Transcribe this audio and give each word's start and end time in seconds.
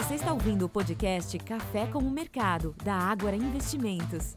Você 0.00 0.14
está 0.14 0.32
ouvindo 0.32 0.64
o 0.64 0.68
podcast 0.68 1.38
Café 1.40 1.86
com 1.86 1.98
o 1.98 2.10
Mercado, 2.10 2.74
da 2.82 2.94
Ágora 2.94 3.36
Investimentos. 3.36 4.34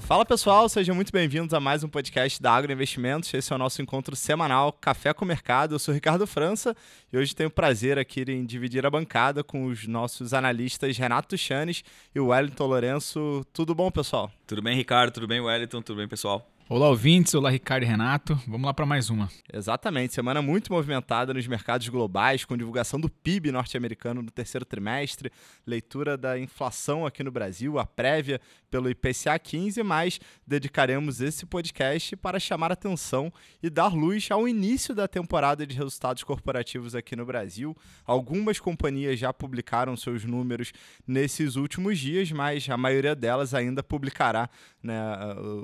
Fala 0.00 0.26
pessoal, 0.26 0.68
sejam 0.68 0.94
muito 0.94 1.10
bem-vindos 1.10 1.54
a 1.54 1.58
mais 1.58 1.82
um 1.82 1.88
podcast 1.88 2.40
da 2.40 2.52
Agro 2.52 2.70
Investimentos. 2.70 3.32
Esse 3.32 3.50
é 3.50 3.56
o 3.56 3.58
nosso 3.58 3.80
encontro 3.80 4.14
semanal 4.14 4.74
Café 4.74 5.14
com 5.14 5.24
o 5.24 5.28
Mercado. 5.28 5.74
Eu 5.74 5.78
sou 5.78 5.94
Ricardo 5.94 6.26
França 6.26 6.76
e 7.10 7.16
hoje 7.16 7.34
tenho 7.34 7.48
o 7.48 7.52
prazer 7.52 7.98
aqui 7.98 8.26
em 8.28 8.44
dividir 8.44 8.84
a 8.84 8.90
bancada 8.90 9.42
com 9.42 9.64
os 9.64 9.86
nossos 9.86 10.34
analistas 10.34 10.98
Renato 10.98 11.38
Chanes 11.38 11.82
e 12.14 12.20
Wellington 12.20 12.66
Lourenço. 12.66 13.42
Tudo 13.54 13.74
bom, 13.74 13.90
pessoal? 13.90 14.30
Tudo 14.46 14.60
bem, 14.60 14.76
Ricardo? 14.76 15.14
Tudo 15.14 15.26
bem, 15.26 15.40
Wellington? 15.40 15.80
Tudo 15.80 15.96
bem, 15.96 16.08
pessoal? 16.08 16.46
Olá, 16.66 16.88
ouvintes. 16.88 17.34
Olá, 17.34 17.50
Ricardo 17.50 17.82
e 17.82 17.86
Renato. 17.86 18.40
Vamos 18.48 18.64
lá 18.64 18.72
para 18.72 18.86
mais 18.86 19.10
uma. 19.10 19.28
Exatamente. 19.52 20.14
Semana 20.14 20.40
muito 20.40 20.72
movimentada 20.72 21.34
nos 21.34 21.46
mercados 21.46 21.86
globais, 21.90 22.46
com 22.46 22.56
divulgação 22.56 22.98
do 22.98 23.10
PIB 23.10 23.52
norte-americano 23.52 24.22
no 24.22 24.30
terceiro 24.30 24.64
trimestre, 24.64 25.30
leitura 25.66 26.16
da 26.16 26.38
inflação 26.38 27.04
aqui 27.04 27.22
no 27.22 27.30
Brasil, 27.30 27.78
a 27.78 27.84
prévia 27.84 28.40
pelo 28.74 28.90
IPCA 28.90 29.38
15, 29.38 29.84
mas 29.84 30.18
dedicaremos 30.44 31.20
esse 31.20 31.46
podcast 31.46 32.16
para 32.16 32.40
chamar 32.40 32.72
atenção 32.72 33.32
e 33.62 33.70
dar 33.70 33.94
luz 33.94 34.28
ao 34.32 34.48
início 34.48 34.96
da 34.96 35.06
temporada 35.06 35.64
de 35.64 35.76
resultados 35.76 36.24
corporativos 36.24 36.92
aqui 36.92 37.14
no 37.14 37.24
Brasil. 37.24 37.76
Algumas 38.04 38.58
companhias 38.58 39.16
já 39.16 39.32
publicaram 39.32 39.96
seus 39.96 40.24
números 40.24 40.72
nesses 41.06 41.54
últimos 41.54 42.00
dias, 42.00 42.32
mas 42.32 42.68
a 42.68 42.76
maioria 42.76 43.14
delas 43.14 43.54
ainda 43.54 43.80
publicará 43.80 44.50
né, 44.82 45.00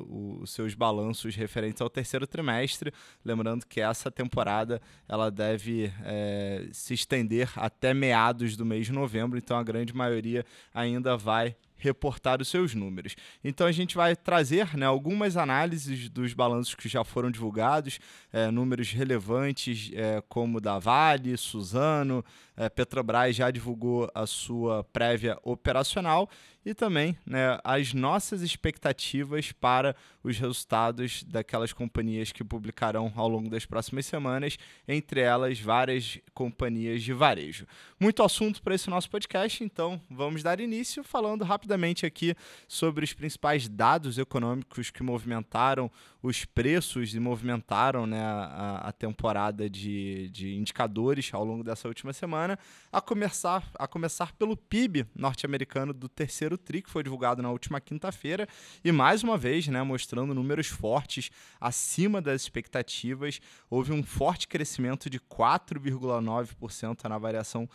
os 0.09 0.52
seus 0.52 0.73
balanços 0.74 1.34
referentes 1.34 1.82
ao 1.82 1.90
terceiro 1.90 2.29
trimestre. 2.29 2.92
Lembrando 3.24 3.66
que 3.66 3.80
essa 3.80 4.09
temporada 4.09 4.80
ela 5.09 5.32
deve 5.32 5.92
é, 6.04 6.68
se 6.70 6.95
estender 6.95 7.51
até 7.57 7.92
meados 7.92 8.57
do 8.57 8.65
mês 8.65 8.87
de 8.87 8.92
novembro, 8.92 9.37
então 9.37 9.59
a 9.59 9.65
grande 9.65 9.92
maioria 9.92 10.46
ainda 10.73 11.16
vai 11.16 11.57
reportar 11.80 12.40
os 12.40 12.48
seus 12.48 12.74
números. 12.74 13.16
Então 13.42 13.66
a 13.66 13.73
gente 13.73 13.96
vai 13.96 14.14
trazer 14.14 14.76
né, 14.76 14.86
algumas 14.86 15.36
análises 15.36 16.09
dos 16.09 16.34
balanços 16.34 16.74
que 16.74 16.88
já 16.88 17.02
foram 17.02 17.30
divulgados, 17.30 17.98
é, 18.32 18.50
números 18.50 18.92
relevantes 18.92 19.90
é, 19.95 20.23
como 20.28 20.60
da 20.60 20.78
Vale, 20.78 21.36
Suzano, 21.36 22.24
é, 22.56 22.68
Petrobras 22.68 23.34
já 23.34 23.51
divulgou 23.51 24.10
a 24.14 24.26
sua 24.26 24.84
prévia 24.84 25.38
operacional 25.42 26.28
e 26.65 26.75
também 26.75 27.16
né, 27.25 27.59
as 27.65 27.95
nossas 27.95 28.43
expectativas 28.43 29.51
para 29.53 29.97
os 30.23 30.39
resultados 30.39 31.23
daquelas 31.23 31.73
companhias 31.73 32.33
que 32.33 32.45
publicarão 32.45 33.13
ao 33.16 33.29
longo 33.29 33.49
das 33.49 33.65
próximas 33.65 34.05
semanas, 34.05 34.59
entre 34.87 35.21
elas 35.21 35.59
várias 35.59 36.19
companhias 36.35 37.03
de 37.03 37.13
varejo. 37.13 37.66
Muito 37.99 38.23
assunto 38.23 38.63
para 38.63 38.75
esse 38.75 38.91
nosso 38.91 39.11
podcast, 39.11 39.65
então 39.65 40.01
vamos 40.11 40.43
dar 40.43 40.61
início 40.61 41.03
falando 41.03 41.45
rapidamente 41.45 42.05
aqui 42.05 42.35
sobre 42.69 43.05
os 43.05 43.13
principais 43.15 43.69
dados 43.69 44.19
econômicos 44.19 44.91
que 44.91 45.03
movimentaram 45.03 45.91
os 46.23 46.45
preços 46.45 47.15
e 47.15 47.21
movimentaram 47.21 48.07
né, 48.07 48.21
a, 48.23 48.88
a 48.88 48.93
temporada 48.93 49.71
de, 49.71 50.29
de 50.29 50.55
indicadores 50.55 51.33
ao 51.33 51.45
longo 51.45 51.65
dessa 51.65 51.88
última 51.88 52.13
semana, 52.13 52.59
a 52.93 53.01
começar, 53.01 53.66
a 53.79 53.87
começar 53.87 54.33
pelo 54.33 54.57
PIB 54.57 55.07
norte-americano 55.15 55.95
do 55.95 56.09
terceiro 56.09 56.49
TRI, 56.59 56.82
que 56.82 56.90
foi 56.90 57.02
divulgado 57.02 57.43
na 57.43 57.51
última 57.51 57.80
quinta-feira, 57.80 58.48
e 58.84 58.93
mais 58.93 59.23
uma 59.23 59.37
vez, 59.37 59.66
né, 59.68 59.82
mostrando 59.82 60.34
números 60.34 60.68
fortes 60.68 61.30
acima 61.60 62.20
das 62.20 62.42
expectativas. 62.42 63.40
Houve 63.68 63.92
um 63.92 64.03
forte 64.03 64.48
crescimento 64.48 65.09
de 65.10 65.19
4,9% 65.20 67.09
na 67.09 67.19
variação 67.19 67.69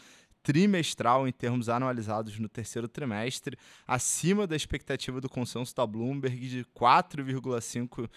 trimestral 0.46 1.28
em 1.28 1.32
termos 1.32 1.70
anualizados 1.70 2.38
no 2.38 2.48
terceiro 2.48 2.88
trimestre, 2.88 3.58
acima 3.88 4.46
da 4.46 4.56
expectativa 4.56 5.20
do 5.20 5.28
consenso 5.28 5.76
da 5.76 5.88
Bloomberg 5.88 6.48
de 6.48 6.64
4,5%. 6.66 8.08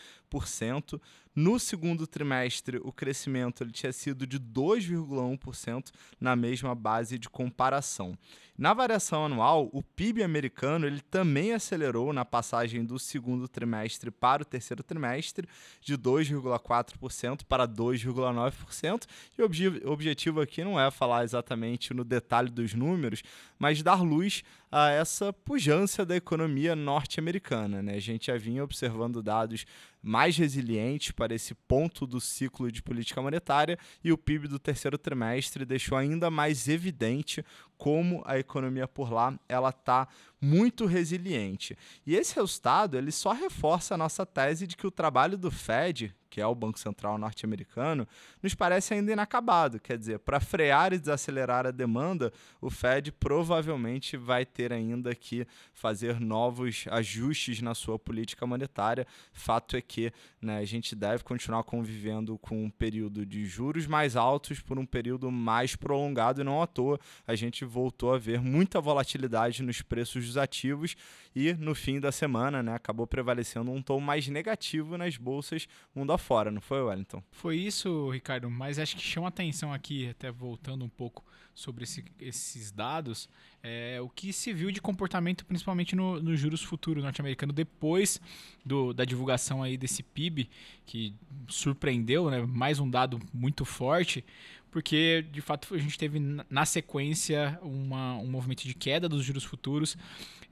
No 1.35 1.57
segundo 1.57 2.05
trimestre, 2.05 2.79
o 2.83 2.91
crescimento 2.91 3.63
ele 3.63 3.71
tinha 3.71 3.93
sido 3.93 4.27
de 4.27 4.41
2,1% 4.41 5.93
na 6.21 6.35
mesma 6.35 6.75
base 6.75 7.17
de 7.17 7.29
comparação. 7.29 8.19
Na 8.59 8.75
variação 8.75 9.25
anual, 9.25 9.71
o 9.73 9.81
PIB 9.81 10.25
americano 10.25 10.85
ele 10.85 11.01
também 11.01 11.53
acelerou 11.53 12.13
na 12.13 12.25
passagem 12.25 12.85
do 12.85 12.99
segundo 12.99 13.47
trimestre 13.47 14.11
para 14.11 14.43
o 14.43 14.45
terceiro 14.45 14.83
trimestre, 14.83 15.47
de 15.81 15.97
2,4% 15.97 17.43
para 17.49 17.69
2,9%. 17.69 19.07
E 19.39 19.43
o 19.43 19.93
objetivo 19.93 20.41
aqui 20.41 20.65
não 20.65 20.81
é 20.81 20.91
falar 20.91 21.23
exatamente 21.23 21.95
no 21.95 22.03
detalhe 22.03 22.51
dos 22.51 22.75
números, 22.75 23.23
mas 23.57 23.81
dar 23.81 24.03
luz 24.03 24.43
a 24.73 24.91
essa 24.91 25.33
pujança 25.33 26.05
da 26.05 26.17
economia 26.17 26.75
norte-americana. 26.75 27.81
Né? 27.81 27.95
A 27.95 28.01
gente 28.01 28.27
já 28.27 28.37
vinha 28.37 28.65
observando 28.65 29.23
dados 29.23 29.65
mais 30.09 30.39
resilientes 30.39 31.11
para 31.11 31.35
esse 31.35 31.55
ponto 31.55 32.07
do 32.07 32.19
ciclo 32.19 32.73
de 32.73 32.83
política 32.83 33.21
monetária 33.21 33.79
e 34.03 34.11
o 34.11 34.17
PIB 34.17 34.49
do 34.49 34.59
terceiro 34.59 34.97
trimestre 34.97 35.67
deixou 35.67 35.99
ainda 35.99 36.31
mais 36.31 36.67
evidente 36.67 37.45
como 37.77 38.23
a 38.25 38.39
economia 38.39 38.89
por 38.89 39.13
lá 39.13 39.39
ela 39.47 39.69
está 39.69 40.09
muito 40.41 40.87
resiliente. 40.87 41.77
E 42.07 42.17
esse 42.17 42.35
resultado 42.35 42.97
ele 42.97 43.13
só 43.13 43.33
reforça 43.33 43.95
a 43.95 43.99
nossa 43.99 44.25
tese 44.25 44.67
de 44.67 44.79
que 44.79 44.87
o 44.87 44.91
trabalho 44.91 45.37
do 45.37 45.51
Fed, 45.51 46.15
que 46.29 46.41
é 46.41 46.47
o 46.47 46.55
Banco 46.55 46.79
Central 46.79 47.19
norte-americano, 47.19 48.07
nos 48.43 48.55
parece 48.55 48.95
ainda 48.95 49.13
inacabado. 49.13 49.81
Quer 49.81 49.99
dizer, 49.99 50.19
para 50.19 50.41
frear 50.41 50.93
e 50.93 50.99
desacelerar 50.99 51.67
a 51.67 51.71
demanda, 51.71 52.33
o 52.61 52.71
Fed 52.71 53.13
provavelmente 53.13 54.17
vai 54.17 54.45
ter 54.45 54.73
ainda 54.73 55.15
que 55.15 55.47
fazer 55.73 56.21
novos 56.21 56.85
ajustes 56.91 57.61
na 57.61 57.75
sua 57.75 57.99
política 57.99 58.47
monetária. 58.47 59.07
Fato 59.33 59.77
é 59.77 59.81
que 59.81 60.13
né, 60.41 60.59
a 60.59 60.65
gente 60.65 60.95
deve 60.95 61.25
continuar 61.25 61.65
convivendo 61.65 62.39
com 62.39 62.65
um 62.65 62.71
período 62.71 63.25
de 63.25 63.47
juros 63.47 63.87
mais 63.87 64.17
altos 64.17 64.61
por 64.61 64.79
um 64.79 64.87
período 64.87 65.31
mais 65.31 65.75
prolongado 65.77 66.41
e 66.41 66.45
não 66.45 66.63
à 66.63 66.67
toa 66.67 66.99
a 67.27 67.35
gente 67.35 67.65
voltou 67.65 68.15
a 68.15 68.19
ver 68.19 68.41
muita 68.41 68.81
volatilidade 68.81 69.63
nos 69.63 69.83
preços 69.83 70.27
dos 70.27 70.37
ativos 70.37 70.97
e 71.35 71.53
no 71.55 71.75
fim 71.75 72.01
da 72.01 72.13
semana 72.13 72.63
né, 72.63 72.75
acabou 72.75 73.07
prevalecendo 73.07 73.71
um 73.71 73.83
tom 73.83 74.01
mais 74.01 74.29
negativo 74.29 74.97
nas 74.97 75.17
bolsas 75.17 75.67
mundo 75.95 76.13
afora, 76.19 76.51
não 76.51 76.61
foi, 76.61 76.83
Wellington? 76.83 77.23
Foi 77.31 77.57
isso, 77.57 78.11
Ricardo, 78.11 78.51
mas 78.51 78.79
acho 78.79 78.97
que 78.97 79.03
chama 79.03 79.29
atenção 79.29 79.73
aqui, 79.73 80.09
até 80.09 80.31
voltando 80.31 80.85
um 80.85 80.89
pouco 80.89 81.25
sobre 81.55 81.85
esse, 81.85 82.05
esses 82.21 82.71
dados, 82.71 83.29
é, 83.63 83.99
o 84.01 84.09
que 84.09 84.33
se 84.33 84.53
viu 84.53 84.71
de 84.71 84.81
comportamento 84.81 85.45
principalmente 85.45 85.97
no, 85.97 86.23
no 86.23 86.37
juros 86.37 86.63
futuro 86.63 87.03
norte-americano 87.03 87.53
depois 87.53 88.21
do, 88.65 88.93
da 88.93 89.05
divulgação 89.05 89.61
aí 89.63 89.77
desse 89.77 90.03
PIB, 90.03 90.49
que 90.87 91.15
surpreendeu, 91.49 92.31
né, 92.31 92.45
mais 92.47 92.79
um 92.79 92.89
dado 92.89 93.19
muito 93.33 93.65
forte, 93.65 94.25
porque 94.71 95.25
de 95.31 95.41
fato 95.41 95.75
a 95.75 95.79
gente 95.79 95.99
teve 95.99 96.19
na 96.49 96.65
sequência 96.65 97.59
uma, 97.63 98.17
um 98.17 98.27
movimento 98.27 98.65
de 98.65 98.75
queda 98.75 99.09
dos 99.09 99.25
juros 99.25 99.45
futuros 99.45 99.97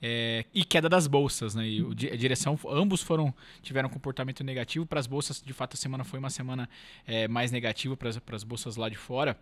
é, 0.00 0.44
e 0.52 0.64
queda 0.64 0.88
das 0.88 1.06
bolsas, 1.06 1.54
né? 1.54 1.66
E 1.66 1.84
a 2.12 2.16
direção, 2.16 2.58
ambos 2.68 3.02
foram 3.02 3.34
tiveram 3.62 3.88
comportamento 3.88 4.44
negativo 4.44 4.84
para 4.86 5.00
as 5.00 5.06
bolsas. 5.06 5.42
De 5.42 5.52
fato, 5.52 5.74
a 5.74 5.76
semana 5.76 6.04
foi 6.04 6.18
uma 6.18 6.30
semana 6.30 6.68
é, 7.06 7.26
mais 7.28 7.50
negativa 7.50 7.96
para 7.96 8.36
as 8.36 8.44
bolsas 8.44 8.76
lá 8.76 8.88
de 8.88 8.96
fora. 8.96 9.38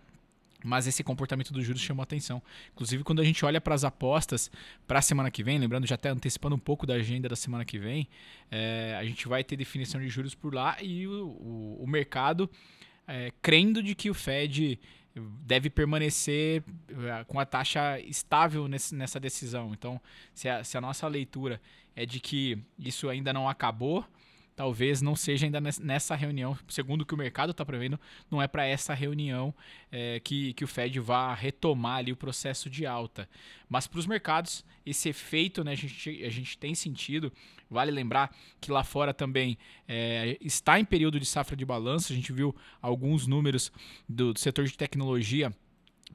Mas 0.65 0.87
esse 0.87 1.05
comportamento 1.05 1.53
dos 1.53 1.63
juros 1.63 1.83
chamou 1.83 2.03
atenção. 2.03 2.43
Inclusive, 2.73 3.05
quando 3.05 3.21
a 3.21 3.25
gente 3.25 3.45
olha 3.45 3.61
para 3.61 3.75
as 3.75 3.85
apostas 3.85 4.51
para 4.87 4.99
a 4.99 5.03
semana 5.03 5.31
que 5.31 5.43
vem, 5.43 5.59
lembrando, 5.59 5.87
já 5.87 5.95
até 5.95 6.09
antecipando 6.09 6.57
um 6.57 6.59
pouco 6.59 6.87
da 6.87 6.95
agenda 6.95 7.29
da 7.29 7.37
semana 7.37 7.67
que 7.67 7.79
vem, 7.79 8.09
é, 8.51 8.97
a 8.99 9.05
gente 9.05 9.29
vai 9.29 9.45
ter 9.45 9.57
definição 9.57 10.01
de 10.01 10.09
juros 10.09 10.35
por 10.35 10.55
lá 10.55 10.79
e 10.81 11.07
o, 11.07 11.27
o, 11.27 11.81
o 11.83 11.87
mercado 11.87 12.49
é, 13.07 13.33
crendo 13.43 13.83
de 13.83 13.95
que 13.95 14.11
o 14.11 14.15
Fed 14.15 14.79
deve 15.43 15.71
permanecer 15.71 16.63
é, 16.89 17.25
com 17.25 17.39
a 17.39 17.47
taxa 17.47 18.01
estável 18.01 18.67
nesse, 18.67 18.95
nessa 18.95 19.21
decisão. 19.21 19.73
Então, 19.73 20.01
se 20.35 20.49
a, 20.49 20.65
se 20.65 20.77
a 20.77 20.81
nossa 20.81 21.07
leitura 21.07 21.61
é 21.95 22.05
de 22.05 22.19
que 22.19 22.59
isso 22.79 23.09
ainda 23.09 23.33
não 23.33 23.49
acabou, 23.49 24.05
talvez 24.57 25.03
não 25.03 25.17
seja 25.17 25.47
ainda 25.47 25.61
nessa 25.61 26.15
reunião, 26.15 26.57
segundo 26.69 27.03
o 27.03 27.07
que 27.07 27.15
o 27.15 27.19
mercado 27.19 27.51
está 27.51 27.65
prevendo, 27.65 27.99
não 28.31 28.41
é 28.41 28.47
para 28.47 28.65
essa 28.65 28.95
reunião 28.95 29.55
é, 29.91 30.21
que, 30.21 30.53
que 30.55 30.65
o 30.65 30.69
Fed 30.69 30.99
vá 31.01 31.35
retomar 31.35 31.99
ali 31.99 32.13
o 32.13 32.17
processo 32.17 32.71
de 32.71 32.87
alta. 32.87 33.29
Mas 33.69 33.87
para 33.87 33.99
os 33.99 34.07
mercados, 34.07 34.65
esse 34.85 35.09
efeito 35.09 35.65
né, 35.65 35.73
a, 35.73 35.75
gente, 35.75 36.25
a 36.25 36.31
gente 36.31 36.57
tem 36.59 36.75
sentido. 36.75 37.33
Vale 37.69 37.91
lembrar 37.91 38.35
que 38.61 38.71
lá 38.71 38.85
fora 38.85 39.13
também 39.13 39.59
é, 39.89 40.37
está 40.41 40.79
em 40.79 40.85
período 40.85 41.19
de 41.19 41.27
safra 41.27 41.57
de 41.57 41.65
balanço, 41.65 42.13
a 42.13 42.17
gente 42.17 42.33
viu 42.33 42.55
alguns 42.81 43.27
números 43.27 43.73
do, 44.09 44.33
do 44.33 44.39
setor 44.39 44.67
de 44.67 44.77
tecnologia 44.77 45.53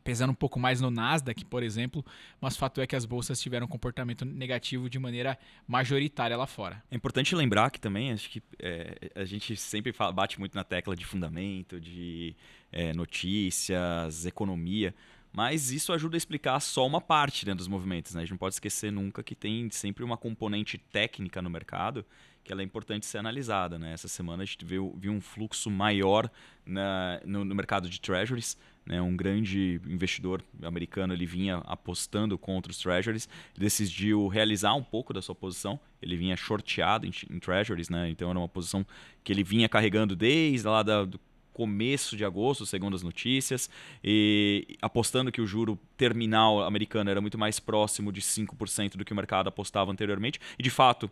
pesando 0.03 0.31
um 0.31 0.36
pouco 0.36 0.59
mais 0.59 0.81
no 0.81 0.89
Nasdaq, 0.89 1.45
por 1.45 1.63
exemplo, 1.63 2.06
mas 2.39 2.56
fato 2.56 2.81
é 2.81 2.88
que 2.88 2.95
as 2.95 3.06
bolsas 3.06 3.39
tiveram 3.41 3.65
um 3.65 3.69
comportamento 3.69 4.25
negativo 4.25 4.89
de 4.89 5.00
maneira 5.00 5.38
majoritária 5.68 6.38
lá 6.38 6.47
fora. 6.47 6.81
É 6.89 6.95
importante 6.95 7.36
lembrar 7.36 7.69
que 7.69 7.80
também, 7.80 8.12
acho 8.12 8.30
que 8.30 8.41
é, 8.59 9.12
a 9.15 9.25
gente 9.25 9.56
sempre 9.56 9.91
fala, 9.91 10.12
bate 10.12 10.39
muito 10.39 10.56
na 10.56 10.63
tecla 10.63 10.95
de 10.95 11.06
fundamento, 11.06 11.80
de 11.80 12.36
é, 12.71 12.94
notícias, 12.94 14.25
economia, 14.25 14.94
Mas 15.31 15.72
isso 15.72 15.94
ajuda 15.94 16.16
a 16.16 16.18
explicar 16.18 16.60
só 16.60 16.86
uma 16.86 17.00
parte 17.00 17.46
né, 17.46 17.54
dos 17.54 17.68
movimentos. 17.68 18.14
Né? 18.14 18.22
A 18.22 18.24
gente 18.24 18.31
não 18.31 18.38
pode 18.38 18.56
esquecer 18.56 18.92
nunca 18.92 19.22
que 19.22 19.36
tem 19.36 19.70
sempre 19.70 20.04
uma 20.04 20.18
componente 20.18 20.78
técnica 20.78 21.42
no 21.42 21.50
mercado 21.50 22.06
que 22.50 22.54
ela 22.54 22.64
é 22.64 22.66
importante 22.66 23.06
ser 23.06 23.20
analisada. 23.20 23.78
Né? 23.78 23.94
Essa 23.94 24.08
semana 24.08 24.42
a 24.42 24.46
gente 24.46 24.66
viu, 24.66 24.96
viu 24.98 25.12
um 25.12 25.22
fluxo 25.22 25.70
maior 25.70 26.30
na, 26.66 27.22
no, 27.24 27.46
no 27.46 27.54
mercado 27.54 27.88
de 27.88 28.02
treasuries. 28.02 28.58
Né? 28.86 29.00
Um 29.00 29.16
grande 29.16 29.80
investidor 29.86 30.44
americano 30.64 31.14
ele 31.14 31.28
vinha 31.28 31.58
apostando 31.58 32.38
contra 32.40 32.72
os 32.72 32.80
treasuries, 32.80 33.30
decidiu 33.56 34.28
realizar 34.28 34.74
um 34.74 34.84
pouco 34.84 35.14
da 35.14 35.22
sua 35.22 35.36
posição. 35.36 35.80
Ele 36.02 36.18
vinha 36.18 36.36
shorteado 36.36 37.06
em, 37.06 37.12
em 37.30 37.38
treasuries, 37.40 37.88
né? 37.88 38.10
então 38.10 38.31
era 38.31 38.40
uma 38.40 38.50
posição 38.50 38.84
que 39.24 39.31
ele 39.31 39.44
vinha 39.44 39.70
carregando 39.70 40.16
desde 40.16 40.68
lá 40.68 40.81
da, 40.81 41.06
do 41.06 41.20
começo 41.59 42.15
de 42.15 42.23
agosto, 42.23 42.65
segundo 42.65 42.95
as 42.95 43.03
notícias, 43.03 43.69
e 44.01 44.77
apostando 44.81 45.29
que 45.29 45.41
o 45.41 45.45
juro 45.45 45.77
terminal 45.97 46.63
americano 46.63 47.09
era 47.09 47.19
muito 47.19 47.38
mais 47.38 47.59
próximo 47.59 48.13
de 48.13 48.21
5% 48.21 48.95
do 48.95 49.03
que 49.03 49.11
o 49.11 49.15
mercado 49.15 49.50
apostava 49.50 49.91
anteriormente. 49.91 50.39
E 50.57 50.63
de 50.63 50.69
fato, 50.69 51.11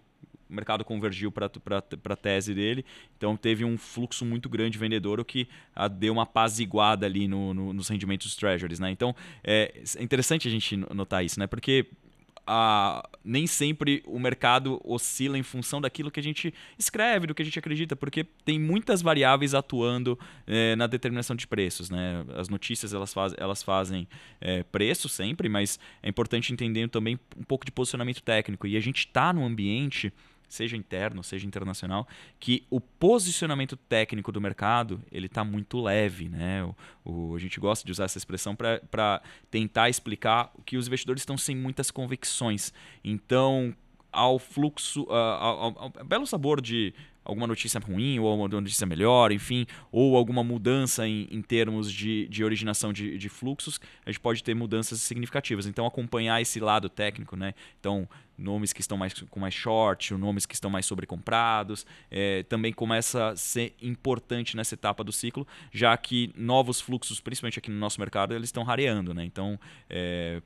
o 0.50 0.54
mercado 0.54 0.86
convergiu 0.86 1.34
para 1.34 1.48
a 1.48 2.16
tese 2.16 2.54
dele, 2.54 2.86
então 3.18 3.36
teve 3.36 3.66
um 3.66 3.78
fluxo 3.78 4.24
muito 4.24 4.48
grande 4.48 4.78
vendedor, 4.78 5.20
o 5.20 5.26
que 5.26 5.50
a, 5.76 5.90
deu 5.90 6.14
uma 6.14 6.24
apaziguada 6.24 7.06
ali 7.06 7.28
no, 7.28 7.54
no, 7.54 7.74
nos 7.74 7.90
rendimentos 7.90 8.28
dos 8.28 8.38
treasuries. 8.38 8.80
Né? 8.80 8.90
Então 8.90 9.14
é, 9.44 9.82
é 9.98 10.02
interessante 10.02 10.48
a 10.48 10.52
gente 10.52 10.78
notar 10.78 11.26
isso, 11.26 11.38
né? 11.42 11.46
porque 11.46 11.88
a, 12.48 13.08
nem 13.24 13.46
sempre 13.46 14.02
o 14.08 14.18
mercado 14.18 14.82
oscila 14.84 15.38
em 15.38 15.44
função 15.44 15.82
daquilo 15.82 16.10
que 16.10 16.20
a 16.20 16.24
gente 16.24 16.54
escreve, 16.80 17.28
do 17.28 17.36
que 17.36 17.42
a 17.42 17.46
gente 17.46 17.60
acredita, 17.60 17.96
porque 17.96 18.24
tem 18.46 18.58
muitas 18.58 19.02
variáveis 19.02 19.54
atuando 19.54 20.18
é, 20.48 20.76
na 20.76 20.88
determinação 20.88 21.36
de 21.36 21.46
preços. 21.46 21.90
Né? 21.90 22.26
As 22.36 22.48
notícias 22.48 22.94
elas, 22.94 23.14
faz, 23.14 23.34
elas 23.38 23.62
fazem 23.62 24.08
é, 24.40 24.64
preço 24.64 25.10
sempre, 25.10 25.50
mas 25.50 25.78
é 26.02 26.08
importante 26.08 26.54
entender 26.54 26.88
também 26.88 27.20
um 27.36 27.44
pouco 27.44 27.66
de 27.66 27.72
posicionamento 27.72 28.24
técnico. 28.24 28.66
E 28.66 28.78
a 28.78 28.80
gente 28.80 29.00
está 29.00 29.34
num 29.34 29.46
ambiente 29.46 30.14
seja 30.48 30.78
interno, 30.78 31.24
seja 31.24 31.46
internacional, 31.46 32.08
que 32.40 32.66
o 32.70 32.80
posicionamento 32.80 33.76
técnico 33.76 34.32
do 34.32 34.40
mercado 34.40 35.02
ele 35.12 35.28
está 35.28 35.44
muito 35.44 35.82
leve. 35.82 36.30
Né? 36.30 36.64
O, 36.64 36.76
o, 37.04 37.36
a 37.36 37.40
gente 37.40 37.60
gosta 37.60 37.86
de 37.86 37.92
usar 37.92 38.06
essa 38.06 38.18
expressão 38.18 38.56
para 38.56 39.22
tentar 39.50 39.90
explicar 39.90 40.52
que 40.66 40.78
os 40.78 40.88
investidores 40.88 41.22
estão 41.22 41.38
sem 41.38 41.56
muitas 41.56 41.92
convicções. 41.92 42.74
Então, 43.04 43.76
ao 44.18 44.40
fluxo, 44.40 45.04
uh, 45.04 45.14
ao, 45.14 45.60
ao, 45.60 45.94
ao, 46.00 46.04
belo 46.04 46.26
sabor 46.26 46.60
de 46.60 46.92
alguma 47.24 47.46
notícia 47.46 47.80
ruim 47.80 48.18
ou 48.20 48.34
uma 48.34 48.48
notícia 48.48 48.88
melhor, 48.88 49.32
enfim, 49.32 49.68
ou 49.92 50.16
alguma 50.16 50.44
mudança 50.44 51.08
em, 51.08 51.28
em 51.30 51.42
termos 51.42 51.92
de, 51.92 52.28
de 52.30 52.44
originação 52.44 52.92
de, 52.92 53.18
de, 53.18 53.30
fluxos, 53.30 53.80
a 54.06 54.10
gente 54.10 54.20
pode 54.20 54.44
ter 54.44 54.56
mudanças 54.56 55.02
significativas. 55.02 55.68
Então, 55.68 55.86
acompanhar 55.86 56.42
esse 56.42 56.60
lado 56.60 56.90
técnico, 56.90 57.36
né? 57.36 57.54
Então, 57.80 58.08
nomes 58.38 58.72
que 58.72 58.82
estão 58.82 58.98
mais 58.98 59.14
com 59.14 59.40
mais 59.40 59.54
short, 59.54 60.14
nomes 60.14 60.46
que 60.46 60.54
estão 60.54 60.70
mais 60.70 60.86
sobrecomprados, 60.86 61.86
é, 62.10 62.44
também 62.44 62.72
começa 62.72 63.30
a 63.30 63.36
ser 63.36 63.76
importante 63.82 64.56
nessa 64.56 64.76
etapa 64.76 65.04
do 65.04 65.12
ciclo, 65.12 65.46
já 65.72 65.96
que 65.98 66.32
novos 66.36 66.80
fluxos, 66.80 67.20
principalmente 67.20 67.60
aqui 67.60 67.70
no 67.70 67.78
nosso 67.78 68.00
mercado, 68.00 68.34
eles 68.34 68.48
estão 68.48 68.64
rareando, 68.64 69.14
né? 69.14 69.26
Então, 69.26 69.60
é, 69.90 70.42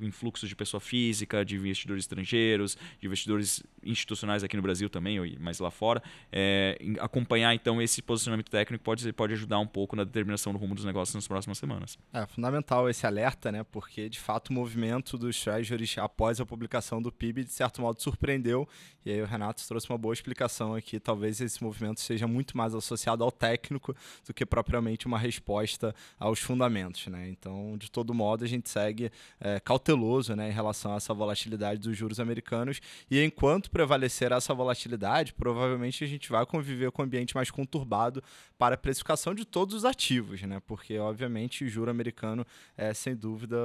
influxo 0.00 0.46
de 0.46 0.54
pessoa 0.54 0.80
física, 0.80 1.44
de 1.44 1.56
investidores 1.56 2.04
estrangeiros, 2.04 2.76
de 3.00 3.06
investidores 3.06 3.62
institucionais 3.84 4.42
aqui 4.42 4.56
no 4.56 4.62
Brasil 4.62 4.88
também, 4.88 5.36
mas 5.40 5.58
lá 5.58 5.70
fora, 5.70 6.02
é, 6.32 6.78
acompanhar 7.00 7.54
então 7.54 7.80
esse 7.80 8.02
posicionamento 8.02 8.50
técnico 8.50 8.82
pode, 8.82 9.12
pode 9.12 9.32
ajudar 9.34 9.58
um 9.58 9.66
pouco 9.66 9.96
na 9.96 10.04
determinação 10.04 10.52
do 10.52 10.58
rumo 10.58 10.74
dos 10.74 10.84
negócios 10.84 11.14
nas 11.14 11.26
próximas 11.26 11.58
semanas. 11.58 11.98
É 12.12 12.26
fundamental 12.26 12.88
esse 12.88 13.06
alerta, 13.06 13.52
né? 13.52 13.64
Porque 13.64 14.08
de 14.08 14.18
fato 14.18 14.48
o 14.48 14.52
movimento 14.52 15.16
dos 15.16 15.40
treasuries 15.40 15.96
após 15.98 16.40
a 16.40 16.46
publicação 16.46 17.00
do 17.00 17.12
PIB 17.12 17.44
de 17.44 17.52
certo 17.52 17.80
modo 17.80 18.02
surpreendeu 18.02 18.68
e 19.06 19.12
aí 19.12 19.22
o 19.22 19.24
Renato 19.24 19.64
trouxe 19.66 19.88
uma 19.88 19.96
boa 19.96 20.12
explicação 20.12 20.74
aqui. 20.74 20.98
Talvez 20.98 21.40
esse 21.40 21.62
movimento 21.62 22.00
seja 22.00 22.26
muito 22.26 22.56
mais 22.56 22.74
associado 22.74 23.22
ao 23.22 23.30
técnico 23.30 23.94
do 24.26 24.34
que 24.34 24.44
propriamente 24.44 25.06
uma 25.06 25.16
resposta 25.16 25.94
aos 26.18 26.40
fundamentos, 26.40 27.06
né? 27.06 27.28
Então, 27.28 27.76
de 27.78 27.88
todo 27.88 28.12
modo, 28.12 28.44
a 28.44 28.48
gente 28.48 28.68
segue 28.68 29.12
é, 29.38 29.60
cauteloso, 29.86 30.34
né, 30.34 30.48
em 30.48 30.52
relação 30.52 30.92
a 30.92 30.96
essa 30.96 31.14
volatilidade 31.14 31.80
dos 31.80 31.96
juros 31.96 32.18
americanos 32.18 32.80
e 33.08 33.22
enquanto 33.22 33.70
prevalecer 33.70 34.32
essa 34.32 34.52
volatilidade, 34.52 35.32
provavelmente 35.32 36.02
a 36.02 36.06
gente 36.06 36.28
vai 36.28 36.44
conviver 36.44 36.90
com 36.90 37.02
um 37.02 37.04
ambiente 37.04 37.34
mais 37.36 37.50
conturbado 37.50 38.22
para 38.58 38.74
a 38.74 38.78
precificação 38.78 39.34
de 39.34 39.44
todos 39.44 39.74
os 39.74 39.84
ativos, 39.84 40.42
né? 40.42 40.60
Porque, 40.66 40.98
obviamente, 40.98 41.64
o 41.64 41.68
juro 41.68 41.90
americano 41.90 42.44
é, 42.76 42.92
sem 42.94 43.14
dúvida, 43.14 43.56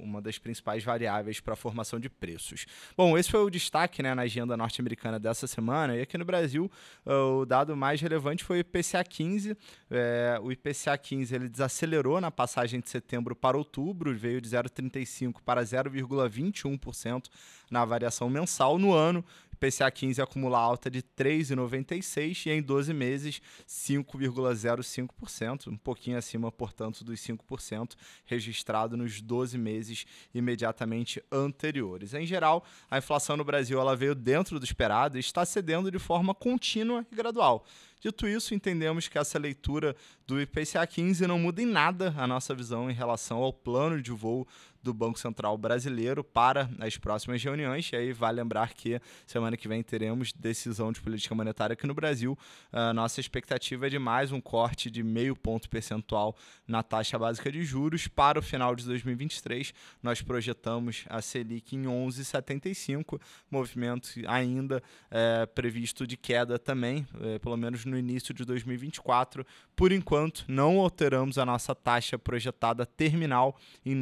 uma 0.00 0.20
das 0.20 0.36
principais 0.36 0.82
variáveis 0.82 1.40
para 1.40 1.54
a 1.54 1.56
formação 1.56 1.98
de 2.00 2.10
preços. 2.10 2.66
Bom, 2.96 3.16
esse 3.16 3.30
foi 3.30 3.40
o 3.40 3.48
destaque 3.48 4.02
né, 4.02 4.14
na 4.14 4.22
agenda 4.22 4.56
norte-americana 4.56 5.18
dessa 5.18 5.46
semana. 5.46 5.96
E 5.96 6.02
aqui 6.02 6.18
no 6.18 6.24
Brasil, 6.24 6.70
o 7.06 7.44
dado 7.44 7.76
mais 7.76 8.00
relevante 8.00 8.42
foi 8.42 8.58
o 8.58 8.60
IPCA 8.60 9.04
15. 9.04 9.56
É, 9.90 10.38
o 10.42 10.50
IPCA 10.50 10.98
15 10.98 11.34
ele 11.34 11.48
desacelerou 11.48 12.20
na 12.20 12.30
passagem 12.30 12.80
de 12.80 12.90
setembro 12.90 13.36
para 13.36 13.56
outubro, 13.56 14.12
veio 14.14 14.40
de 14.40 14.48
0,35% 14.48 15.36
para 15.44 15.61
0,21% 15.62 17.26
na 17.70 17.84
variação 17.84 18.28
mensal 18.28 18.78
no 18.78 18.92
ano. 18.92 19.24
IPCA 19.62 19.88
15 19.92 20.20
acumula 20.20 20.58
alta 20.58 20.90
de 20.90 21.02
3,96 21.02 22.46
e 22.46 22.50
em 22.50 22.60
12 22.60 22.92
meses 22.92 23.40
5,05%, 23.68 25.68
um 25.68 25.76
pouquinho 25.76 26.18
acima, 26.18 26.50
portanto, 26.50 27.04
dos 27.04 27.20
5% 27.20 27.92
registrado 28.24 28.96
nos 28.96 29.20
12 29.20 29.56
meses 29.56 30.04
imediatamente 30.34 31.22
anteriores. 31.30 32.12
Em 32.12 32.26
geral, 32.26 32.64
a 32.90 32.98
inflação 32.98 33.36
no 33.36 33.44
Brasil 33.44 33.80
ela 33.80 33.94
veio 33.94 34.16
dentro 34.16 34.58
do 34.58 34.64
esperado 34.64 35.16
e 35.16 35.20
está 35.20 35.44
cedendo 35.44 35.92
de 35.92 35.98
forma 36.00 36.34
contínua 36.34 37.06
e 37.12 37.14
gradual. 37.14 37.64
Dito 38.00 38.26
isso, 38.26 38.52
entendemos 38.52 39.06
que 39.06 39.16
essa 39.16 39.38
leitura 39.38 39.94
do 40.26 40.42
IPCA 40.42 40.84
15 40.84 41.24
não 41.24 41.38
muda 41.38 41.62
em 41.62 41.66
nada 41.66 42.12
a 42.18 42.26
nossa 42.26 42.52
visão 42.52 42.90
em 42.90 42.92
relação 42.92 43.38
ao 43.38 43.52
plano 43.52 44.02
de 44.02 44.10
voo 44.10 44.44
do 44.82 44.92
Banco 44.92 45.18
Central 45.18 45.56
Brasileiro 45.56 46.24
para 46.24 46.68
as 46.80 46.96
próximas 46.96 47.42
reuniões. 47.42 47.90
E 47.92 47.96
aí 47.96 48.12
vale 48.12 48.40
lembrar 48.40 48.74
que 48.74 49.00
semana 49.26 49.56
que 49.56 49.68
vem 49.68 49.82
teremos 49.82 50.32
decisão 50.32 50.92
de 50.92 51.00
política 51.00 51.34
monetária 51.34 51.74
aqui 51.74 51.86
no 51.86 51.94
Brasil. 51.94 52.36
A 52.72 52.92
nossa 52.92 53.20
expectativa 53.20 53.86
é 53.86 53.90
de 53.90 53.98
mais 53.98 54.32
um 54.32 54.40
corte 54.40 54.90
de 54.90 55.02
meio 55.02 55.36
ponto 55.36 55.68
percentual 55.68 56.36
na 56.66 56.82
taxa 56.82 57.18
básica 57.18 57.50
de 57.50 57.64
juros 57.64 58.08
para 58.08 58.38
o 58.38 58.42
final 58.42 58.74
de 58.74 58.84
2023. 58.84 59.72
Nós 60.02 60.20
projetamos 60.20 61.04
a 61.08 61.22
Selic 61.22 61.76
em 61.76 61.84
11,75, 61.84 63.20
movimento 63.50 64.10
ainda 64.26 64.82
é, 65.10 65.46
previsto 65.46 66.06
de 66.06 66.16
queda 66.16 66.58
também, 66.58 67.06
é, 67.20 67.38
pelo 67.38 67.56
menos 67.56 67.84
no 67.84 67.96
início 67.96 68.34
de 68.34 68.44
2024. 68.44 69.46
Por 69.76 69.92
enquanto, 69.92 70.44
não 70.48 70.80
alteramos 70.80 71.38
a 71.38 71.46
nossa 71.46 71.74
taxa 71.74 72.18
projetada 72.18 72.84
terminal 72.84 73.56
em 73.84 73.94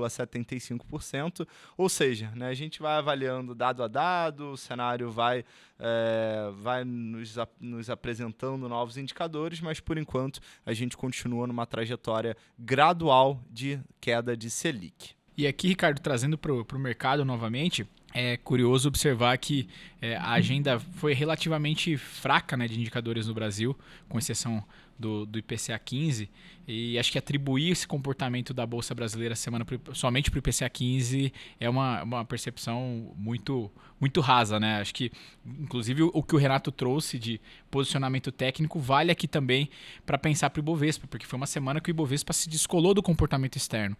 9,75%, 0.00 1.46
ou 1.76 1.88
seja, 1.88 2.30
né, 2.34 2.48
a 2.48 2.54
gente 2.54 2.80
vai 2.80 2.96
avaliando 2.96 3.54
dado 3.54 3.82
a 3.82 3.88
dado, 3.88 4.52
o 4.52 4.56
cenário 4.56 5.10
vai, 5.10 5.44
é, 5.78 6.50
vai 6.62 6.84
nos, 6.84 7.36
nos 7.60 7.90
apresentando 7.90 8.68
novos 8.68 8.96
indicadores, 8.96 9.60
mas 9.60 9.80
por 9.80 9.98
enquanto 9.98 10.40
a 10.64 10.72
gente 10.72 10.96
continua 10.96 11.46
numa 11.46 11.66
trajetória 11.66 12.36
gradual 12.58 13.42
de 13.50 13.80
queda 14.00 14.36
de 14.36 14.50
Selic. 14.50 15.14
E 15.36 15.46
aqui, 15.46 15.68
Ricardo, 15.68 16.00
trazendo 16.00 16.36
para 16.36 16.52
o 16.52 16.78
mercado 16.78 17.24
novamente, 17.24 17.86
é 18.12 18.36
curioso 18.36 18.88
observar 18.88 19.38
que 19.38 19.68
é, 20.00 20.16
a 20.16 20.32
agenda 20.32 20.78
foi 20.78 21.14
relativamente 21.14 21.96
fraca 21.96 22.56
né, 22.56 22.66
de 22.66 22.78
indicadores 22.78 23.26
no 23.26 23.34
Brasil, 23.34 23.76
com 24.08 24.18
exceção 24.18 24.62
do, 25.00 25.24
do 25.24 25.38
IPCA 25.38 25.78
15. 25.78 26.28
E 26.68 26.98
acho 26.98 27.10
que 27.10 27.18
atribuir 27.18 27.70
esse 27.70 27.88
comportamento 27.88 28.54
da 28.54 28.64
Bolsa 28.64 28.94
Brasileira 28.94 29.34
semana 29.34 29.66
somente 29.92 30.30
para 30.30 30.38
o 30.38 30.40
IPCA 30.40 30.68
15 30.68 31.32
é 31.58 31.68
uma, 31.68 32.02
uma 32.02 32.24
percepção 32.24 33.12
muito, 33.16 33.70
muito 33.98 34.20
rasa. 34.20 34.60
Né? 34.60 34.80
Acho 34.80 34.94
que, 34.94 35.10
inclusive, 35.44 36.02
o 36.02 36.22
que 36.22 36.34
o 36.34 36.38
Renato 36.38 36.70
trouxe 36.70 37.18
de 37.18 37.40
posicionamento 37.70 38.30
técnico 38.30 38.78
vale 38.78 39.10
aqui 39.10 39.26
também 39.26 39.68
para 40.04 40.18
pensar 40.18 40.50
para 40.50 40.60
o 40.60 40.62
Ibovespa, 40.62 41.08
porque 41.08 41.26
foi 41.26 41.36
uma 41.36 41.46
semana 41.46 41.80
que 41.80 41.90
o 41.90 41.92
Ibovespa 41.92 42.32
se 42.32 42.48
descolou 42.48 42.94
do 42.94 43.02
comportamento 43.02 43.56
externo 43.56 43.96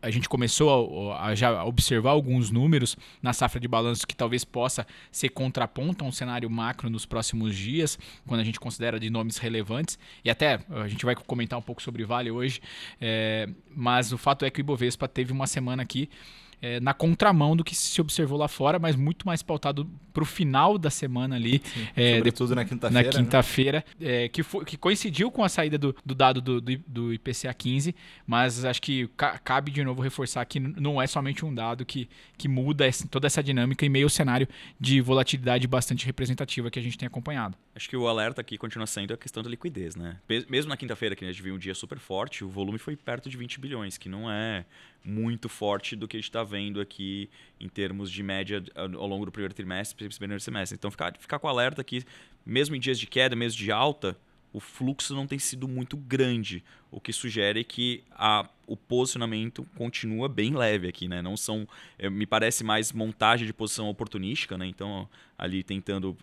a 0.00 0.10
gente 0.10 0.28
começou 0.28 1.12
a, 1.12 1.26
a, 1.26 1.34
já 1.34 1.64
observar 1.64 2.10
alguns 2.10 2.50
números 2.50 2.96
na 3.22 3.32
safra 3.32 3.60
de 3.60 3.68
balanço 3.68 4.06
que 4.06 4.16
talvez 4.16 4.44
possa 4.44 4.86
ser 5.10 5.28
contraponto 5.28 6.04
a 6.04 6.08
um 6.08 6.12
cenário 6.12 6.48
macro 6.48 6.88
nos 6.88 7.04
próximos 7.04 7.54
dias, 7.54 7.98
quando 8.26 8.40
a 8.40 8.44
gente 8.44 8.58
considera 8.58 8.98
de 8.98 9.10
nomes 9.10 9.36
relevantes. 9.36 9.98
E 10.26 10.30
até 10.30 10.58
a 10.70 10.88
gente 10.88 11.04
vai 11.04 11.14
comentar 11.14 11.56
um 11.56 11.62
pouco 11.62 11.80
sobre 11.80 12.04
Vale 12.04 12.32
hoje, 12.32 12.60
é, 13.00 13.48
mas 13.70 14.12
o 14.12 14.18
fato 14.18 14.44
é 14.44 14.50
que 14.50 14.58
o 14.58 14.62
Ibovespa 14.62 15.06
teve 15.06 15.32
uma 15.32 15.46
semana 15.46 15.84
aqui 15.84 16.10
é, 16.60 16.80
na 16.80 16.94
contramão 16.94 17.56
do 17.56 17.62
que 17.62 17.74
se 17.74 18.00
observou 18.00 18.38
lá 18.38 18.48
fora, 18.48 18.78
mas 18.78 18.96
muito 18.96 19.26
mais 19.26 19.42
pautado 19.42 19.88
para 20.12 20.22
o 20.22 20.26
final 20.26 20.78
da 20.78 20.90
semana 20.90 21.36
ali. 21.36 21.62
É, 21.94 22.16
Sobretudo 22.16 22.54
na 22.54 22.64
quinta-feira. 22.64 23.04
Na 23.04 23.12
quinta-feira, 23.12 23.84
né? 23.98 24.24
é, 24.24 24.28
que, 24.28 24.42
que 24.64 24.76
coincidiu 24.76 25.30
com 25.30 25.44
a 25.44 25.48
saída 25.48 25.76
do, 25.76 25.94
do 26.04 26.14
dado 26.14 26.40
do, 26.40 26.60
do, 26.60 26.78
do, 26.86 27.14
IPCA 27.14 27.52
15, 27.52 27.94
mas 28.26 28.64
acho 28.64 28.80
que 28.80 29.08
ca 29.16 29.38
cabe 29.38 29.70
de 29.70 29.84
novo 29.84 30.02
reforçar 30.02 30.44
que 30.46 30.58
não 30.58 31.00
é 31.00 31.06
somente 31.06 31.44
um 31.44 31.54
dado 31.54 31.84
que, 31.84 32.08
que 32.36 32.48
muda 32.48 32.86
essa, 32.86 33.06
toda 33.06 33.26
essa 33.26 33.42
dinâmica 33.42 33.84
em 33.84 33.88
meio 33.88 34.06
ao 34.06 34.10
cenário 34.10 34.48
de 34.80 35.00
volatilidade 35.00 35.66
bastante 35.66 36.06
representativa 36.06 36.70
que 36.70 36.78
a 36.78 36.82
gente 36.82 36.96
tem 36.96 37.06
acompanhado. 37.06 37.56
Acho 37.74 37.88
que 37.88 37.96
o 37.96 38.08
alerta 38.08 38.40
aqui 38.40 38.56
continua 38.56 38.86
sendo 38.86 39.12
a 39.12 39.16
questão 39.16 39.42
da 39.42 39.50
liquidez, 39.50 39.96
né? 39.96 40.16
Mesmo 40.48 40.70
na 40.70 40.76
quinta-feira, 40.76 41.14
que 41.14 41.24
a 41.24 41.28
gente 41.28 41.42
viu 41.42 41.54
um 41.54 41.58
dia 41.58 41.74
super 41.74 41.98
forte, 41.98 42.42
o 42.42 42.48
volume 42.48 42.78
foi 42.78 42.96
perto 42.96 43.28
de 43.28 43.36
20 43.36 43.60
bilhões, 43.60 43.98
que 43.98 44.08
não 44.08 44.30
é 44.30 44.64
muito 45.06 45.48
forte 45.48 45.94
do 45.94 46.08
que 46.08 46.16
a 46.16 46.20
gente 46.20 46.28
está 46.28 46.42
vendo 46.42 46.80
aqui 46.80 47.30
em 47.60 47.68
termos 47.68 48.10
de 48.10 48.22
média 48.22 48.62
ao 48.74 49.06
longo 49.06 49.24
do 49.24 49.32
primeiro 49.32 49.54
trimestre 49.54 50.08
primeiro 50.08 50.40
semestre. 50.40 50.76
Então, 50.76 50.90
ficar, 50.90 51.16
ficar 51.18 51.38
com 51.38 51.48
alerta 51.48 51.82
que, 51.84 52.02
mesmo 52.44 52.74
em 52.74 52.80
dias 52.80 52.98
de 52.98 53.06
queda, 53.06 53.36
mesmo 53.36 53.58
de 53.58 53.70
alta, 53.70 54.16
o 54.52 54.60
fluxo 54.60 55.14
não 55.14 55.26
tem 55.26 55.38
sido 55.38 55.68
muito 55.68 55.96
grande, 55.96 56.64
o 56.90 56.98
que 56.98 57.12
sugere 57.12 57.62
que 57.62 58.02
a, 58.10 58.48
o 58.66 58.76
posicionamento 58.76 59.66
continua 59.76 60.28
bem 60.28 60.54
leve 60.54 60.88
aqui, 60.88 61.06
né? 61.06 61.20
Não 61.20 61.36
são, 61.36 61.68
é, 61.98 62.08
me 62.08 62.26
parece 62.26 62.64
mais 62.64 62.90
montagem 62.90 63.46
de 63.46 63.52
posição 63.52 63.88
oportunística, 63.88 64.56
né? 64.56 64.66
Então 64.66 65.08
ali 65.36 65.62
tentando 65.62 66.16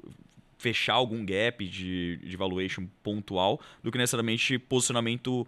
fechar 0.58 0.94
algum 0.94 1.26
gap 1.26 1.68
de, 1.68 2.18
de 2.24 2.38
valuation 2.38 2.88
pontual 3.04 3.60
do 3.84 3.92
que 3.92 3.98
necessariamente 3.98 4.58
posicionamento 4.58 5.46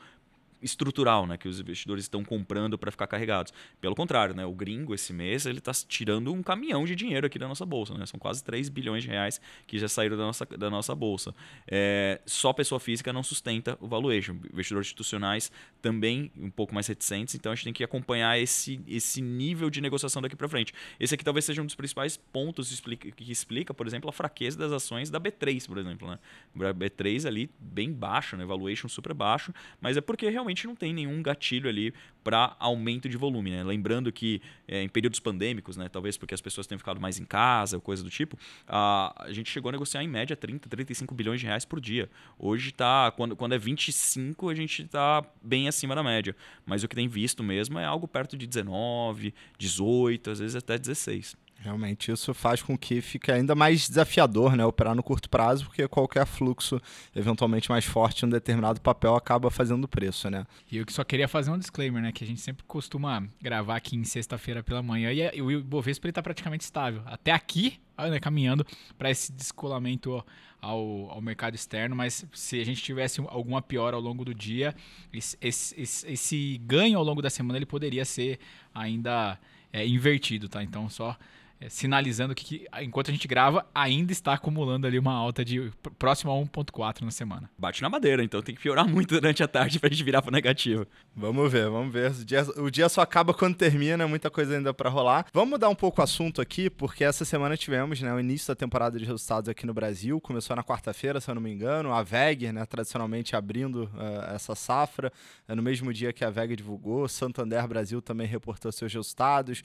estrutural, 0.66 1.28
né, 1.28 1.38
que 1.38 1.48
os 1.48 1.60
investidores 1.60 2.06
estão 2.06 2.24
comprando 2.24 2.78
para 2.78 2.92
ficar 2.92 3.08
carregados. 3.08 3.54
Pelo 3.80 3.96
contrário, 3.96 4.36
né, 4.36 4.46
o 4.46 4.54
gringo 4.54 4.94
esse 4.94 5.14
mês 5.14 5.46
ele 5.46 5.60
está 5.60 5.72
tirando 5.88 6.34
um 6.34 6.42
caminhão 6.42 6.86
de 6.86 6.96
dinheiro 6.96 7.28
aqui 7.28 7.38
da 7.38 7.48
nossa 7.48 7.66
bolsa, 7.66 7.94
né? 7.94 8.06
São 8.06 8.20
quase 8.20 8.44
3 8.44 8.70
bilhões 8.70 9.04
de 9.04 9.10
reais 9.10 9.40
que 9.68 9.78
já 9.78 9.88
saíram 9.88 10.18
da 10.18 10.24
nossa, 10.24 10.46
da 10.46 10.70
nossa 10.70 10.96
bolsa. 10.96 11.34
É, 11.68 12.20
só 12.26 12.52
pessoa 12.52 12.80
física 12.80 13.14
não 13.14 13.24
sustenta 13.24 13.78
o 13.80 13.88
valuation. 13.88 14.34
Investidores 14.52 14.88
institucionais 14.88 15.52
também 15.82 16.32
um 16.38 16.50
pouco 16.50 16.74
mais 16.74 16.88
reticentes, 16.88 17.36
então 17.36 17.52
a 17.52 17.56
gente 17.56 17.66
tem 17.66 17.74
que 17.74 17.84
acompanhar 17.84 18.40
esse, 18.40 18.82
esse 18.88 19.22
nível 19.22 19.70
de 19.70 19.80
negociação 19.82 20.22
daqui 20.22 20.36
para 20.36 20.48
frente. 20.48 20.74
Esse 21.00 21.14
aqui 21.14 21.24
talvez 21.24 21.46
seja 21.46 21.62
um 21.62 21.66
dos 21.66 21.76
principais 21.76 22.18
pontos 22.18 22.82
que 23.16 23.32
explica, 23.32 23.74
por 23.74 23.86
exemplo, 23.86 24.10
a 24.10 24.14
fraqueza 24.14 24.58
das 24.58 24.72
ações 24.72 25.10
da 25.10 25.20
B3, 25.20 25.68
por 25.68 25.78
exemplo, 25.78 26.08
né? 26.10 26.20
A 26.68 26.74
B3 26.74 27.28
ali 27.28 27.50
bem 27.60 27.92
baixo, 27.92 28.36
né? 28.36 28.46
Valuation 28.46 28.88
super 28.88 29.14
baixo, 29.14 29.54
mas 29.80 29.98
é 29.98 30.02
porque 30.02 30.30
realmente 30.30 30.55
realmente 30.56 30.68
não 30.68 30.76
tem 30.76 30.94
nenhum 30.94 31.22
gatilho 31.22 31.70
ali 31.70 31.94
para 32.24 32.56
aumento 32.60 33.08
de 33.08 33.18
volume. 33.18 33.52
Né? 33.52 33.64
Lembrando 33.64 34.12
que 34.12 34.42
é, 34.68 34.82
em 34.82 34.90
períodos 34.90 35.20
pandêmicos, 35.20 35.78
né, 35.78 35.90
talvez 35.90 36.18
porque 36.18 36.34
as 36.34 36.42
pessoas 36.42 36.66
tenham 36.66 36.80
ficado 36.80 37.00
mais 37.00 37.20
em 37.20 37.26
casa, 37.26 37.80
coisa 37.80 38.04
do 38.04 38.10
tipo, 38.10 38.38
a, 38.68 39.26
a 39.26 39.34
gente 39.34 39.52
chegou 39.52 39.70
a 39.70 39.72
negociar 39.74 40.04
em 40.04 40.08
média 40.08 40.36
30, 40.36 40.68
35 40.68 41.14
bilhões 41.14 41.40
de 41.40 41.46
reais 41.46 41.66
por 41.66 41.80
dia. 41.80 42.10
Hoje 42.40 42.70
está, 42.70 43.12
quando, 43.12 43.36
quando 43.36 43.54
é 43.54 43.58
25, 43.58 44.50
a 44.50 44.56
gente 44.56 44.84
está 44.84 45.24
bem 45.42 45.68
acima 45.68 45.94
da 45.94 46.02
média. 46.02 46.36
Mas 46.66 46.84
o 46.84 46.88
que 46.88 46.96
tem 46.96 47.08
visto 47.08 47.44
mesmo 47.44 47.78
é 47.78 47.86
algo 47.86 48.08
perto 48.08 48.38
de 48.38 48.48
19, 48.48 49.34
18, 49.60 50.32
às 50.32 50.40
vezes 50.40 50.56
até 50.56 50.78
16. 50.78 51.36
Realmente, 51.66 52.12
isso 52.12 52.32
faz 52.32 52.62
com 52.62 52.78
que 52.78 53.02
fique 53.02 53.32
ainda 53.32 53.56
mais 53.56 53.90
desafiador 53.90 54.56
né, 54.56 54.64
operar 54.64 54.94
no 54.94 55.02
curto 55.02 55.28
prazo, 55.28 55.66
porque 55.66 55.88
qualquer 55.88 56.24
fluxo 56.28 56.80
eventualmente 57.16 57.72
mais 57.72 57.84
forte 57.84 58.24
em 58.24 58.28
um 58.28 58.30
determinado 58.30 58.80
papel 58.80 59.16
acaba 59.16 59.50
fazendo 59.50 59.88
preço. 59.88 60.30
Né? 60.30 60.46
E 60.72 60.78
eu 60.78 60.86
só 60.90 61.04
queria 61.04 61.28
fazer 61.28 61.50
um 61.50 61.58
disclaimer, 61.58 62.04
né? 62.04 62.12
Que 62.12 62.24
a 62.24 62.28
gente 62.28 62.40
sempre 62.40 62.64
costuma 62.68 63.28
gravar 63.42 63.78
aqui 63.78 63.96
em 63.96 64.04
sexta-feira 64.04 64.62
pela 64.62 64.84
manhã 64.84 65.12
e 65.12 65.42
o 65.42 65.52
Ibovespa 65.52 66.08
está 66.08 66.22
praticamente 66.22 66.64
estável. 66.64 67.02
Até 67.08 67.32
aqui, 67.32 67.80
né, 67.98 68.20
caminhando 68.20 68.64
para 68.96 69.10
esse 69.10 69.32
descolamento 69.32 70.24
ao, 70.62 71.10
ao 71.10 71.22
mercado 71.22 71.56
externo, 71.56 71.96
mas 71.96 72.28
se 72.32 72.62
a 72.62 72.64
gente 72.64 72.84
tivesse 72.84 73.22
alguma 73.28 73.60
piora 73.60 73.96
ao 73.96 74.02
longo 74.02 74.24
do 74.24 74.36
dia, 74.36 74.76
esse, 75.12 75.36
esse, 75.42 76.08
esse 76.12 76.62
ganho 76.64 77.00
ao 77.00 77.04
longo 77.04 77.24
da 77.24 77.30
semana 77.32 77.58
ele 77.58 77.66
poderia 77.66 78.06
ser 78.06 78.40
ainda 78.72 79.40
é, 79.74 79.86
invertido, 79.86 80.48
tá? 80.48 80.64
Então 80.64 80.90
só 80.90 81.18
é, 81.60 81.70
sinalizando 81.70 82.36
que, 82.36 82.46
que, 82.46 82.68
enquanto 82.82 83.10
a 83.10 83.14
gente 83.14 83.28
grava, 83.28 83.66
ainda 83.74 84.12
está 84.12 84.34
acumulando 84.34 84.86
ali 84.86 85.00
uma 85.00 85.14
alta 85.14 85.44
de 85.44 85.72
próximo 85.98 86.32
a 86.32 86.36
1,4 86.36 87.02
na 87.02 87.12
semana. 87.12 87.50
Bate 87.58 87.82
na 87.82 87.90
madeira, 87.90 88.24
então 88.24 88.42
tem 88.42 88.54
que 88.54 88.62
piorar 88.62 88.88
muito 88.90 89.14
durante 89.16 89.42
a 89.42 89.48
tarde 89.48 89.80
para 89.80 89.88
a 89.88 89.92
gente 89.92 90.04
virar 90.04 90.22
para 90.22 90.32
negativo. 90.32 90.86
Vamos 91.16 91.52
ver, 91.52 91.70
vamos 91.70 91.94
ver. 91.94 92.12
O 92.12 92.26
dia, 92.26 92.44
o 92.58 92.70
dia 92.70 92.90
só 92.90 93.02
acaba 93.02 93.34
quando 93.34 93.56
termina, 93.56 94.08
muita 94.08 94.30
coisa 94.30 94.56
ainda 94.56 94.74
para 94.74 94.90
rolar. 94.90 95.26
Vamos 95.34 95.52
mudar 95.52 95.70
um 95.70 95.76
pouco 95.76 96.02
o 96.02 96.04
assunto 96.04 96.42
aqui, 96.42 96.70
porque 96.70 97.04
essa 97.04 97.24
semana 97.24 97.56
tivemos 97.56 98.02
né, 98.02 98.14
o 98.14 98.20
início 98.20 98.48
da 98.48 98.56
temporada 98.56 99.00
de 99.00 99.06
resultados 99.06 99.50
aqui 99.50 99.66
no 99.66 99.74
Brasil. 99.74 100.20
Começou 100.20 100.56
na 100.56 100.64
quarta-feira, 100.64 101.22
se 101.22 101.30
eu 101.30 101.36
não 101.36 101.42
me 101.42 101.52
engano. 101.52 101.94
A 101.94 102.04
VEG, 102.04 102.52
né, 102.52 102.66
tradicionalmente 102.66 103.36
abrindo 103.36 103.90
uh, 103.94 104.36
essa 104.36 104.56
safra. 104.56 105.12
Uh, 105.48 105.56
no 105.56 105.62
mesmo 105.62 105.94
dia 105.94 106.12
que 106.12 106.26
a 106.26 106.30
VEG 106.30 106.56
divulgou, 106.56 107.08
Santander 107.08 107.68
Brasil 107.68 108.02
também 108.02 108.28
reportou 108.28 108.72
seus 108.72 108.94
resultados. 108.94 109.64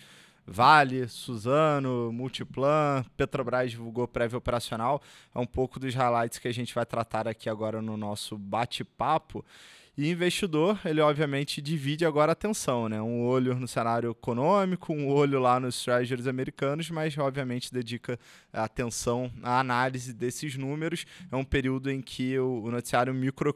Vale, 0.53 1.07
Suzano, 1.07 2.13
Multiplan, 2.13 3.05
Petrobras 3.17 3.71
divulgou 3.71 4.09
prévio 4.09 4.37
operacional. 4.37 5.01
É 5.33 5.39
um 5.39 5.47
pouco 5.47 5.79
dos 5.79 5.95
highlights 5.95 6.41
que 6.41 6.49
a 6.49 6.53
gente 6.53 6.75
vai 6.75 6.85
tratar 6.85 7.29
aqui 7.29 7.49
agora 7.49 7.81
no 7.81 7.97
nosso 7.97 8.37
bate-papo. 8.37 9.45
E 10.01 10.09
investidor, 10.09 10.81
ele 10.83 11.03
obviamente 11.03 11.61
divide 11.61 12.07
agora 12.07 12.33
a 12.33 12.33
atenção, 12.33 12.89
né? 12.89 13.03
Um 13.03 13.21
olho 13.27 13.55
no 13.55 13.69
cenário 13.69 14.13
econômico, 14.13 14.95
um 14.95 15.07
olho 15.11 15.39
lá 15.39 15.61
nos 15.61 15.85
treasuries 15.85 16.27
americanos, 16.27 16.89
mas 16.89 17.19
obviamente 17.19 17.71
dedica 17.71 18.19
atenção 18.51 19.31
à 19.43 19.61
análise 19.61 20.15
desses 20.15 20.57
números. 20.57 21.05
É 21.31 21.37
um 21.37 21.45
período 21.45 21.91
em 21.91 22.01
que 22.01 22.39
o, 22.39 22.71
noticiário 22.71 23.13
micro, 23.13 23.55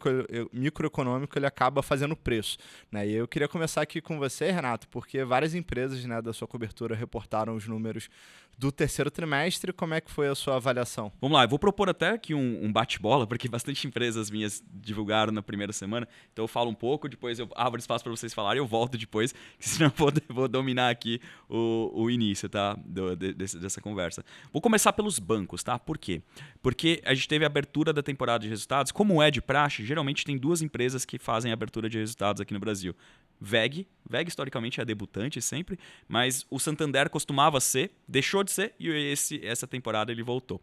microeconômico 0.52 1.38
ele 1.38 1.46
acaba 1.46 1.82
fazendo 1.82 2.14
preço. 2.14 2.58
Né? 2.92 3.08
E 3.08 3.12
eu 3.14 3.26
queria 3.26 3.48
começar 3.48 3.80
aqui 3.80 4.02
com 4.02 4.18
você, 4.18 4.50
Renato, 4.50 4.86
porque 4.88 5.24
várias 5.24 5.54
empresas 5.54 6.04
né, 6.04 6.20
da 6.20 6.34
sua 6.34 6.46
cobertura 6.46 6.94
reportaram 6.94 7.56
os 7.56 7.66
números 7.66 8.10
do 8.58 8.70
terceiro 8.70 9.10
trimestre. 9.10 9.72
Como 9.72 9.94
é 9.94 10.00
que 10.00 10.10
foi 10.10 10.28
a 10.28 10.34
sua 10.34 10.56
avaliação? 10.56 11.12
Vamos 11.20 11.36
lá, 11.36 11.44
eu 11.44 11.48
vou 11.48 11.58
propor 11.58 11.88
até 11.88 12.10
aqui 12.10 12.34
um, 12.34 12.64
um 12.64 12.72
bate-bola, 12.72 13.26
porque 13.26 13.48
bastante 13.48 13.86
empresas 13.86 14.30
minhas 14.30 14.62
divulgaram 14.72 15.32
na 15.32 15.42
primeira 15.42 15.72
semana. 15.72 16.08
Então 16.32 16.44
eu 16.44 16.48
falo 16.48 16.70
um 16.70 16.74
pouco, 16.74 17.08
depois 17.08 17.38
eu 17.38 17.48
abro 17.54 17.78
espaço 17.78 18.04
para 18.04 18.10
vocês 18.10 18.32
falarem, 18.32 18.58
eu 18.58 18.66
volto 18.66 18.96
depois, 18.96 19.34
senão 19.58 19.86
eu 19.86 19.92
vou, 19.96 20.12
vou 20.28 20.48
dominar 20.48 20.90
aqui 20.90 21.20
o, 21.48 21.90
o 21.94 22.10
início 22.10 22.48
tá? 22.48 22.76
Do, 22.84 23.16
de, 23.16 23.32
dessa 23.32 23.80
conversa. 23.80 24.24
Vou 24.52 24.62
começar 24.62 24.92
pelos 24.92 25.18
bancos, 25.18 25.62
tá? 25.62 25.78
Por 25.78 25.98
quê? 25.98 26.22
Porque 26.62 27.02
a 27.04 27.14
gente 27.14 27.28
teve 27.28 27.44
a 27.44 27.48
abertura 27.48 27.92
da 27.92 28.02
temporada 28.02 28.42
de 28.42 28.48
resultados. 28.48 28.92
Como 28.92 29.22
é 29.22 29.30
de 29.30 29.40
praxe, 29.40 29.84
geralmente 29.84 30.24
tem 30.24 30.36
duas 30.36 30.62
empresas 30.62 31.04
que 31.04 31.18
fazem 31.18 31.52
abertura 31.52 31.88
de 31.88 31.98
resultados 31.98 32.40
aqui 32.40 32.52
no 32.52 32.60
Brasil. 32.60 32.94
VEG. 33.40 33.86
VEG 34.08 34.28
historicamente 34.28 34.80
é 34.80 34.84
debutante 34.84 35.40
sempre, 35.40 35.78
mas 36.06 36.46
o 36.50 36.58
Santander 36.58 37.10
costumava 37.10 37.60
ser, 37.60 37.90
deixou 38.06 38.43
de 38.44 38.50
ser 38.50 38.74
e 38.78 38.88
esse, 38.88 39.44
essa 39.44 39.66
temporada 39.66 40.12
ele 40.12 40.22
voltou. 40.22 40.60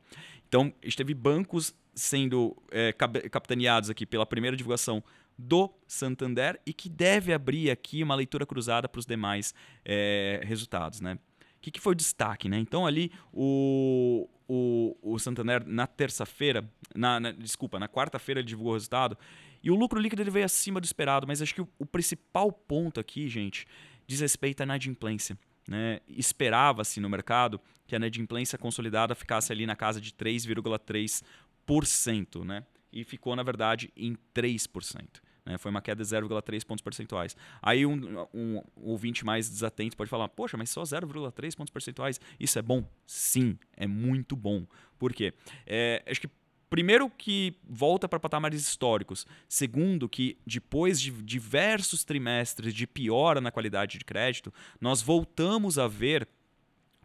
Então, 0.47 0.73
a 0.81 0.85
gente 0.85 0.97
teve 0.97 1.13
bancos 1.13 1.73
sendo 1.93 2.55
é, 2.71 2.93
capitaneados 2.93 3.89
aqui 3.89 4.05
pela 4.05 4.25
primeira 4.25 4.55
divulgação 4.55 5.03
do 5.38 5.73
Santander 5.88 6.59
e 6.65 6.73
que 6.73 6.88
deve 6.89 7.33
abrir 7.33 7.71
aqui 7.71 8.03
uma 8.03 8.15
leitura 8.15 8.45
cruzada 8.45 8.88
para 8.88 9.00
os 9.00 9.05
demais 9.05 9.53
é, 9.83 10.41
resultados, 10.43 11.01
né? 11.01 11.17
O 11.57 11.61
que, 11.61 11.71
que, 11.71 11.79
foi 11.79 11.91
o 11.93 11.95
destaque, 11.95 12.50
né? 12.50 12.57
Então 12.57 12.88
ali 12.88 13.11
o, 13.31 14.27
o, 14.47 14.97
o 15.01 15.19
Santander 15.19 15.63
na 15.65 15.85
terça-feira, 15.85 16.67
na, 16.95 17.19
na, 17.19 17.31
desculpa, 17.31 17.79
na 17.79 17.88
quarta-feira 17.88 18.39
ele 18.39 18.47
divulgou 18.47 18.71
o 18.73 18.75
resultado 18.75 19.17
e 19.63 19.69
o 19.69 19.75
lucro 19.75 20.00
líquido 20.00 20.21
ele 20.21 20.31
veio 20.31 20.45
acima 20.45 20.81
do 20.81 20.85
esperado, 20.85 21.27
mas 21.27 21.41
acho 21.41 21.53
que 21.53 21.61
o, 21.61 21.69
o 21.77 21.85
principal 21.85 22.51
ponto 22.51 23.00
aqui, 23.00 23.27
gente, 23.27 23.67
diz 24.07 24.19
respeito 24.21 24.61
à 24.61 24.63
inadimplência. 24.63 25.38
Né? 25.68 26.00
Esperava-se 26.08 27.00
no 27.00 27.10
mercado 27.10 27.60
que 27.88 27.96
a 27.96 27.98
inadimplência 27.98 28.58
consolidada 28.58 29.15
ficasse 29.15 29.51
ali 29.51 29.65
na 29.65 29.75
casa 29.75 30.00
de 30.01 30.12
3,3%, 30.12 32.44
né? 32.44 32.63
e 32.91 33.03
ficou, 33.03 33.36
na 33.36 33.44
verdade, 33.44 33.91
em 33.96 34.18
3%. 34.36 35.22
Né? 35.46 35.58
Foi 35.58 35.72
uma 35.72 35.82
queda 35.82 36.03
de 36.03 36.10
0,3 36.10 36.65
pontos 36.65 36.84
percentuais. 36.84 37.36
Aí 37.62 37.86
um, 37.86 38.25
um, 38.34 38.62
ouvinte 38.75 39.25
mais 39.25 39.50
desatento 39.50 39.98
pode 39.98 40.10
falar, 40.10 40.27
poxa, 40.30 40.58
mas 40.58 40.70
só 40.70 40.84
0,3 40.84 41.56
pontos 41.56 41.72
percentuais, 41.72 42.20
isso 42.39 42.60
é 42.60 42.62
bom? 42.62 42.88
Sim, 43.06 43.58
é 43.75 43.88
muito 43.88 44.36
bom. 44.36 44.65
Por 45.00 45.13
quê? 45.13 45.34
É, 45.65 46.03
acho 46.08 46.22
que 46.22 46.30
Primeiro, 46.72 47.10
que 47.10 47.54
volta 47.70 48.08
para 48.08 48.18
patamares 48.18 48.62
históricos. 48.62 49.28
Segundo, 49.50 50.08
que 50.08 50.38
depois 50.48 51.01
de 51.01 51.12
diversos 51.12 52.06
trimestres 52.06 52.74
de 52.74 52.88
piora 52.88 53.42
na 53.42 53.51
qualidade 53.51 53.98
de 53.98 54.06
crédito, 54.06 54.54
nós 54.80 55.01
voltamos 55.01 55.78
a 55.78 55.86
ver 55.86 56.25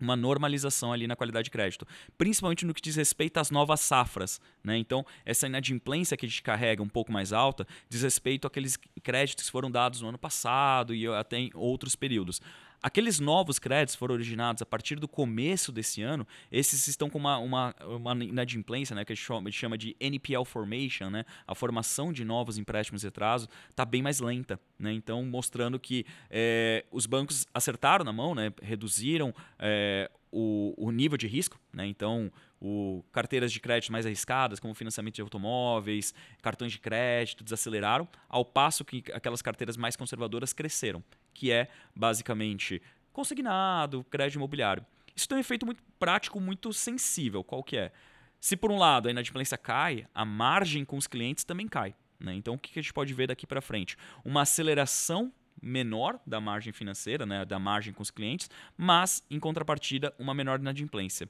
uma 0.01 0.15
normalização 0.15 0.93
ali 0.93 1.09
na 1.09 1.17
qualidade 1.17 1.47
de 1.47 1.51
crédito, 1.51 1.85
principalmente 2.17 2.65
no 2.65 2.73
que 2.73 2.81
diz 2.81 2.95
respeito 2.95 3.39
às 3.39 3.51
novas 3.51 3.81
safras. 3.81 4.41
Né? 4.63 4.79
Então, 4.79 5.05
essa 5.25 5.49
inadimplência 5.49 6.17
que 6.17 6.27
a 6.27 6.29
gente 6.29 6.43
carrega 6.43 6.81
um 6.81 6.89
pouco 6.89 7.11
mais 7.11 7.33
alta 7.33 7.67
diz 7.89 8.03
respeito 8.03 8.47
àqueles 8.47 8.79
créditos 9.03 9.47
que 9.47 9.51
foram 9.51 9.69
dados 9.69 10.01
no 10.01 10.11
ano 10.11 10.19
passado 10.19 10.95
e 10.95 11.09
até 11.09 11.39
em 11.39 11.51
outros 11.55 11.97
períodos. 11.97 12.41
Aqueles 12.87 13.19
novos 13.19 13.59
créditos 13.59 13.97
foram 13.97 14.15
originados 14.15 14.63
a 14.63 14.65
partir 14.65 14.95
do 14.95 15.09
começo 15.09 15.73
desse 15.73 16.03
ano, 16.03 16.25
esses 16.53 16.87
estão 16.87 17.11
com 17.11 17.19
uma, 17.19 17.37
uma, 17.37 17.75
uma 17.85 18.25
inadimplência, 18.25 18.95
né, 18.95 19.05
que 19.05 19.13
a 19.13 19.17
gente 19.17 19.51
chama 19.51 19.77
de 19.77 19.97
NPL 19.99 20.45
formation, 20.45 21.11
né, 21.11 21.25
a 21.49 21.53
formação 21.53 22.13
de 22.13 22.25
novos 22.25 22.59
empréstimos 22.59 23.01
de 23.01 23.09
atraso, 23.09 23.49
está 23.69 23.85
bem 23.85 24.03
mais 24.03 24.21
lenta. 24.21 24.61
Né, 24.79 24.93
então, 24.93 25.25
mostrando 25.25 25.81
que 25.81 26.07
é, 26.31 26.85
os 26.93 27.07
bancos 27.07 27.45
acertaram 27.53 28.05
na 28.05 28.13
mão, 28.13 28.37
né, 28.37 28.53
reduziram 28.63 29.35
é, 29.59 30.09
o, 30.31 30.73
o, 30.77 30.93
nível 30.93 31.19
de 31.19 31.27
risco. 31.27 31.59
Né, 31.73 31.89
então, 31.89 32.31
o, 32.61 33.03
carteiras 33.11 33.51
de 33.51 33.59
crédito 33.59 33.91
mais 33.91 34.07
arriscadas, 34.07 34.61
como 34.61 34.73
financiamento 34.75 35.17
de 35.17 35.23
automóveis, 35.23 36.15
cartões 36.41 36.71
de 36.71 36.79
crédito, 36.79 37.43
desaceleraram, 37.43 38.07
ao 38.29 38.45
passo 38.45 38.85
que 38.85 39.03
aquelas 39.13 39.43
carteiras 39.43 39.77
mais 39.77 39.97
conservadoras 39.97 40.53
cresceram 40.53 41.03
que 41.37 41.53
é 41.53 41.69
basicamente 41.95 42.81
consignado, 43.13 44.05
crédito 44.05 44.37
imobiliário. 44.37 44.85
Isso 45.15 45.29
tem 45.29 45.37
um 45.37 45.41
efeito 45.41 45.67
muito 45.67 45.83
prático, 45.99 46.41
muito 46.41 46.73
sensível. 46.73 47.45
Qual 47.45 47.63
que 47.63 47.77
é? 47.77 47.93
Se 48.41 48.57
por 48.57 48.71
um 48.71 48.79
lado 48.79 49.07
a 49.07 49.11
inadimplência 49.11 49.59
cai, 49.59 50.07
a 50.15 50.25
margem 50.25 50.85
com 50.85 50.97
os 50.97 51.07
clientes 51.07 51.45
também 51.45 51.69
cai. 51.69 51.95
Né? 52.19 52.35
Então 52.35 52.55
o 52.55 52.59
que 52.59 52.79
a 52.79 52.83
gente 52.83 52.93
pode 52.93 53.13
ver 53.13 53.27
daqui 53.27 53.47
para 53.47 53.61
frente? 53.61 53.97
Uma 54.25 54.43
aceleração 54.43 55.31
menor 55.63 56.19
da 56.27 56.41
margem 56.41 56.73
financeira, 56.73 57.25
né, 57.25 57.45
da 57.45 57.59
margem 57.59 57.93
com 57.93 58.03
os 58.03 58.11
clientes, 58.11 58.51
mas 58.77 59.25
em 59.31 59.41
contrapartida 59.41 60.15
uma 60.19 60.35
menor 60.35 60.61
inadimplência. 60.61 61.29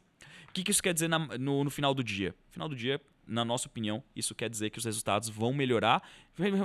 O 0.48 0.52
que, 0.52 0.68
isso 0.70 0.82
quer 0.82 0.94
dizer 0.94 1.08
na, 1.08 1.18
no, 1.18 1.64
no 1.64 1.70
final 1.70 1.94
do 1.94 2.02
dia? 2.02 2.34
No 2.48 2.52
final 2.52 2.68
do 2.68 2.75
dia 2.75 3.00
na 3.26 3.45
nossa 3.45 3.66
opinião, 3.66 4.02
isso 4.14 4.35
quer 4.35 4.49
dizer 4.49 4.71
que 4.71 4.78
os 4.78 4.85
resultados 4.85 5.28
vão 5.28 5.52
melhorar, 5.52 6.02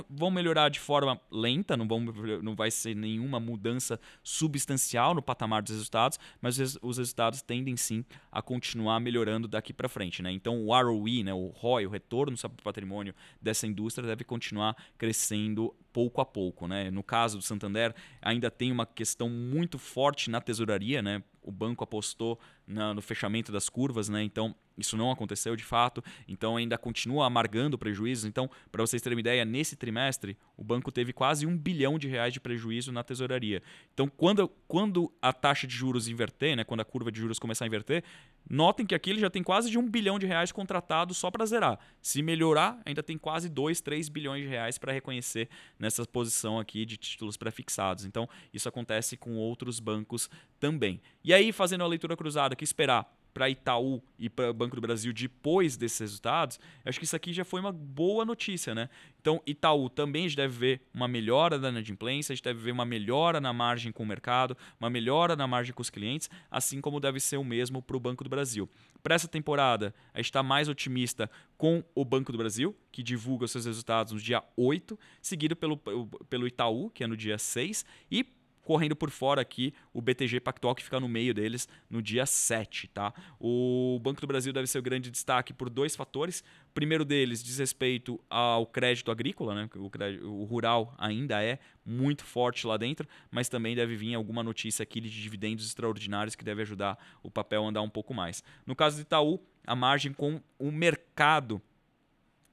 vão 0.08 0.30
melhorar 0.30 0.68
de 0.68 0.78
forma 0.78 1.20
lenta, 1.30 1.76
não, 1.76 1.88
vão, 1.88 2.00
não 2.42 2.54
vai 2.54 2.70
ser 2.70 2.94
nenhuma 2.94 3.40
mudança 3.40 3.98
substancial 4.22 5.14
no 5.14 5.22
patamar 5.22 5.62
dos 5.62 5.72
resultados, 5.72 6.18
mas 6.40 6.58
os 6.80 6.98
resultados 6.98 7.42
tendem 7.42 7.76
sim 7.76 8.04
a 8.30 8.40
continuar 8.40 9.00
melhorando 9.00 9.48
daqui 9.48 9.72
para 9.72 9.88
frente. 9.88 10.22
Né? 10.22 10.30
Então 10.30 10.64
o 10.64 10.72
ROE, 10.72 11.24
né, 11.24 11.34
o 11.34 11.48
ROI, 11.48 11.86
o 11.86 11.90
retorno 11.90 12.36
sobre 12.36 12.60
o 12.60 12.62
patrimônio 12.62 13.14
dessa 13.40 13.66
indústria 13.66 14.06
deve 14.06 14.24
continuar 14.24 14.76
crescendo 14.96 15.74
pouco 15.92 16.20
a 16.20 16.24
pouco. 16.24 16.68
Né? 16.68 16.90
No 16.90 17.02
caso 17.02 17.38
do 17.38 17.44
Santander, 17.44 17.94
ainda 18.20 18.50
tem 18.50 18.70
uma 18.70 18.86
questão 18.86 19.28
muito 19.28 19.78
forte 19.78 20.30
na 20.30 20.40
tesouraria, 20.40 21.02
né? 21.02 21.22
o 21.42 21.50
banco 21.50 21.82
apostou 21.82 22.38
na, 22.66 22.94
no 22.94 23.02
fechamento 23.02 23.50
das 23.50 23.68
curvas, 23.68 24.08
né? 24.08 24.22
então 24.22 24.54
isso 24.76 24.96
não 24.96 25.10
aconteceu 25.10 25.54
de 25.54 25.64
fato, 25.64 26.02
então 26.26 26.56
ainda 26.56 26.78
continua 26.78 27.26
amargando 27.26 27.76
prejuízos. 27.76 28.24
Então, 28.24 28.50
para 28.70 28.80
vocês 28.82 29.02
terem 29.02 29.16
uma 29.16 29.20
ideia, 29.20 29.44
nesse 29.44 29.76
trimestre 29.76 30.36
o 30.56 30.64
banco 30.64 30.92
teve 30.92 31.12
quase 31.12 31.46
um 31.46 31.56
bilhão 31.56 31.98
de 31.98 32.08
reais 32.08 32.32
de 32.32 32.40
prejuízo 32.40 32.92
na 32.92 33.02
tesouraria. 33.02 33.62
Então, 33.92 34.08
quando, 34.08 34.48
quando 34.68 35.12
a 35.20 35.32
taxa 35.32 35.66
de 35.66 35.74
juros 35.74 36.08
inverter, 36.08 36.56
né, 36.56 36.64
quando 36.64 36.80
a 36.80 36.84
curva 36.84 37.10
de 37.10 37.20
juros 37.20 37.38
começar 37.38 37.64
a 37.64 37.68
inverter, 37.68 38.04
notem 38.48 38.86
que 38.86 38.94
aqui 38.94 39.10
ele 39.10 39.20
já 39.20 39.30
tem 39.30 39.42
quase 39.42 39.70
de 39.70 39.78
um 39.78 39.88
bilhão 39.88 40.18
de 40.18 40.26
reais 40.26 40.52
contratado 40.52 41.14
só 41.14 41.30
para 41.30 41.44
zerar. 41.46 41.78
Se 42.00 42.22
melhorar, 42.22 42.80
ainda 42.84 43.02
tem 43.02 43.18
quase 43.18 43.48
2, 43.48 43.80
3 43.80 44.08
bilhões 44.08 44.42
de 44.42 44.48
reais 44.48 44.78
para 44.78 44.92
reconhecer 44.92 45.48
nessa 45.78 46.04
posição 46.06 46.58
aqui 46.58 46.84
de 46.84 46.96
títulos 46.96 47.36
prefixados. 47.36 48.04
Então, 48.04 48.28
isso 48.52 48.68
acontece 48.68 49.16
com 49.16 49.36
outros 49.36 49.80
bancos 49.80 50.30
também. 50.60 51.00
E 51.24 51.34
aí, 51.34 51.50
fazendo 51.52 51.82
a 51.82 51.86
leitura 51.86 52.16
cruzada, 52.16 52.54
que 52.62 52.66
esperar? 52.66 53.12
para 53.32 53.48
Itaú 53.48 54.02
e 54.18 54.28
para 54.28 54.50
o 54.50 54.54
Banco 54.54 54.76
do 54.76 54.82
Brasil 54.82 55.12
depois 55.12 55.76
desses 55.76 55.98
resultados, 55.98 56.60
acho 56.84 56.98
que 56.98 57.04
isso 57.04 57.16
aqui 57.16 57.32
já 57.32 57.44
foi 57.44 57.60
uma 57.60 57.72
boa 57.72 58.24
notícia, 58.24 58.74
né? 58.74 58.88
Então, 59.20 59.40
Itaú 59.46 59.88
também 59.88 60.24
a 60.24 60.28
gente 60.28 60.36
deve 60.36 60.58
ver 60.58 60.80
uma 60.92 61.08
melhora 61.08 61.58
da 61.58 61.68
inadimplência, 61.68 62.32
a 62.32 62.36
gente 62.36 62.44
deve 62.44 62.60
ver 62.60 62.72
uma 62.72 62.84
melhora 62.84 63.40
na 63.40 63.52
margem 63.52 63.92
com 63.92 64.02
o 64.02 64.06
mercado, 64.06 64.56
uma 64.78 64.90
melhora 64.90 65.36
na 65.36 65.46
margem 65.46 65.72
com 65.72 65.80
os 65.80 65.90
clientes, 65.90 66.28
assim 66.50 66.80
como 66.80 67.00
deve 67.00 67.20
ser 67.20 67.36
o 67.36 67.44
mesmo 67.44 67.80
para 67.80 67.96
o 67.96 68.00
Banco 68.00 68.24
do 68.24 68.30
Brasil. 68.30 68.68
Para 69.02 69.14
essa 69.14 69.28
temporada, 69.28 69.94
a 70.12 70.18
gente 70.18 70.26
está 70.26 70.42
mais 70.42 70.68
otimista 70.68 71.30
com 71.56 71.82
o 71.94 72.04
Banco 72.04 72.32
do 72.32 72.38
Brasil, 72.38 72.76
que 72.90 73.02
divulga 73.02 73.48
seus 73.48 73.64
resultados 73.64 74.12
no 74.12 74.18
dia 74.18 74.42
8, 74.56 74.98
seguido 75.20 75.56
pelo, 75.56 75.76
pelo 75.76 76.46
Itaú, 76.46 76.90
que 76.90 77.02
é 77.02 77.06
no 77.06 77.16
dia 77.16 77.38
6, 77.38 77.84
e 78.10 78.26
correndo 78.62 78.94
por 78.94 79.10
fora 79.10 79.40
aqui 79.40 79.74
o 79.92 80.00
BTG 80.00 80.40
Pactual 80.40 80.74
que 80.74 80.82
fica 80.82 81.00
no 81.00 81.08
meio 81.08 81.34
deles 81.34 81.68
no 81.90 82.00
dia 82.00 82.24
7, 82.24 82.88
tá? 82.88 83.12
O 83.38 83.98
Banco 84.02 84.20
do 84.20 84.26
Brasil 84.26 84.52
deve 84.52 84.66
ser 84.66 84.78
o 84.78 84.82
grande 84.82 85.10
destaque 85.10 85.52
por 85.52 85.68
dois 85.68 85.96
fatores. 85.96 86.44
O 86.70 86.72
primeiro 86.72 87.04
deles 87.04 87.42
diz 87.42 87.58
respeito 87.58 88.20
ao 88.30 88.66
crédito 88.66 89.10
agrícola, 89.10 89.54
né? 89.54 89.68
O, 89.76 89.90
crédito, 89.90 90.26
o 90.26 90.44
rural 90.44 90.94
ainda 90.96 91.42
é 91.42 91.58
muito 91.84 92.24
forte 92.24 92.66
lá 92.66 92.76
dentro, 92.76 93.08
mas 93.30 93.48
também 93.48 93.74
deve 93.74 93.96
vir 93.96 94.14
alguma 94.14 94.42
notícia 94.42 94.82
aqui 94.82 95.00
de 95.00 95.10
dividendos 95.10 95.66
extraordinários 95.66 96.34
que 96.34 96.44
deve 96.44 96.62
ajudar 96.62 96.98
o 97.22 97.30
papel 97.30 97.64
a 97.64 97.68
andar 97.68 97.82
um 97.82 97.90
pouco 97.90 98.14
mais. 98.14 98.42
No 98.64 98.76
caso 98.76 98.96
do 98.96 99.02
Itaú, 99.02 99.40
a 99.66 99.74
margem 99.74 100.12
com 100.12 100.40
o 100.58 100.70
mercado 100.70 101.60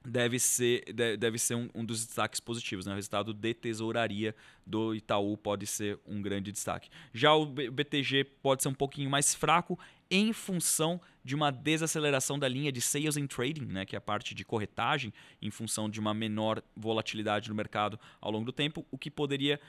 deve 0.09 0.39
ser, 0.39 0.83
deve 1.17 1.37
ser 1.37 1.55
um, 1.55 1.69
um, 1.73 1.85
dos 1.85 2.05
destaques 2.05 2.39
positivos. 2.39 2.85
Né? 2.85 2.93
O 2.93 2.95
resultado 2.95 3.33
de 3.33 3.53
tesouraria 3.53 4.35
do 4.65 4.93
Itaú 4.93 5.37
pode 5.37 5.65
ser 5.67 5.99
um 6.05 6.21
grande 6.21 6.51
destaque. 6.51 6.89
Já 7.13 7.33
o 7.33 7.45
BTG 7.45 8.23
pode 8.41 8.63
ser 8.63 8.69
um 8.69 8.73
pouquinho 8.73 9.09
mais 9.09 9.33
fraco 9.33 9.77
em 10.11 10.33
função 10.33 10.99
de 11.23 11.35
uma 11.35 11.51
desaceleração 11.51 12.39
da 12.39 12.47
linha 12.47 12.71
de 12.71 12.81
sales 12.81 13.15
and 13.15 13.27
trading, 13.27 13.65
né, 13.65 13.85
que 13.85 13.95
é 13.95 13.97
a 13.97 14.01
parte 14.01 14.33
de 14.33 14.43
corretagem, 14.43 15.13
em 15.41 15.51
função 15.51 15.87
de 15.89 15.99
uma 15.99 16.13
menor 16.13 16.63
volatilidade 16.75 17.49
no 17.49 17.55
mercado 17.55 17.99
ao 18.19 18.31
longo 18.31 18.45
do 18.45 18.51
tempo, 18.51 18.85
o 18.89 18.97
que 18.97 19.11
poderia 19.11 19.59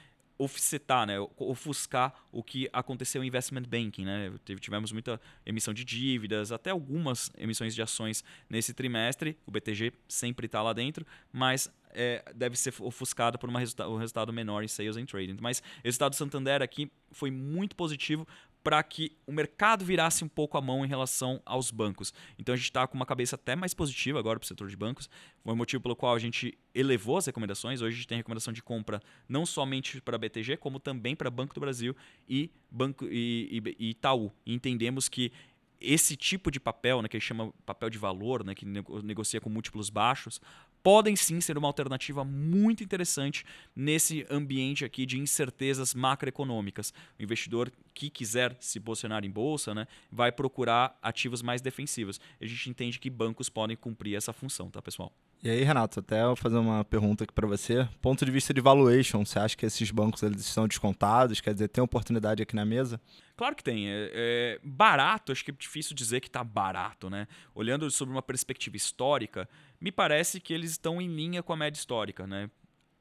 offsetar, 0.40 1.06
né, 1.06 1.16
ofuscar 1.36 2.14
o 2.32 2.42
que 2.42 2.68
aconteceu 2.72 3.22
em 3.22 3.26
investment 3.26 3.64
banking. 3.68 4.06
Né? 4.06 4.32
Tivemos 4.58 4.90
muita 4.90 5.20
emissão 5.44 5.74
de 5.74 5.84
dívidas, 5.84 6.50
até 6.50 6.70
algumas 6.70 7.30
emissões 7.36 7.74
de 7.74 7.82
ações 7.82 8.24
nesse 8.48 8.72
trimestre. 8.72 9.36
O 9.46 9.50
BTG 9.50 9.92
sempre 10.08 10.46
está 10.46 10.62
lá 10.62 10.72
dentro, 10.72 11.06
mas 11.30 11.70
é, 11.92 12.24
deve 12.34 12.56
ser 12.56 12.72
ofuscado 12.80 13.38
por 13.38 13.50
resulta 13.50 13.86
um 13.86 13.96
resultado 13.96 14.32
menor 14.32 14.64
em 14.64 14.68
sales 14.68 14.96
and 14.96 15.04
trading. 15.04 15.36
Mas 15.40 15.58
o 15.58 15.62
resultado 15.84 16.12
do 16.12 16.16
Santander 16.16 16.62
aqui 16.62 16.90
foi 17.12 17.30
muito 17.30 17.76
positivo 17.76 18.26
para 18.62 18.82
que 18.82 19.16
o 19.26 19.32
mercado 19.32 19.84
virasse 19.84 20.22
um 20.22 20.28
pouco 20.28 20.58
a 20.58 20.60
mão 20.60 20.84
em 20.84 20.88
relação 20.88 21.40
aos 21.46 21.70
bancos. 21.70 22.12
Então 22.38 22.52
a 22.52 22.56
gente 22.56 22.66
está 22.66 22.86
com 22.86 22.94
uma 22.94 23.06
cabeça 23.06 23.36
até 23.36 23.56
mais 23.56 23.72
positiva 23.72 24.18
agora 24.18 24.38
para 24.38 24.44
o 24.44 24.48
setor 24.48 24.68
de 24.68 24.76
bancos. 24.76 25.08
Foi 25.42 25.54
o 25.54 25.56
motivo 25.56 25.82
pelo 25.82 25.96
qual 25.96 26.14
a 26.14 26.18
gente 26.18 26.58
elevou 26.74 27.16
as 27.16 27.26
recomendações. 27.26 27.80
Hoje 27.80 27.94
a 27.94 27.96
gente 27.96 28.08
tem 28.08 28.18
recomendação 28.18 28.52
de 28.52 28.62
compra 28.62 29.00
não 29.28 29.46
somente 29.46 30.00
para 30.00 30.18
BTG, 30.18 30.58
como 30.58 30.78
também 30.78 31.16
para 31.16 31.30
Banco 31.30 31.54
do 31.54 31.60
Brasil 31.60 31.96
e, 32.28 32.50
Banco, 32.70 33.06
e, 33.06 33.62
e, 33.64 33.76
e 33.78 33.90
Itaú. 33.90 34.30
E 34.44 34.54
entendemos 34.54 35.08
que 35.08 35.32
esse 35.80 36.14
tipo 36.14 36.50
de 36.50 36.60
papel, 36.60 37.00
né, 37.00 37.08
que 37.08 37.16
a 37.16 37.20
gente 37.20 37.26
chama 37.26 37.52
papel 37.64 37.88
de 37.88 37.96
valor, 37.96 38.44
né, 38.44 38.54
que 38.54 38.66
negocia 38.66 39.40
com 39.40 39.48
múltiplos 39.48 39.88
baixos, 39.88 40.40
podem 40.82 41.16
sim 41.16 41.40
ser 41.40 41.58
uma 41.58 41.68
alternativa 41.68 42.24
muito 42.24 42.82
interessante 42.82 43.44
nesse 43.74 44.26
ambiente 44.30 44.84
aqui 44.84 45.06
de 45.06 45.18
incertezas 45.18 45.94
macroeconômicas. 45.94 46.92
O 47.18 47.22
investidor 47.22 47.70
que 47.94 48.10
quiser 48.10 48.56
se 48.60 48.80
posicionar 48.80 49.24
em 49.24 49.30
bolsa 49.30 49.74
né, 49.74 49.86
vai 50.10 50.32
procurar 50.32 50.98
ativos 51.02 51.42
mais 51.42 51.60
defensivos. 51.60 52.20
A 52.40 52.46
gente 52.46 52.70
entende 52.70 52.98
que 52.98 53.10
bancos 53.10 53.48
podem 53.48 53.76
cumprir 53.76 54.16
essa 54.16 54.32
função, 54.32 54.70
tá, 54.70 54.80
pessoal? 54.80 55.12
E 55.42 55.48
aí, 55.48 55.64
Renato, 55.64 56.00
até 56.00 56.22
vou 56.22 56.36
fazer 56.36 56.58
uma 56.58 56.84
pergunta 56.84 57.24
aqui 57.24 57.32
para 57.32 57.46
você. 57.46 57.88
Ponto 58.02 58.26
de 58.26 58.30
vista 58.30 58.52
de 58.52 58.60
valuation, 58.60 59.24
você 59.24 59.38
acha 59.38 59.56
que 59.56 59.64
esses 59.64 59.90
bancos 59.90 60.22
eles 60.22 60.42
estão 60.42 60.68
descontados? 60.68 61.40
Quer 61.40 61.54
dizer, 61.54 61.68
tem 61.68 61.82
oportunidade 61.82 62.42
aqui 62.42 62.54
na 62.54 62.66
mesa? 62.66 63.00
Claro 63.38 63.56
que 63.56 63.64
tem. 63.64 63.88
É, 63.88 64.10
é 64.12 64.60
barato, 64.62 65.32
acho 65.32 65.42
que 65.42 65.50
é 65.50 65.54
difícil 65.58 65.96
dizer 65.96 66.20
que 66.20 66.26
está 66.26 66.44
barato, 66.44 67.08
né? 67.08 67.26
Olhando 67.54 67.90
sobre 67.90 68.14
uma 68.14 68.20
perspectiva 68.20 68.76
histórica, 68.76 69.48
me 69.80 69.90
parece 69.90 70.40
que 70.40 70.52
eles 70.52 70.72
estão 70.72 71.00
em 71.00 71.08
linha 71.08 71.42
com 71.42 71.52
a 71.52 71.56
média 71.56 71.78
histórica, 71.78 72.26
né? 72.26 72.50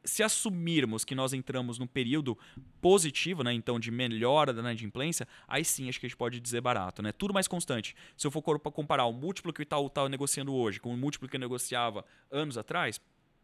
se 0.03 0.23
assumirmos 0.23 1.03
que 1.03 1.13
nós 1.13 1.33
entramos 1.33 1.77
num 1.77 1.87
período 1.87 2.37
positivo, 2.81 3.43
né, 3.43 3.53
então 3.53 3.79
de 3.79 3.91
melhora 3.91 4.53
da 4.53 4.61
inadimplência, 4.61 5.27
aí 5.47 5.63
sim 5.63 5.89
acho 5.89 5.99
que 5.99 6.05
a 6.05 6.09
gente 6.09 6.17
pode 6.17 6.39
dizer 6.39 6.61
barato, 6.61 7.01
né? 7.01 7.11
Tudo 7.11 7.33
mais 7.33 7.47
constante. 7.47 7.95
Se 8.15 8.25
eu 8.25 8.31
for 8.31 8.41
comparar 8.41 9.05
o 9.05 9.13
múltiplo 9.13 9.51
que 9.51 9.61
o 9.61 9.63
Itaú 9.63 9.87
está 9.87 10.07
negociando 10.07 10.53
hoje 10.53 10.79
com 10.79 10.93
o 10.93 10.97
múltiplo 10.97 11.27
que 11.27 11.37
negociava 11.37 12.05
anos 12.31 12.57
atrás, 12.57 12.99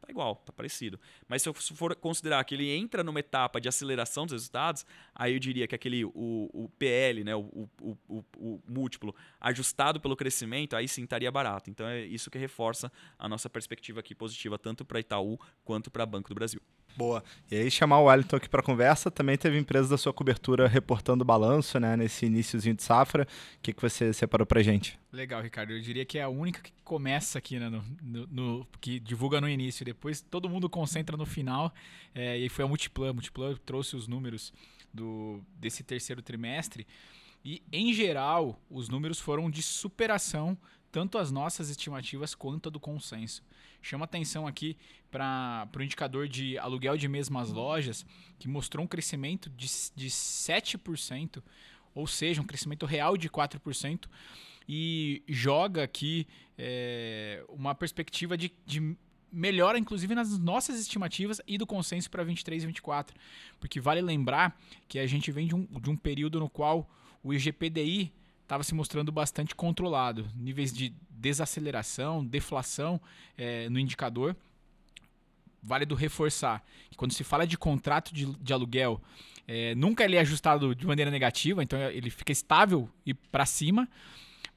Tá 0.06 0.12
igual, 0.12 0.36
tá 0.36 0.54
parecido. 0.54 1.00
Mas 1.28 1.41
se 1.41 1.50
eu 1.50 1.54
for 1.54 1.96
considerar 1.96 2.44
que 2.44 2.54
ele 2.54 2.70
entra 2.70 3.04
numa 3.04 3.20
etapa 3.20 3.60
de 3.60 3.68
aceleração 3.68 4.26
dos 4.26 4.34
resultados, 4.34 4.86
aí 5.15 5.34
eu 5.34 5.39
diria 5.39 5.68
que 5.68 5.74
aquele 5.74 6.06
o, 6.06 6.12
o 6.13 6.70
PL, 6.78 7.24
né, 7.24 7.36
o, 7.36 7.68
o, 7.82 7.98
o, 8.08 8.24
o 8.38 8.62
múltiplo 8.68 9.15
ajustado 9.41 10.00
pelo 10.00 10.15
crescimento, 10.15 10.76
aí 10.76 10.88
sim 10.88 11.04
estaria 11.04 11.32
barato. 11.32 11.72
Então 11.72 11.88
é 11.88 12.02
isso 12.06 12.30
que 12.30 12.38
reforça 12.38 12.91
a 13.18 13.28
nossa 13.28 13.50
perspectiva 13.50 14.00
aqui 14.00 14.13
positiva 14.13 14.60
tanto 14.60 14.86
para 14.86 15.00
Itaú 15.00 15.39
quanto 15.63 15.89
para 15.89 16.06
Banco 16.06 16.30
do 16.30 16.36
Brasil. 16.36 16.62
Boa. 16.97 17.23
E 17.51 17.55
aí 17.55 17.69
chamar 17.69 17.99
o 17.99 18.05
Wellington 18.05 18.38
aqui 18.38 18.47
para 18.47 18.63
conversa, 18.63 19.12
também 19.12 19.38
teve 19.38 19.58
empresa 19.58 19.89
da 19.89 19.97
sua 19.97 20.13
cobertura 20.13 20.67
reportando 20.67 21.25
balanço, 21.25 21.79
né, 21.79 21.97
nesse 21.97 22.25
iníciozinho 22.25 22.75
de 22.75 22.84
safra. 22.84 23.23
O 23.23 23.62
que, 23.62 23.73
que 23.73 23.81
você 23.81 24.13
separou 24.13 24.45
para 24.45 24.63
gente? 24.63 24.97
Legal, 25.12 25.41
Ricardo. 25.41 25.73
Eu 25.73 25.81
diria 25.81 26.05
que 26.05 26.17
é 26.17 26.23
a 26.23 26.29
única 26.29 26.62
que 26.62 26.71
começa 26.84 27.38
aqui, 27.38 27.60
né, 27.60 27.69
no, 27.69 27.84
no, 28.01 28.27
no 28.27 28.67
que 28.79 28.99
divulga 28.99 29.41
no 29.41 29.49
início, 29.49 29.86
depois 29.86 30.21
todo 30.21 30.49
mundo 30.49 30.69
concentra 30.69 31.17
no 31.17 31.25
final. 31.25 31.73
É, 32.13 32.38
e 32.38 32.47
foi 32.47 32.63
a 32.63 32.67
Multiplan. 32.67 33.10
A 33.10 33.13
Multiplan 33.13 33.55
trouxe 33.65 33.95
os 33.95 34.08
números 34.08 34.53
do, 34.93 35.41
desse 35.60 35.84
terceiro 35.84 36.21
trimestre. 36.21 36.88
E, 37.43 37.62
em 37.71 37.93
geral, 37.93 38.60
os 38.69 38.89
números 38.89 39.19
foram 39.19 39.51
de 39.51 39.62
superação, 39.62 40.58
tanto 40.95 41.17
as 41.17 41.29
nossas 41.29 41.69
estimativas 41.69 42.34
quanto 42.34 42.69
a 42.69 42.71
do 42.71 42.79
consenso. 42.79 43.43
Chama 43.81 44.05
atenção 44.05 44.47
aqui 44.47 44.77
para 45.12 45.67
o 45.77 45.84
indicador 45.84 46.25
de 46.25 46.58
aluguel 46.58 46.95
de 46.95 47.05
mesmas 47.10 47.51
lojas, 47.51 48.05
que 48.39 48.47
mostrou 48.47 48.86
um 48.86 48.88
crescimento 48.88 49.49
de, 49.49 49.67
de 49.93 50.10
7%, 50.10 51.43
ou 51.93 52.08
seja, 52.08 52.41
um 52.41 52.45
crescimento 52.45 52.86
real 52.86 53.17
de 53.17 53.29
4%, 53.29 54.05
e 54.69 55.21
joga 55.27 55.84
aqui 55.84 56.25
é, 56.58 57.43
uma 57.49 57.75
perspectiva 57.75 58.38
de, 58.38 58.53
de 58.65 58.95
melhora, 59.29 59.77
inclusive, 59.77 60.15
nas 60.15 60.39
nossas 60.39 60.79
estimativas 60.79 61.41
e 61.45 61.58
do 61.58 61.67
consenso 61.67 62.10
para 62.10 62.23
23 62.23 62.63
e 62.63 62.67
24. 62.67 63.13
Porque 63.60 63.81
vale 63.81 63.99
lembrar 63.99 64.58
que 64.88 64.97
a 64.97 65.05
gente 65.05 65.29
vem 65.29 65.45
de 65.45 65.55
um, 65.55 65.65
de 65.65 65.89
um 65.89 65.97
período 65.97 66.39
no 66.39 66.49
qual 66.49 66.89
o 67.21 67.34
IGPDI 67.34 68.13
estava 68.45 68.63
se 68.63 68.73
mostrando 68.75 69.12
bastante 69.12 69.55
controlado. 69.55 70.27
Níveis 70.36 70.71
de 70.71 70.93
desaceleração, 71.10 72.23
deflação 72.23 73.01
é, 73.38 73.67
no 73.69 73.79
indicador. 73.79 74.36
Vale 75.62 75.86
do 75.86 75.95
reforçar 75.95 76.63
que 76.91 76.95
quando 76.95 77.12
se 77.12 77.23
fala 77.23 77.45
de 77.47 77.58
contrato 77.58 78.13
de, 78.13 78.25
de 78.36 78.53
aluguel, 78.53 79.01
é, 79.47 79.73
nunca 79.73 80.03
ele 80.03 80.15
é 80.15 80.19
ajustado 80.19 80.75
de 80.75 80.86
maneira 80.86 81.10
negativa, 81.10 81.63
então 81.63 81.79
ele 81.89 82.12
fica 82.12 82.31
estável 82.31 82.88
e 83.05 83.13
para 83.13 83.45
cima 83.45 83.89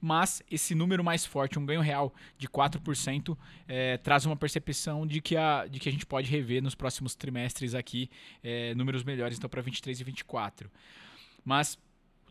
mas 0.01 0.43
esse 0.49 0.75
número 0.75 1.03
mais 1.03 1.27
forte, 1.27 1.59
um 1.59 1.67
ganho 1.67 1.81
real 1.81 2.15
de 2.37 2.49
4%, 2.49 3.37
é, 3.67 3.97
traz 3.99 4.25
uma 4.27 4.37
percepção 4.37 5.05
de 5.05 5.21
que, 5.21 5.37
a, 5.37 5.67
de 5.67 5.81
que 5.81 5.89
a 5.89 5.93
gente 5.93 6.07
pode 6.07 6.31
rever 6.31 6.63
nos 6.63 6.75
próximos 6.75 7.15
trimestres 7.15 7.75
aqui 7.75 8.09
é, 8.43 8.75
números 8.75 9.03
melhores, 9.03 9.37
então 9.37 9.51
para 9.51 9.61
23 9.61 10.01
e 10.01 10.05
24. 10.05 10.71
Mas 11.45 11.79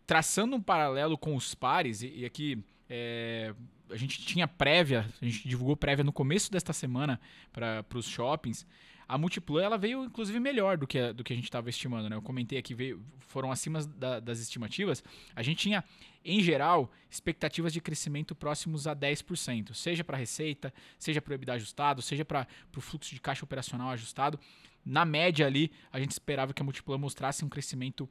traçando 0.08 0.56
um 0.56 0.62
paralelo 0.62 1.18
com 1.18 1.36
os 1.36 1.54
pares, 1.54 2.00
e, 2.00 2.08
e 2.20 2.24
aqui 2.24 2.64
é, 2.88 3.54
a 3.90 3.96
gente 3.96 4.24
tinha 4.24 4.48
prévia, 4.48 5.06
a 5.20 5.24
gente 5.24 5.46
divulgou 5.46 5.76
prévia 5.76 6.02
no 6.02 6.14
começo 6.14 6.50
desta 6.50 6.72
semana 6.72 7.20
para 7.52 7.84
os 7.94 8.06
shoppings. 8.06 8.66
A 9.06 9.18
Multiplan 9.18 9.62
ela 9.62 9.76
veio 9.76 10.04
inclusive 10.04 10.40
melhor 10.40 10.78
do 10.78 10.86
que 10.86 10.98
a, 10.98 11.12
do 11.12 11.22
que 11.22 11.34
a 11.34 11.36
gente 11.36 11.44
estava 11.44 11.68
estimando, 11.68 12.08
né? 12.08 12.16
Eu 12.16 12.22
comentei 12.22 12.58
aqui, 12.58 12.74
veio, 12.74 13.04
foram 13.18 13.52
acima 13.52 13.84
da, 13.84 14.18
das 14.18 14.40
estimativas. 14.40 15.04
A 15.36 15.42
gente 15.42 15.58
tinha, 15.58 15.84
em 16.24 16.40
geral, 16.40 16.90
expectativas 17.10 17.70
de 17.70 17.80
crescimento 17.80 18.34
próximos 18.34 18.86
a 18.86 18.96
10%, 18.96 19.74
seja 19.74 20.02
para 20.02 20.16
receita, 20.16 20.72
seja 20.98 21.20
para 21.20 21.32
o 21.32 21.34
EBITDA 21.34 21.52
ajustado, 21.52 22.00
seja 22.00 22.24
para 22.24 22.46
o 22.74 22.80
fluxo 22.80 23.14
de 23.14 23.20
caixa 23.20 23.44
operacional 23.44 23.90
ajustado. 23.90 24.40
Na 24.88 25.04
média 25.04 25.46
ali, 25.46 25.70
a 25.92 26.00
gente 26.00 26.12
esperava 26.12 26.54
que 26.54 26.62
a 26.62 26.64
Multiplan 26.64 26.96
mostrasse 26.96 27.44
um 27.44 27.48
crescimento 27.48 28.08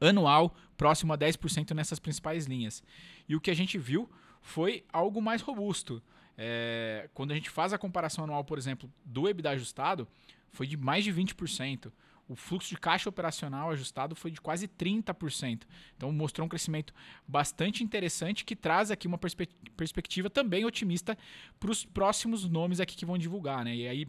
anual 0.00 0.54
próximo 0.76 1.12
a 1.12 1.18
10% 1.18 1.74
nessas 1.74 1.98
principais 1.98 2.46
linhas. 2.46 2.82
E 3.28 3.34
o 3.34 3.40
que 3.40 3.50
a 3.50 3.54
gente 3.54 3.78
viu 3.78 4.08
foi 4.40 4.84
algo 4.92 5.20
mais 5.20 5.42
robusto. 5.42 6.02
É, 6.36 7.08
quando 7.14 7.32
a 7.32 7.34
gente 7.34 7.50
faz 7.50 7.72
a 7.72 7.78
comparação 7.78 8.24
anual, 8.24 8.44
por 8.44 8.58
exemplo, 8.58 8.90
do 9.04 9.28
EBITDA 9.28 9.50
ajustado, 9.50 10.06
foi 10.52 10.66
de 10.66 10.76
mais 10.76 11.04
de 11.04 11.12
20%. 11.12 11.92
O 12.28 12.36
fluxo 12.36 12.68
de 12.68 12.76
caixa 12.76 13.08
operacional 13.08 13.70
ajustado 13.70 14.14
foi 14.14 14.30
de 14.30 14.38
quase 14.38 14.68
30%. 14.68 15.62
Então 15.96 16.12
mostrou 16.12 16.44
um 16.44 16.48
crescimento 16.48 16.92
bastante 17.26 17.82
interessante 17.82 18.44
que 18.44 18.54
traz 18.54 18.90
aqui 18.90 19.08
uma 19.08 19.16
perspe 19.16 19.48
perspectiva 19.76 20.28
também 20.28 20.64
otimista 20.64 21.16
para 21.58 21.70
os 21.70 21.84
próximos 21.84 22.44
nomes 22.44 22.80
aqui 22.80 22.96
que 22.96 23.06
vão 23.06 23.16
divulgar. 23.16 23.64
Né? 23.64 23.76
E 23.76 23.88
aí, 23.88 24.08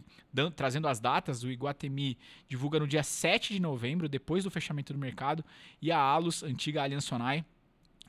trazendo 0.54 0.86
as 0.86 1.00
datas, 1.00 1.42
o 1.42 1.50
Iguatemi 1.50 2.18
divulga 2.46 2.78
no 2.78 2.86
dia 2.86 3.02
7 3.02 3.54
de 3.54 3.60
novembro, 3.60 4.08
depois 4.08 4.44
do 4.44 4.50
fechamento 4.50 4.92
do 4.92 4.98
mercado, 4.98 5.44
e 5.80 5.90
a 5.90 5.98
Alus, 5.98 6.42
antiga 6.42 6.82
Allianz 6.82 7.04
Sonai, 7.04 7.44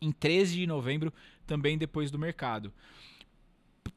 em 0.01 0.11
13 0.11 0.55
de 0.55 0.67
novembro, 0.67 1.13
também 1.45 1.77
depois 1.77 2.11
do 2.11 2.17
mercado. 2.19 2.73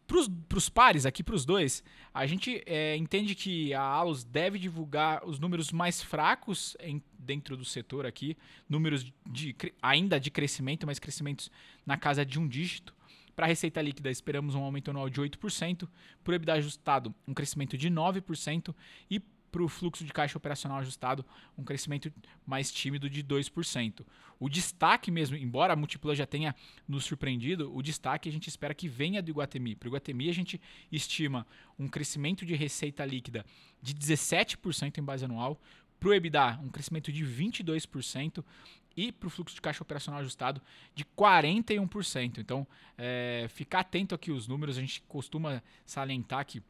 Para 0.07 0.59
os 0.59 0.69
pares, 0.69 1.07
aqui 1.07 1.23
para 1.23 1.35
os 1.35 1.45
dois, 1.45 1.83
a 2.13 2.27
gente 2.27 2.63
é, 2.67 2.97
entende 2.97 3.35
que 3.35 3.75
a 3.75 3.83
Alus 3.83 4.23
deve 4.23 4.59
divulgar 4.59 5.27
os 5.27 5.41
números 5.41 5.73
mais 5.73 6.01
fracos 6.03 6.77
em, 6.79 7.03
dentro 7.19 7.57
do 7.57 7.65
setor 7.65 8.07
aqui, 8.07 8.37
números 8.69 9.13
de, 9.29 9.57
ainda 9.83 10.21
de 10.21 10.31
crescimento, 10.31 10.87
mas 10.87 10.99
crescimentos 10.99 11.51
na 11.85 11.97
casa 11.97 12.25
de 12.25 12.39
um 12.39 12.47
dígito. 12.47 12.95
Para 13.35 13.47
a 13.47 13.49
receita 13.49 13.83
líquida, 13.83 14.11
esperamos 14.11 14.55
um 14.55 14.63
aumento 14.63 14.91
anual 14.91 15.11
de 15.11 15.21
8%, 15.21 15.89
para 16.23 16.33
o 16.33 16.35
EBITDA 16.35 16.53
ajustado, 16.55 17.13
um 17.27 17.35
crescimento 17.35 17.77
de 17.77 17.91
9%, 17.91 18.73
e 19.11 19.21
para 19.55 19.63
o 19.63 19.69
fluxo 19.69 20.05
de 20.05 20.13
caixa 20.13 20.37
operacional 20.37 20.79
ajustado, 20.79 21.25
um 21.57 21.63
crescimento 21.63 22.13
mais 22.45 22.73
tímido 22.73 23.09
de 23.09 23.23
2%. 23.23 24.05
O 24.41 24.49
destaque 24.49 25.13
mesmo, 25.13 25.37
embora 25.37 25.75
a 25.75 25.77
Multiplan 25.77 26.17
já 26.17 26.27
tenha 26.27 26.57
nos 26.89 27.05
surpreendido, 27.05 27.73
o 27.73 27.81
destaque 27.81 28.29
a 28.29 28.33
gente 28.33 28.49
espera 28.49 28.75
que 28.75 28.89
venha 28.89 29.23
do 29.23 29.31
Iguatemi. 29.31 29.77
Para 29.77 29.87
o 29.87 29.91
Iguatemi, 29.91 30.29
a 30.29 30.35
gente 30.35 30.61
estima 30.91 31.47
um 31.79 31.87
crescimento 31.87 32.45
de 32.45 32.57
receita 32.57 33.05
líquida 33.05 33.47
de 33.81 33.95
17% 33.95 34.99
em 34.99 35.05
base 35.05 35.25
anual, 35.25 35.61
para 36.01 36.09
o 36.09 36.13
EBITDA, 36.13 36.59
um 36.61 36.69
crescimento 36.69 37.13
de 37.13 37.25
22%, 37.25 38.45
e 38.97 39.13
para 39.13 39.29
o 39.29 39.31
fluxo 39.31 39.55
de 39.55 39.61
caixa 39.61 39.85
operacional 39.85 40.21
ajustado 40.21 40.61
de 40.97 41.05
41%. 41.05 42.39
Então, 42.39 42.67
é, 42.99 43.47
ficar 43.51 43.81
atento 43.81 44.17
aqui 44.17 44.33
os 44.33 44.49
números, 44.49 44.77
a 44.79 44.81
gente 44.81 45.01
costuma 45.03 45.63
salientar 45.87 46.45
que 46.45 46.61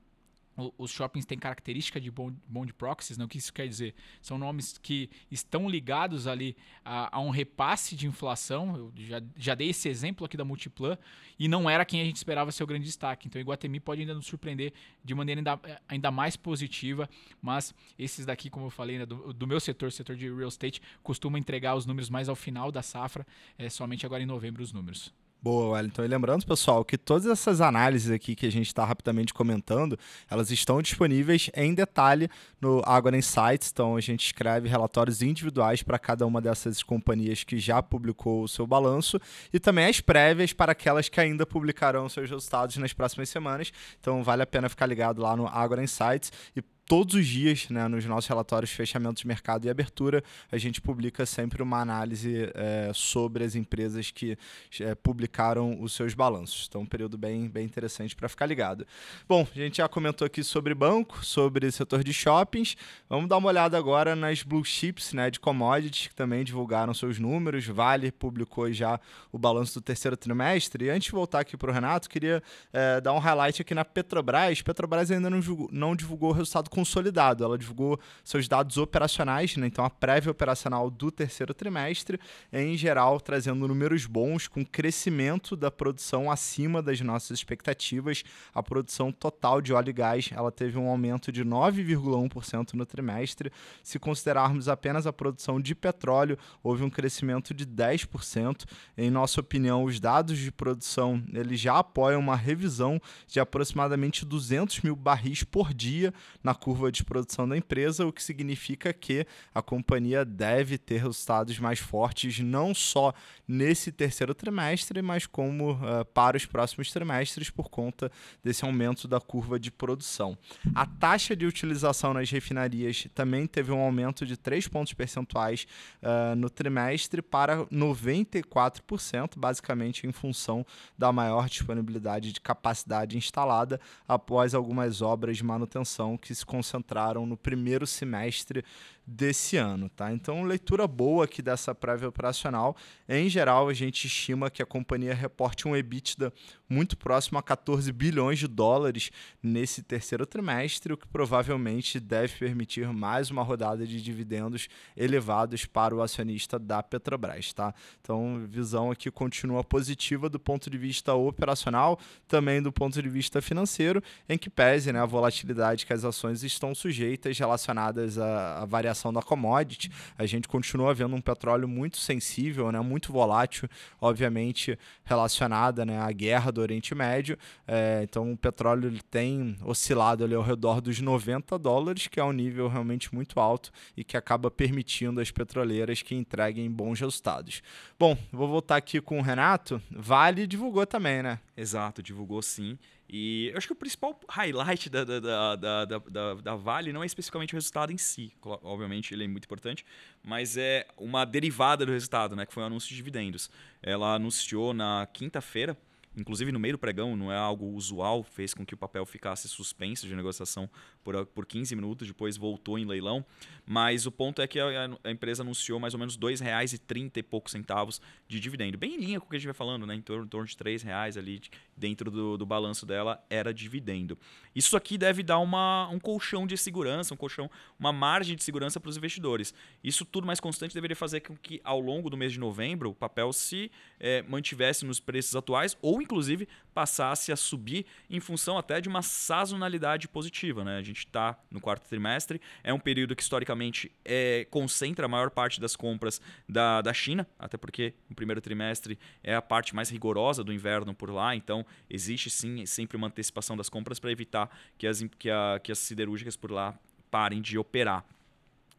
os 0.78 0.90
shoppings 0.90 1.26
têm 1.26 1.38
característica 1.38 2.00
de 2.00 2.10
bond, 2.10 2.72
proxies, 2.74 3.18
né? 3.18 3.24
o 3.24 3.28
que 3.28 3.38
isso 3.38 3.52
quer 3.52 3.66
dizer? 3.66 3.94
São 4.22 4.38
nomes 4.38 4.78
que 4.78 5.10
estão 5.30 5.68
ligados 5.68 6.26
ali 6.26 6.56
a, 6.84 7.16
a, 7.16 7.20
um 7.20 7.30
repasse 7.30 7.96
de 7.96 8.06
inflação. 8.06 8.76
Eu 8.76 8.92
já, 8.96 9.22
já 9.36 9.54
dei 9.54 9.70
esse 9.70 9.88
exemplo 9.88 10.24
aqui 10.24 10.36
da 10.36 10.44
Multiplan 10.44 10.96
e 11.38 11.48
não 11.48 11.68
era 11.68 11.84
quem 11.84 12.00
a 12.00 12.04
gente 12.04 12.16
esperava 12.16 12.52
ser 12.52 12.62
o 12.62 12.66
grande 12.66 12.84
destaque. 12.84 13.26
Então, 13.26 13.40
Iguatemi 13.40 13.80
pode 13.80 14.00
ainda 14.02 14.14
nos 14.14 14.26
surpreender 14.26 14.72
de 15.04 15.14
maneira 15.14 15.40
ainda, 15.40 15.60
ainda 15.88 16.10
mais 16.10 16.36
positiva, 16.36 17.08
mas 17.42 17.74
esses 17.98 18.24
daqui, 18.24 18.48
como 18.48 18.66
eu 18.66 18.70
falei, 18.70 18.98
né, 18.98 19.06
do, 19.06 19.32
do, 19.32 19.46
meu 19.46 19.58
setor, 19.58 19.90
setor 19.90 20.16
de 20.16 20.32
real 20.32 20.48
estate, 20.48 20.80
costuma 21.02 21.38
entregar 21.38 21.74
os 21.74 21.86
números 21.86 22.08
mais 22.08 22.28
ao 22.28 22.36
final 22.36 22.70
da 22.70 22.82
safra, 22.82 23.26
é, 23.58 23.68
somente 23.68 24.06
agora 24.06 24.22
em 24.22 24.26
novembro 24.26 24.62
os 24.62 24.72
números. 24.72 25.12
Boa, 25.44 25.74
Wellington. 25.74 26.04
E 26.04 26.08
lembrando, 26.08 26.46
pessoal, 26.46 26.82
que 26.86 26.96
todas 26.96 27.26
essas 27.26 27.60
análises 27.60 28.10
aqui 28.10 28.34
que 28.34 28.46
a 28.46 28.50
gente 28.50 28.68
está 28.68 28.82
rapidamente 28.82 29.34
comentando, 29.34 29.98
elas 30.30 30.50
estão 30.50 30.80
disponíveis 30.80 31.50
em 31.54 31.74
detalhe 31.74 32.30
no 32.58 32.80
Agora 32.86 33.14
Insights. 33.14 33.70
Então, 33.70 33.94
a 33.94 34.00
gente 34.00 34.24
escreve 34.24 34.70
relatórios 34.70 35.20
individuais 35.20 35.82
para 35.82 35.98
cada 35.98 36.26
uma 36.26 36.40
dessas 36.40 36.82
companhias 36.82 37.44
que 37.44 37.58
já 37.58 37.82
publicou 37.82 38.44
o 38.44 38.48
seu 38.48 38.66
balanço 38.66 39.20
e 39.52 39.60
também 39.60 39.84
as 39.84 40.00
prévias 40.00 40.54
para 40.54 40.72
aquelas 40.72 41.10
que 41.10 41.20
ainda 41.20 41.44
publicarão 41.44 42.08
seus 42.08 42.30
resultados 42.30 42.78
nas 42.78 42.94
próximas 42.94 43.28
semanas. 43.28 43.70
Então, 44.00 44.24
vale 44.24 44.40
a 44.42 44.46
pena 44.46 44.70
ficar 44.70 44.86
ligado 44.86 45.20
lá 45.20 45.36
no 45.36 45.46
Agora 45.46 45.84
Insights 45.84 46.32
e 46.56 46.62
todos 46.86 47.14
os 47.14 47.26
dias, 47.26 47.68
né, 47.70 47.88
nos 47.88 48.04
nossos 48.04 48.28
relatórios 48.28 48.70
de 48.70 48.76
fechamento 48.76 49.20
de 49.20 49.26
mercado 49.26 49.66
e 49.66 49.70
abertura, 49.70 50.22
a 50.50 50.58
gente 50.58 50.80
publica 50.80 51.24
sempre 51.24 51.62
uma 51.62 51.80
análise 51.80 52.50
é, 52.54 52.90
sobre 52.94 53.44
as 53.44 53.54
empresas 53.54 54.10
que 54.10 54.36
é, 54.80 54.94
publicaram 54.94 55.80
os 55.80 55.92
seus 55.92 56.14
balanços. 56.14 56.66
Então, 56.68 56.82
um 56.82 56.86
período 56.86 57.16
bem, 57.16 57.48
bem 57.48 57.64
interessante 57.64 58.14
para 58.14 58.28
ficar 58.28 58.46
ligado. 58.46 58.86
Bom, 59.28 59.46
a 59.50 59.58
gente 59.58 59.78
já 59.78 59.88
comentou 59.88 60.26
aqui 60.26 60.44
sobre 60.44 60.74
banco, 60.74 61.24
sobre 61.24 61.70
setor 61.70 62.04
de 62.04 62.12
shoppings. 62.12 62.76
Vamos 63.08 63.28
dar 63.28 63.38
uma 63.38 63.48
olhada 63.48 63.78
agora 63.78 64.14
nas 64.14 64.42
blue 64.42 64.64
chips 64.64 65.12
né, 65.12 65.30
de 65.30 65.40
commodities, 65.40 66.08
que 66.08 66.14
também 66.14 66.44
divulgaram 66.44 66.92
seus 66.92 67.18
números. 67.18 67.66
Vale 67.66 68.12
publicou 68.12 68.70
já 68.72 69.00
o 69.32 69.38
balanço 69.38 69.74
do 69.74 69.80
terceiro 69.80 70.16
trimestre. 70.16 70.86
E 70.86 70.90
antes 70.90 71.06
de 71.06 71.12
voltar 71.12 71.40
aqui 71.40 71.56
para 71.56 71.70
o 71.70 71.72
Renato, 71.72 72.08
queria 72.08 72.42
é, 72.72 73.00
dar 73.00 73.12
um 73.12 73.18
highlight 73.18 73.62
aqui 73.62 73.74
na 73.74 73.84
Petrobras. 73.84 74.60
Petrobras 74.60 75.10
ainda 75.10 75.30
não, 75.30 75.40
não 75.70 75.96
divulgou 75.96 76.30
o 76.30 76.32
resultado 76.32 76.68
consolidado. 76.74 77.44
Ela 77.44 77.56
divulgou 77.56 78.00
seus 78.24 78.48
dados 78.48 78.76
operacionais, 78.76 79.56
né? 79.56 79.68
então 79.68 79.84
a 79.84 79.90
prévia 79.90 80.32
operacional 80.32 80.90
do 80.90 81.10
terceiro 81.10 81.54
trimestre, 81.54 82.18
em 82.52 82.76
geral 82.76 83.20
trazendo 83.20 83.68
números 83.68 84.06
bons, 84.06 84.48
com 84.48 84.66
crescimento 84.66 85.56
da 85.56 85.70
produção 85.70 86.30
acima 86.30 86.82
das 86.82 87.00
nossas 87.00 87.38
expectativas. 87.38 88.24
A 88.52 88.62
produção 88.62 89.12
total 89.12 89.60
de 89.60 89.72
óleo 89.72 89.90
e 89.90 89.92
gás 89.92 90.30
ela 90.32 90.50
teve 90.50 90.76
um 90.76 90.88
aumento 90.88 91.30
de 91.30 91.44
9,1% 91.44 92.74
no 92.74 92.84
trimestre. 92.84 93.52
Se 93.82 93.98
considerarmos 93.98 94.68
apenas 94.68 95.06
a 95.06 95.12
produção 95.12 95.60
de 95.60 95.74
petróleo, 95.74 96.36
houve 96.62 96.82
um 96.82 96.90
crescimento 96.90 97.54
de 97.54 97.64
10%. 97.64 98.64
Em 98.98 99.10
nossa 99.10 99.40
opinião, 99.40 99.84
os 99.84 100.00
dados 100.00 100.36
de 100.38 100.50
produção 100.50 101.22
eles 101.32 101.60
já 101.60 101.78
apoiam 101.78 102.20
uma 102.20 102.34
revisão 102.34 103.00
de 103.28 103.38
aproximadamente 103.38 104.24
200 104.24 104.80
mil 104.80 104.96
barris 104.96 105.44
por 105.44 105.72
dia 105.72 106.12
na 106.42 106.54
curva 106.64 106.90
de 106.90 107.04
produção 107.04 107.46
da 107.46 107.58
empresa, 107.58 108.06
o 108.06 108.12
que 108.12 108.22
significa 108.22 108.90
que 108.90 109.26
a 109.54 109.60
companhia 109.60 110.24
deve 110.24 110.78
ter 110.78 110.96
resultados 110.96 111.58
mais 111.58 111.78
fortes, 111.78 112.40
não 112.40 112.74
só 112.74 113.12
nesse 113.46 113.92
terceiro 113.92 114.34
trimestre, 114.34 115.02
mas 115.02 115.26
como 115.26 115.72
uh, 115.72 116.06
para 116.14 116.38
os 116.38 116.46
próximos 116.46 116.90
trimestres, 116.90 117.50
por 117.50 117.68
conta 117.68 118.10
desse 118.42 118.64
aumento 118.64 119.06
da 119.06 119.20
curva 119.20 119.60
de 119.60 119.70
produção. 119.70 120.38
A 120.74 120.86
taxa 120.86 121.36
de 121.36 121.44
utilização 121.44 122.14
nas 122.14 122.30
refinarias 122.30 123.06
também 123.14 123.46
teve 123.46 123.70
um 123.70 123.80
aumento 123.80 124.24
de 124.24 124.34
3 124.34 124.66
pontos 124.66 124.94
percentuais 124.94 125.66
uh, 126.02 126.34
no 126.34 126.48
trimestre 126.48 127.20
para 127.20 127.66
94%, 127.66 129.32
basicamente 129.36 130.06
em 130.06 130.12
função 130.12 130.64
da 130.96 131.12
maior 131.12 131.46
disponibilidade 131.46 132.32
de 132.32 132.40
capacidade 132.40 133.18
instalada 133.18 133.78
após 134.08 134.54
algumas 134.54 135.02
obras 135.02 135.36
de 135.36 135.44
manutenção 135.44 136.16
que 136.16 136.34
se 136.34 136.46
concentraram 136.54 137.26
no 137.26 137.36
primeiro 137.36 137.84
semestre 137.84 138.64
desse 139.06 139.56
ano, 139.56 139.88
tá? 139.88 140.12
Então, 140.12 140.42
leitura 140.42 140.86
boa 140.86 141.24
aqui 141.24 141.42
dessa 141.42 141.74
prévia 141.74 142.08
operacional. 142.08 142.76
Em 143.08 143.28
geral, 143.28 143.68
a 143.68 143.74
gente 143.74 144.06
estima 144.06 144.50
que 144.50 144.62
a 144.62 144.66
companhia 144.66 145.14
reporte 145.14 145.68
um 145.68 145.76
EBITDA 145.76 146.32
muito 146.68 146.96
próximo 146.96 147.38
a 147.38 147.42
14 147.42 147.92
bilhões 147.92 148.38
de 148.38 148.48
dólares 148.48 149.10
nesse 149.42 149.82
terceiro 149.82 150.26
trimestre, 150.26 150.92
o 150.92 150.96
que 150.96 151.06
provavelmente 151.06 152.00
deve 152.00 152.36
permitir 152.38 152.88
mais 152.92 153.30
uma 153.30 153.42
rodada 153.42 153.86
de 153.86 154.02
dividendos 154.02 154.68
elevados 154.96 155.66
para 155.66 155.94
o 155.94 156.02
acionista 156.02 156.58
da 156.58 156.82
Petrobras, 156.82 157.52
tá? 157.52 157.74
Então, 158.00 158.44
visão 158.46 158.90
aqui 158.90 159.10
continua 159.10 159.62
positiva 159.62 160.28
do 160.28 160.40
ponto 160.40 160.70
de 160.70 160.78
vista 160.78 161.14
operacional, 161.14 161.98
também 162.26 162.62
do 162.62 162.72
ponto 162.72 163.00
de 163.00 163.08
vista 163.08 163.42
financeiro, 163.42 164.02
em 164.28 164.38
que 164.38 164.48
pese 164.48 164.92
né, 164.92 165.00
a 165.00 165.06
volatilidade 165.06 165.84
que 165.84 165.92
as 165.92 166.04
ações 166.04 166.42
estão 166.42 166.74
sujeitas 166.74 167.38
relacionadas 167.38 168.18
à, 168.18 168.64
variação 168.64 168.93
variação 168.94 169.12
da 169.12 169.20
commodity. 169.20 169.90
A 170.16 170.24
gente 170.24 170.46
continua 170.46 170.94
vendo 170.94 171.14
um 171.16 171.20
petróleo 171.20 171.68
muito 171.68 171.98
sensível, 171.98 172.70
né, 172.70 172.80
muito 172.80 173.12
volátil, 173.12 173.68
obviamente 174.00 174.78
relacionada 175.04 175.84
né, 175.84 175.98
à 176.00 176.10
guerra 176.12 176.52
do 176.52 176.60
Oriente 176.60 176.94
Médio. 176.94 177.36
É, 177.66 178.00
então 178.02 178.32
o 178.32 178.36
petróleo 178.36 178.88
ele 178.88 179.02
tem 179.10 179.56
oscilado 179.64 180.24
ali 180.24 180.34
ao 180.34 180.42
redor 180.42 180.80
dos 180.80 181.00
90 181.00 181.58
dólares, 181.58 182.06
que 182.06 182.20
é 182.20 182.24
um 182.24 182.32
nível 182.32 182.68
realmente 182.68 183.12
muito 183.12 183.40
alto 183.40 183.70
e 183.96 184.04
que 184.04 184.16
acaba 184.16 184.50
permitindo 184.50 185.20
as 185.20 185.30
petroleiras 185.30 186.00
que 186.00 186.14
entreguem 186.14 186.70
bons 186.70 187.00
resultados. 187.00 187.62
Bom, 187.98 188.16
vou 188.32 188.48
voltar 188.48 188.76
aqui 188.76 189.00
com 189.00 189.18
o 189.18 189.22
Renato. 189.22 189.82
Vale 189.90 190.46
divulgou 190.46 190.86
também, 190.86 191.22
né? 191.22 191.40
Exato, 191.56 192.02
divulgou 192.02 192.40
sim. 192.40 192.78
E 193.08 193.48
eu 193.52 193.58
acho 193.58 193.66
que 193.66 193.72
o 193.72 193.76
principal 193.76 194.18
highlight 194.28 194.88
da, 194.88 195.04
da, 195.04 195.20
da, 195.56 195.84
da, 195.84 196.34
da, 196.34 196.56
Vale 196.56 196.92
não 196.92 197.02
é 197.02 197.06
especificamente 197.06 197.54
o 197.54 197.56
resultado 197.56 197.92
em 197.92 197.98
si, 197.98 198.32
obviamente 198.42 199.12
ele 199.12 199.24
é 199.24 199.28
muito 199.28 199.44
importante, 199.44 199.84
mas 200.22 200.56
é 200.56 200.86
uma 200.96 201.24
derivada 201.24 201.84
do 201.84 201.92
resultado, 201.92 202.34
né, 202.34 202.46
que 202.46 202.54
foi 202.54 202.62
o 202.62 202.66
anúncio 202.66 202.88
de 202.88 202.96
dividendos. 202.96 203.50
Ela 203.82 204.14
anunciou 204.14 204.72
na 204.72 205.06
quinta-feira 205.12 205.76
inclusive 206.16 206.52
no 206.52 206.58
meio 206.58 206.74
do 206.74 206.78
pregão, 206.78 207.16
não 207.16 207.32
é 207.32 207.36
algo 207.36 207.66
usual, 207.66 208.22
fez 208.22 208.54
com 208.54 208.64
que 208.64 208.74
o 208.74 208.76
papel 208.76 209.04
ficasse 209.04 209.48
suspenso 209.48 210.06
de 210.06 210.14
negociação 210.14 210.68
por, 211.02 211.26
por 211.26 211.46
15 211.46 211.74
minutos, 211.74 212.08
depois 212.08 212.36
voltou 212.36 212.78
em 212.78 212.84
leilão. 212.84 213.24
Mas 213.66 214.06
o 214.06 214.12
ponto 214.12 214.42
é 214.42 214.46
que 214.46 214.60
a, 214.60 214.90
a 215.02 215.10
empresa 215.10 215.42
anunciou 215.42 215.80
mais 215.80 215.94
ou 215.94 216.00
menos 216.00 216.14
R$ 216.14 216.20
2,30 216.20 217.16
e 217.16 217.22
poucos 217.22 217.52
centavos 217.52 218.00
de 218.28 218.38
dividendo. 218.38 218.78
Bem 218.78 218.94
em 218.94 218.98
linha 218.98 219.20
com 219.20 219.26
o 219.26 219.30
que 219.30 219.36
a 219.36 219.38
gente 219.38 219.46
vai 219.46 219.54
falando, 219.54 219.86
né? 219.86 219.94
em, 219.94 220.02
torno, 220.02 220.24
em 220.24 220.28
torno 220.28 220.46
de 220.46 220.56
R$ 220.56 220.76
reais 220.84 221.16
ali 221.16 221.40
dentro 221.76 222.10
do, 222.10 222.36
do 222.36 222.46
balanço 222.46 222.86
dela 222.86 223.24
era 223.28 223.52
dividendo. 223.52 224.18
Isso 224.54 224.76
aqui 224.76 224.96
deve 224.96 225.22
dar 225.22 225.38
uma, 225.38 225.88
um 225.88 225.98
colchão 225.98 226.46
de 226.46 226.56
segurança, 226.56 227.14
um 227.14 227.16
colchão, 227.16 227.50
uma 227.78 227.92
margem 227.92 228.36
de 228.36 228.44
segurança 228.44 228.78
para 228.78 228.88
os 228.88 228.96
investidores. 228.96 229.52
Isso 229.82 230.04
tudo 230.04 230.26
mais 230.26 230.40
constante 230.40 230.74
deveria 230.74 230.96
fazer 230.96 231.20
com 231.20 231.36
que 231.36 231.60
ao 231.64 231.80
longo 231.80 232.08
do 232.08 232.16
mês 232.16 232.32
de 232.32 232.38
novembro 232.38 232.90
o 232.90 232.94
papel 232.94 233.32
se 233.32 233.70
é, 233.98 234.22
mantivesse 234.22 234.84
nos 234.84 235.00
preços 235.00 235.34
atuais 235.34 235.76
ou 235.82 236.00
inclusive 236.04 236.48
passasse 236.72 237.32
a 237.32 237.36
subir 237.36 237.86
em 238.08 238.20
função 238.20 238.56
até 238.56 238.80
de 238.80 238.88
uma 238.88 239.02
sazonalidade 239.02 240.08
positiva. 240.08 240.64
Né? 240.64 240.76
A 240.78 240.82
gente 240.82 240.98
está 240.98 241.38
no 241.50 241.60
quarto 241.60 241.88
trimestre, 241.88 242.40
é 242.62 242.72
um 242.72 242.78
período 242.78 243.16
que 243.16 243.22
historicamente 243.22 243.90
é, 244.04 244.46
concentra 244.50 245.06
a 245.06 245.08
maior 245.08 245.30
parte 245.30 245.60
das 245.60 245.74
compras 245.74 246.20
da, 246.48 246.80
da 246.80 246.92
China, 246.92 247.26
até 247.38 247.56
porque 247.56 247.94
o 248.10 248.14
primeiro 248.14 248.40
trimestre 248.40 248.98
é 249.22 249.34
a 249.34 249.42
parte 249.42 249.74
mais 249.74 249.90
rigorosa 249.90 250.44
do 250.44 250.52
inverno 250.52 250.94
por 250.94 251.10
lá, 251.10 251.34
então 251.34 251.64
existe 251.88 252.30
sim 252.30 252.64
sempre 252.66 252.96
uma 252.96 253.08
antecipação 253.08 253.56
das 253.56 253.68
compras 253.68 253.98
para 253.98 254.12
evitar 254.12 254.48
que 254.78 254.86
as, 254.86 255.02
que, 255.18 255.30
a, 255.30 255.60
que 255.62 255.72
as 255.72 255.78
siderúrgicas 255.78 256.36
por 256.36 256.50
lá 256.50 256.78
parem 257.10 257.40
de 257.40 257.56
operar. 257.56 258.04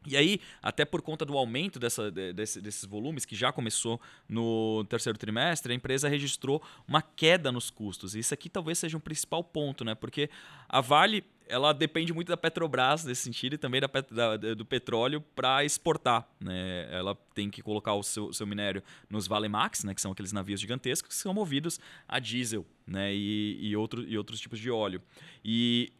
E 0.05 0.15
aí, 0.15 0.39
até 0.61 0.85
por 0.85 1.01
conta 1.01 1.25
do 1.25 1.37
aumento 1.37 1.79
dessa, 1.79 2.11
desse, 2.11 2.61
desses 2.61 2.85
volumes, 2.85 3.25
que 3.25 3.35
já 3.35 3.51
começou 3.51 3.99
no 4.27 4.85
terceiro 4.89 5.17
trimestre, 5.17 5.73
a 5.73 5.75
empresa 5.75 6.07
registrou 6.07 6.61
uma 6.87 7.01
queda 7.01 7.51
nos 7.51 7.69
custos. 7.69 8.15
E 8.15 8.19
isso 8.19 8.33
aqui 8.33 8.49
talvez 8.49 8.79
seja 8.79 8.97
um 8.97 8.99
principal 8.99 9.43
ponto, 9.43 9.83
né? 9.83 9.95
Porque 9.95 10.29
a 10.67 10.81
Vale 10.81 11.23
ela 11.47 11.73
depende 11.73 12.11
muito 12.11 12.29
da 12.29 12.37
Petrobras 12.37 13.05
nesse 13.05 13.21
sentido 13.21 13.53
e 13.53 13.57
também 13.57 13.79
da, 13.79 13.87
da 13.87 14.53
do 14.55 14.65
petróleo 14.65 15.21
para 15.35 15.63
exportar. 15.63 16.27
Né? 16.39 16.87
Ela 16.91 17.15
tem 17.33 17.49
que 17.49 17.61
colocar 17.61 17.93
o 17.93 18.03
seu, 18.03 18.33
seu 18.33 18.47
minério 18.47 18.83
nos 19.09 19.27
Valemax, 19.27 19.83
né? 19.83 19.93
que 19.93 20.01
são 20.01 20.11
aqueles 20.11 20.31
navios 20.31 20.59
gigantescos 20.59 21.09
que 21.09 21.21
são 21.21 21.33
movidos 21.33 21.79
a 22.07 22.19
diesel 22.19 22.65
né? 22.85 23.13
e, 23.13 23.59
e, 23.61 23.75
outro, 23.75 24.01
e 24.03 24.17
outros 24.17 24.39
tipos 24.39 24.59
de 24.59 24.71
óleo. 24.71 25.01
E 25.43 25.93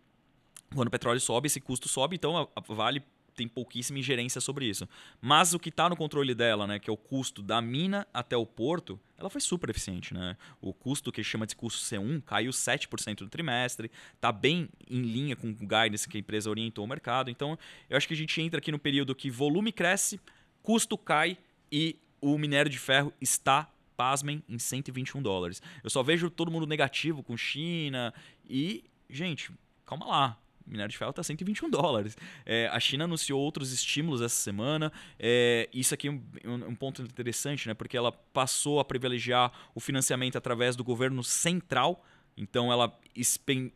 quando 0.74 0.88
o 0.88 0.92
petróleo 0.92 1.20
sobe, 1.20 1.48
esse 1.48 1.62
custo 1.62 1.88
sobe, 1.88 2.16
então 2.16 2.38
a, 2.38 2.48
a 2.56 2.62
Vale 2.74 3.04
tem 3.36 3.48
pouquíssima 3.48 4.00
ingerência 4.00 4.40
sobre 4.40 4.66
isso. 4.66 4.88
Mas 5.22 5.54
o 5.54 5.60
que 5.60 5.70
está 5.70 5.90
no 5.90 5.96
controle 5.96 6.34
dela, 6.34 6.66
né, 6.66 6.80
que 6.80 6.90
é 6.90 6.94
o 6.94 6.98
custo 6.98 7.42
da 7.42 7.62
mina 7.62 8.08
até 8.14 8.36
o 8.36 8.46
porto, 8.46 9.00
ela 9.18 9.30
foi 9.30 9.42
super 9.42 9.70
eficiente. 9.70 10.14
Né? 10.14 10.38
O 10.62 10.74
custo 10.74 11.12
que 11.12 11.24
chama 11.24 11.46
de 11.46 11.56
custo 11.56 11.84
C1 11.84 12.24
caiu 12.24 12.52
7% 12.52 13.22
no 13.22 13.30
trimestre, 13.30 13.92
está 14.14 14.32
bem 14.32 14.70
em 14.90 15.02
linha 15.02 15.36
com 15.36 15.50
o 15.50 15.54
guidance 15.54 16.08
que 16.08 16.18
a 16.18 16.20
empresa 16.20 16.50
orientou 16.50 16.86
o 16.86 16.88
mercado. 16.88 17.30
Então, 17.30 17.58
eu 17.90 17.98
acho 17.98 18.08
que 18.08 18.14
a 18.14 18.18
gente 18.18 18.42
entra 18.42 18.60
aqui 18.60 18.72
no 18.72 18.80
período 18.80 19.14
que 19.14 19.30
volume 19.30 19.72
cresce, 19.72 20.20
custo 20.64 20.98
cai 20.98 21.38
e 21.72 21.98
o 22.22 22.38
minério 22.38 22.72
de 22.72 22.80
ferro 22.80 23.14
está 23.20 23.70
pasmem, 23.96 24.44
em 24.50 24.60
121 24.60 25.22
dólares. 25.22 25.62
Eu 25.82 25.90
só 25.90 26.04
vejo 26.04 26.30
todo 26.30 26.52
mundo 26.52 26.68
negativo 26.68 27.24
com 27.24 27.38
China 27.38 28.14
e, 28.46 28.84
gente, 29.10 29.52
calma 29.86 30.06
lá 30.06 30.45
minério 30.66 30.92
de 30.92 30.98
ferro 30.98 31.12
está 31.12 31.24
121 31.24 31.70
dólares. 31.70 32.18
É, 32.46 32.68
a 32.68 32.80
China 32.80 33.06
anunciou 33.06 33.40
outros 33.40 33.72
estímulos 33.72 34.22
essa 34.22 34.36
semana. 34.36 34.92
É, 35.20 35.70
isso 35.74 35.94
aqui 35.94 36.08
é 36.08 36.12
um, 36.12 36.22
um, 36.70 36.76
ponto 36.76 37.02
interessante, 37.02 37.68
né? 37.68 37.74
porque 37.74 37.96
ela 37.96 38.12
passou 38.12 38.80
a 38.80 38.86
privilegiar 38.86 39.52
o 39.74 39.80
financiamento 39.80 40.38
através 40.38 40.76
do 40.76 40.84
governo 40.84 41.24
central. 41.24 42.04
Então 42.38 42.72
ela 42.72 42.94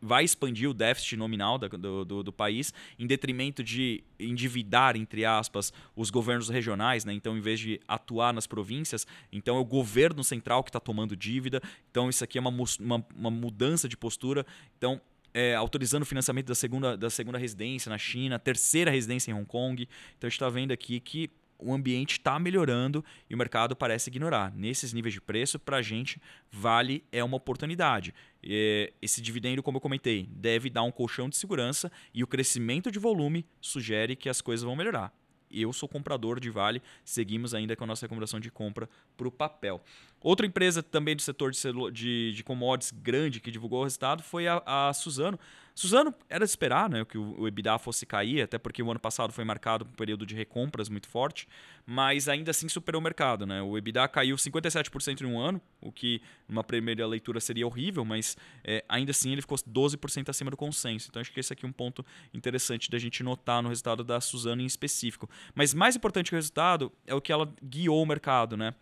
vai 0.02 0.22
expandir 0.22 0.68
o 0.68 0.74
déficit 0.74 1.16
nominal 1.16 1.56
do, 1.56 2.04
do, 2.04 2.22
do, 2.22 2.32
país 2.32 2.74
em 2.98 3.06
detrimento 3.06 3.64
de 3.64 4.04
endividar, 4.18 4.96
entre 4.96 5.24
aspas, 5.24 5.72
os 5.96 6.10
governos 6.10 6.50
regionais. 6.50 7.06
Né? 7.06 7.14
Então, 7.14 7.38
em 7.38 7.40
vez 7.40 7.58
de 7.58 7.80
atuar 7.88 8.34
nas 8.34 8.46
províncias, 8.46 9.06
então 9.32 9.56
é 9.56 9.58
o 9.58 9.64
governo 9.64 10.22
central 10.22 10.62
que 10.62 10.68
está 10.68 10.78
tomando 10.78 11.16
dívida. 11.16 11.62
Então, 11.90 12.10
isso 12.10 12.22
aqui 12.22 12.36
é 12.36 12.40
uma, 12.40 12.50
uma, 12.78 13.06
uma 13.16 13.30
mudança 13.30 13.88
de 13.88 13.96
postura. 13.96 14.44
Então, 14.76 15.00
é, 15.32 15.54
autorizando 15.54 16.02
o 16.02 16.06
financiamento 16.06 16.46
da 16.46 16.54
segunda, 16.54 16.96
da 16.96 17.10
segunda 17.10 17.38
residência 17.38 17.88
na 17.88 17.98
China, 17.98 18.38
terceira 18.38 18.90
residência 18.90 19.30
em 19.30 19.34
Hong 19.34 19.46
Kong. 19.46 19.88
Então 20.16 20.26
a 20.26 20.30
gente 20.30 20.36
está 20.36 20.48
vendo 20.48 20.72
aqui 20.72 21.00
que 21.00 21.30
o 21.62 21.72
ambiente 21.72 22.12
está 22.12 22.38
melhorando 22.38 23.04
e 23.28 23.34
o 23.34 23.38
mercado 23.38 23.76
parece 23.76 24.08
ignorar. 24.08 24.52
Nesses 24.54 24.92
níveis 24.92 25.14
de 25.14 25.20
preço, 25.20 25.58
para 25.58 25.76
a 25.76 25.82
gente, 25.82 26.20
vale 26.50 27.04
é 27.12 27.22
uma 27.22 27.36
oportunidade. 27.36 28.14
Esse 28.42 29.20
dividendo, 29.20 29.62
como 29.62 29.76
eu 29.76 29.80
comentei, 29.80 30.26
deve 30.30 30.70
dar 30.70 30.82
um 30.82 30.90
colchão 30.90 31.28
de 31.28 31.36
segurança 31.36 31.92
e 32.14 32.24
o 32.24 32.26
crescimento 32.26 32.90
de 32.90 32.98
volume 32.98 33.44
sugere 33.60 34.16
que 34.16 34.28
as 34.28 34.40
coisas 34.40 34.64
vão 34.64 34.74
melhorar. 34.74 35.12
Eu 35.50 35.72
sou 35.72 35.88
comprador 35.88 36.38
de 36.38 36.50
Vale, 36.50 36.82
seguimos 37.04 37.54
ainda 37.54 37.74
com 37.74 37.84
a 37.84 37.86
nossa 37.86 38.04
recomendação 38.04 38.38
de 38.38 38.50
compra 38.50 38.88
para 39.16 39.28
o 39.28 39.30
papel. 39.30 39.82
Outra 40.20 40.46
empresa 40.46 40.82
também 40.82 41.16
do 41.16 41.22
setor 41.22 41.50
de, 41.50 41.58
de, 41.92 42.32
de 42.32 42.44
commodities 42.44 42.92
grande 42.92 43.40
que 43.40 43.50
divulgou 43.50 43.80
o 43.80 43.84
resultado 43.84 44.22
foi 44.22 44.46
a, 44.46 44.62
a 44.64 44.92
Suzano. 44.92 45.38
Suzano 45.80 46.14
era 46.28 46.44
de 46.44 46.50
esperar 46.50 46.90
né, 46.90 47.02
que 47.06 47.16
o, 47.16 47.48
EBITDA 47.48 47.78
fosse 47.78 48.04
cair, 48.04 48.42
até 48.42 48.58
porque 48.58 48.82
o 48.82 48.90
ano 48.90 49.00
passado 49.00 49.32
foi 49.32 49.44
marcado 49.44 49.86
por 49.86 49.92
um 49.92 49.94
período 49.94 50.26
de 50.26 50.34
recompras 50.34 50.90
muito 50.90 51.08
forte, 51.08 51.48
mas 51.86 52.28
ainda 52.28 52.50
assim 52.50 52.68
superou 52.68 53.00
o 53.00 53.02
mercado. 53.02 53.46
Né? 53.46 53.62
O 53.62 53.78
EBITDA 53.78 54.06
caiu 54.08 54.36
57% 54.36 55.22
em 55.22 55.24
um 55.24 55.40
ano, 55.40 55.58
o 55.80 55.90
que 55.90 56.20
numa 56.46 56.62
primeira 56.62 57.06
leitura 57.06 57.40
seria 57.40 57.66
horrível, 57.66 58.04
mas 58.04 58.36
é, 58.62 58.84
ainda 58.90 59.12
assim 59.12 59.32
ele 59.32 59.40
ficou 59.40 59.56
12% 59.56 60.28
acima 60.28 60.50
do 60.50 60.56
consenso. 60.56 61.08
Então 61.08 61.18
acho 61.18 61.32
que 61.32 61.40
esse 61.40 61.50
aqui 61.50 61.64
é 61.64 61.68
um 61.68 61.72
ponto 61.72 62.04
interessante 62.34 62.90
da 62.90 62.98
gente 62.98 63.22
notar 63.22 63.62
no 63.62 63.70
resultado 63.70 64.04
da 64.04 64.20
Suzano 64.20 64.60
em 64.60 64.66
específico. 64.66 65.30
Mas 65.54 65.72
mais 65.72 65.96
importante 65.96 66.28
que 66.28 66.34
o 66.34 66.36
resultado 66.36 66.92
é 67.06 67.14
o 67.14 67.22
que 67.22 67.32
ela 67.32 67.50
guiou 67.64 68.02
o 68.02 68.06
mercado. 68.06 68.54
Né? 68.54 68.74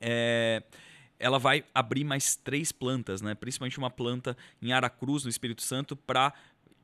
É, 0.00 0.62
ela 1.18 1.38
vai 1.38 1.64
abrir 1.74 2.04
mais 2.04 2.36
três 2.36 2.72
plantas, 2.72 3.20
né? 3.20 3.34
principalmente 3.34 3.78
uma 3.78 3.90
planta 3.90 4.36
em 4.60 4.72
Aracruz, 4.72 5.24
no 5.24 5.30
Espírito 5.30 5.62
Santo, 5.62 5.96
para 5.96 6.32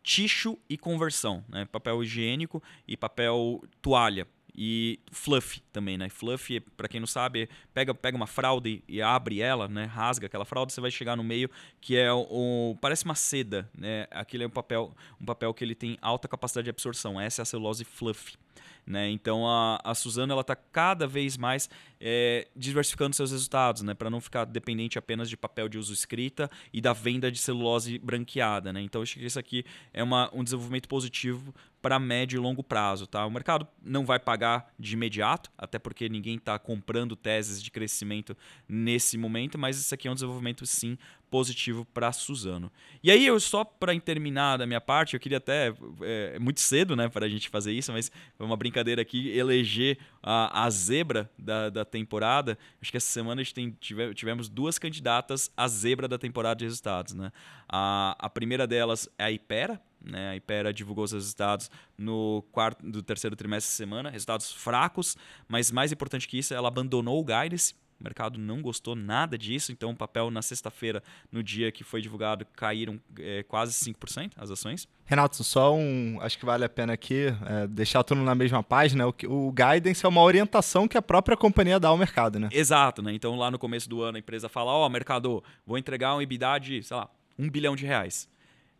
tixo 0.03 0.59
e 0.69 0.77
conversão, 0.77 1.45
né? 1.49 1.65
papel 1.65 2.03
higiênico 2.03 2.63
e 2.87 2.97
papel 2.97 3.63
toalha. 3.81 4.27
E 4.55 5.01
fluff 5.11 5.63
também, 5.73 5.97
né? 5.97 6.09
Fluff, 6.11 6.61
para 6.77 6.87
quem 6.87 7.01
não 7.01 7.07
sabe, 7.07 7.49
pega, 7.73 7.95
pega 7.95 8.17
uma 8.17 8.27
fralda 8.27 8.69
e, 8.69 8.85
e, 8.87 9.01
abre 9.01 9.41
ela, 9.41 9.67
né? 9.67 9.85
Rasga 9.85 10.27
aquela 10.27 10.45
fralda, 10.45 10.71
você 10.71 10.81
vai 10.81 10.91
chegar 10.91 11.17
no 11.17 11.25
meio 11.25 11.51
que 11.81 11.97
é 11.97 12.13
o, 12.13 12.77
parece 12.81 13.05
uma 13.05 13.15
seda, 13.15 13.69
né? 13.77 14.07
Aquele 14.11 14.45
é 14.45 14.47
um 14.47 14.51
papel, 14.51 14.95
um 15.21 15.25
papel 15.25 15.55
que 15.55 15.65
ele 15.65 15.75
tem 15.75 15.97
alta 16.03 16.29
capacidade 16.29 16.65
de 16.65 16.71
absorção. 16.71 17.19
Essa 17.19 17.41
é 17.41 17.45
a 17.45 17.47
celulose 17.47 17.85
fluff. 17.85 18.37
Né? 18.85 19.11
Então 19.11 19.47
a, 19.47 19.81
a 19.85 19.95
Suzano 19.95 20.33
ela 20.33 20.41
está 20.41 20.57
cada 20.57 21.07
vez 21.07 21.37
mais 21.37 21.71
é, 22.01 22.49
diversificando 22.55 23.15
seus 23.15 23.31
resultados, 23.31 23.83
né? 23.83 23.95
para 23.95 24.11
não 24.11 24.21
ficar 24.21 24.45
dependente 24.45 24.99
apenas 24.99 25.31
de 25.31 25.37
papel 25.37 25.69
de 25.69 25.79
uso 25.79 25.93
escrita 25.93 26.51
e 26.73 26.81
da 26.81 26.93
venda 26.93 27.31
de 27.31 27.39
celulose 27.39 27.99
branqueada. 27.99 28.73
Né? 28.73 28.83
Então 28.83 29.01
acho 29.01 29.19
que 29.19 29.25
isso 29.25 29.39
aqui 29.39 29.65
é 29.93 30.03
uma, 30.03 30.29
um 30.35 30.43
desenvolvimento 30.43 30.89
positivo 30.89 31.55
para 31.83 31.99
médio 31.99 32.39
e 32.39 32.41
longo 32.41 32.63
prazo. 32.63 33.07
Tá? 33.07 33.27
O 33.27 33.31
mercado 33.31 33.67
não 33.83 34.07
vai 34.07 34.21
pagar 34.21 34.73
de 34.79 34.95
imediato, 34.95 35.51
até 35.59 35.79
porque 35.79 36.09
ninguém 36.09 36.37
está 36.37 36.59
comprando 36.59 37.17
teses 37.17 37.61
de 37.61 37.71
crescimento 37.71 38.37
nesse 38.69 39.19
momento, 39.19 39.59
mas 39.59 39.79
isso 39.79 39.93
aqui 39.93 40.07
é 40.07 40.11
um 40.11 40.15
desenvolvimento 40.15 40.65
sim 40.65 40.97
positivo 41.33 41.87
para 41.87 42.13
Suzano. 42.13 42.71
E 43.03 43.11
aí, 43.11 43.25
eu 43.25 43.41
só 43.41 43.65
para 43.65 43.99
terminar 43.99 44.59
da 44.59 44.67
minha 44.67 44.83
parte, 44.83 45.15
eu 45.15 45.21
queria 45.21 45.39
até. 45.39 45.73
É, 46.03 46.33
é 46.35 46.39
muito 46.39 46.61
cedo 46.61 46.95
né, 46.95 47.09
para 47.09 47.25
a 47.25 47.29
gente 47.29 47.49
fazer 47.49 47.73
isso, 47.73 47.91
mas 47.91 48.13
foi 48.37 48.45
uma 48.45 48.57
brincadeira 48.57 49.01
aqui 49.01 49.31
eleger 49.31 49.97
a, 50.23 50.65
a 50.65 50.69
zebra 50.69 51.31
da, 51.39 51.71
da 51.71 51.87
temporada. 51.87 52.59
Acho 52.83 52.91
que 52.91 52.99
essa 52.99 53.11
semana 53.11 53.41
a 53.41 53.45
gente 53.45 53.55
tem, 53.55 53.71
tive, 53.81 54.13
tivemos 54.13 54.47
duas 54.51 54.79
candidatas 54.79 55.51
à 55.57 55.67
zebra 55.67 56.07
da 56.07 56.19
temporada 56.19 56.59
de 56.59 56.67
resultados. 56.67 57.15
Né? 57.15 57.33
A, 57.67 58.15
a 58.19 58.29
primeira 58.29 58.67
delas 58.67 59.09
é 59.17 59.25
a 59.25 59.33
Ipera, 59.33 59.81
né? 60.05 60.31
A 60.31 60.37
Ipera 60.37 60.73
divulgou 60.73 61.05
os 61.05 61.13
resultados 61.13 61.71
no 61.97 62.43
quarto 62.53 62.85
do 62.85 63.03
terceiro 63.03 63.37
trimestre 63.37 63.71
de 63.71 63.77
semana, 63.77 64.11
resultados 64.11 64.53
fracos, 64.53 65.17
mas 65.49 65.71
mais 65.71 65.93
importante 65.93 66.27
que 66.29 66.39
isso, 66.39 66.55
ela 66.55 66.69
abandonou 66.69 67.21
o 67.21 67.25
guidance 67.25 67.75
o 68.03 68.05
mercado 68.05 68.37
não 68.37 68.61
gostou 68.61 68.97
nada 68.97 69.39
disso, 69.39 69.71
então 69.71 69.91
o 69.91 69.97
papel 69.97 70.29
na 70.29 70.43
sexta-feira, 70.43 71.01
no 71.31 71.41
dia 71.41 71.71
que 71.71 71.85
foi 71.85 72.03
divulgado, 72.03 72.45
caíram 72.57 73.01
é, 73.17 73.45
quase 73.45 73.73
5% 73.73 74.33
as 74.37 74.51
ações. 74.51 74.89
Renato, 75.05 75.45
só 75.45 75.73
um. 75.73 76.19
Acho 76.21 76.37
que 76.37 76.45
vale 76.45 76.65
a 76.65 76.69
pena 76.69 76.93
aqui 76.93 77.27
é, 77.47 77.67
deixar 77.69 78.03
tudo 78.03 78.21
na 78.21 78.35
mesma 78.35 78.61
página. 78.61 79.07
O, 79.07 79.15
o 79.29 79.53
guidance 79.53 80.05
é 80.05 80.09
uma 80.09 80.21
orientação 80.21 80.89
que 80.89 80.99
a 80.99 81.03
própria 81.03 81.37
companhia 81.37 81.79
dá 81.79 81.89
ao 81.89 81.97
mercado, 81.97 82.41
né? 82.41 82.49
Exato, 82.51 83.03
né? 83.03 83.13
Então 83.13 83.37
lá 83.37 83.53
no 83.53 83.59
começo 83.59 83.89
do 83.89 84.03
ano 84.03 84.17
a 84.17 84.19
empresa 84.19 84.49
fala: 84.49 84.73
Ó, 84.73 84.85
oh, 84.85 84.91
mercado, 84.91 85.43
vou 85.65 85.79
entregar 85.79 86.17
um 86.17 86.21
EBITDA 86.21 86.59
de, 86.59 86.83
sei 86.83 86.97
lá, 86.97 87.09
um 87.39 87.49
bilhão 87.49 87.77
de 87.77 87.87
reais. 87.87 88.29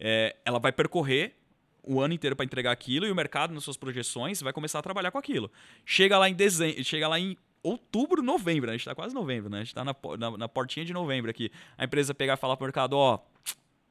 É, 0.05 0.35
ela 0.45 0.59
vai 0.59 0.73
percorrer 0.73 1.37
o 1.81 2.01
ano 2.01 2.13
inteiro 2.13 2.35
para 2.35 2.45
entregar 2.45 2.73
aquilo 2.73 3.07
e 3.07 3.11
o 3.11 3.15
mercado, 3.15 3.55
nas 3.55 3.63
suas 3.63 3.77
projeções, 3.77 4.41
vai 4.41 4.53
começar 4.53 4.81
a 4.81 4.83
trabalhar 4.83 5.13
com 5.13 5.19
aquilo. 5.19 5.49
Chega 5.87 6.19
lá 6.19 6.29
em 6.29 6.35
dezembro, 6.35 6.83
chega 6.83 7.07
lá 7.07 7.21
em 7.21 7.37
outubro, 7.63 8.21
novembro, 8.21 8.67
né? 8.67 8.73
A 8.73 8.77
gente 8.77 8.83
está 8.83 8.97
quase 8.97 9.15
novembro, 9.15 9.49
né? 9.49 9.59
A 9.59 9.61
gente 9.61 9.69
está 9.69 9.85
na, 9.85 9.95
na, 10.19 10.37
na, 10.39 10.49
portinha 10.49 10.85
de 10.85 10.93
novembro 10.93 11.31
aqui. 11.31 11.53
A 11.79 11.85
empresa 11.85 12.13
pegar 12.13 12.35
e 12.35 12.37
falar 12.37 12.57
para 12.57 12.65
o 12.65 12.67
mercado, 12.67 12.95
ó, 12.95 13.21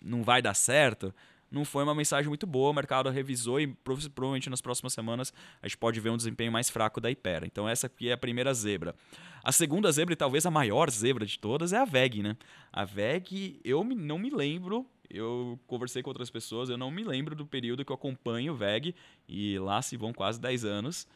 não 0.04 0.21
vai 0.21 0.41
dar 0.41 0.54
certo, 0.54 1.15
não 1.50 1.63
foi 1.63 1.84
uma 1.84 1.95
mensagem 1.95 2.28
muito 2.28 2.45
boa. 2.45 2.71
O 2.71 2.74
mercado 2.74 3.10
revisou 3.10 3.62
e 3.62 3.67
provavelmente 3.67 4.50
nas 4.50 4.62
próximas 4.62 4.91
semanas 4.91 5.34
a 5.62 5.67
gente 5.67 5.78
pode 5.78 5.97
ver 6.02 6.10
um 6.10 6.17
desempenho 6.17 6.52
mais 6.52 6.69
fraco 6.69 7.00
da 7.00 7.10
Ipera. 7.10 7.45
Então 7.45 7.69
essa 7.69 7.88
aqui 7.88 8.10
é 8.10 8.13
a 8.13 8.17
primeira 8.17 8.54
zebra. 8.54 8.93
A 9.41 9.52
segunda 9.54 9.89
zebra, 9.91 10.13
e 10.13 10.17
talvez 10.17 10.45
a 10.45 10.52
maior 10.52 10.89
zebra 10.89 11.26
de 11.26 11.39
todas, 11.39 11.71
é 11.71 11.78
a 11.78 11.86
VEG, 11.86 12.21
né? 12.21 12.36
A 12.71 12.84
VEG, 12.84 13.60
eu 13.63 13.84
não 13.84 14.17
me 14.17 14.30
lembro 14.30 14.86
eu 15.13 15.60
conversei 15.67 16.02
com 16.02 16.10
outras 16.10 16.30
pessoas, 16.30 16.69
eu 16.69 16.78
não 16.78 16.91
me 16.91 17.04
lembro 17.04 17.36
do 17.36 17.45
período 17.45 17.86
que 17.86 17.91
eu 17.91 17.95
acompanho 17.95 18.54
o 18.54 18.56
VEG, 18.56 18.95
e 19.28 19.58
lá 19.60 19.82
se 19.82 19.97
vão 19.97 20.13
quase 20.13 20.39
10 20.39 20.65
anos, 20.65 21.08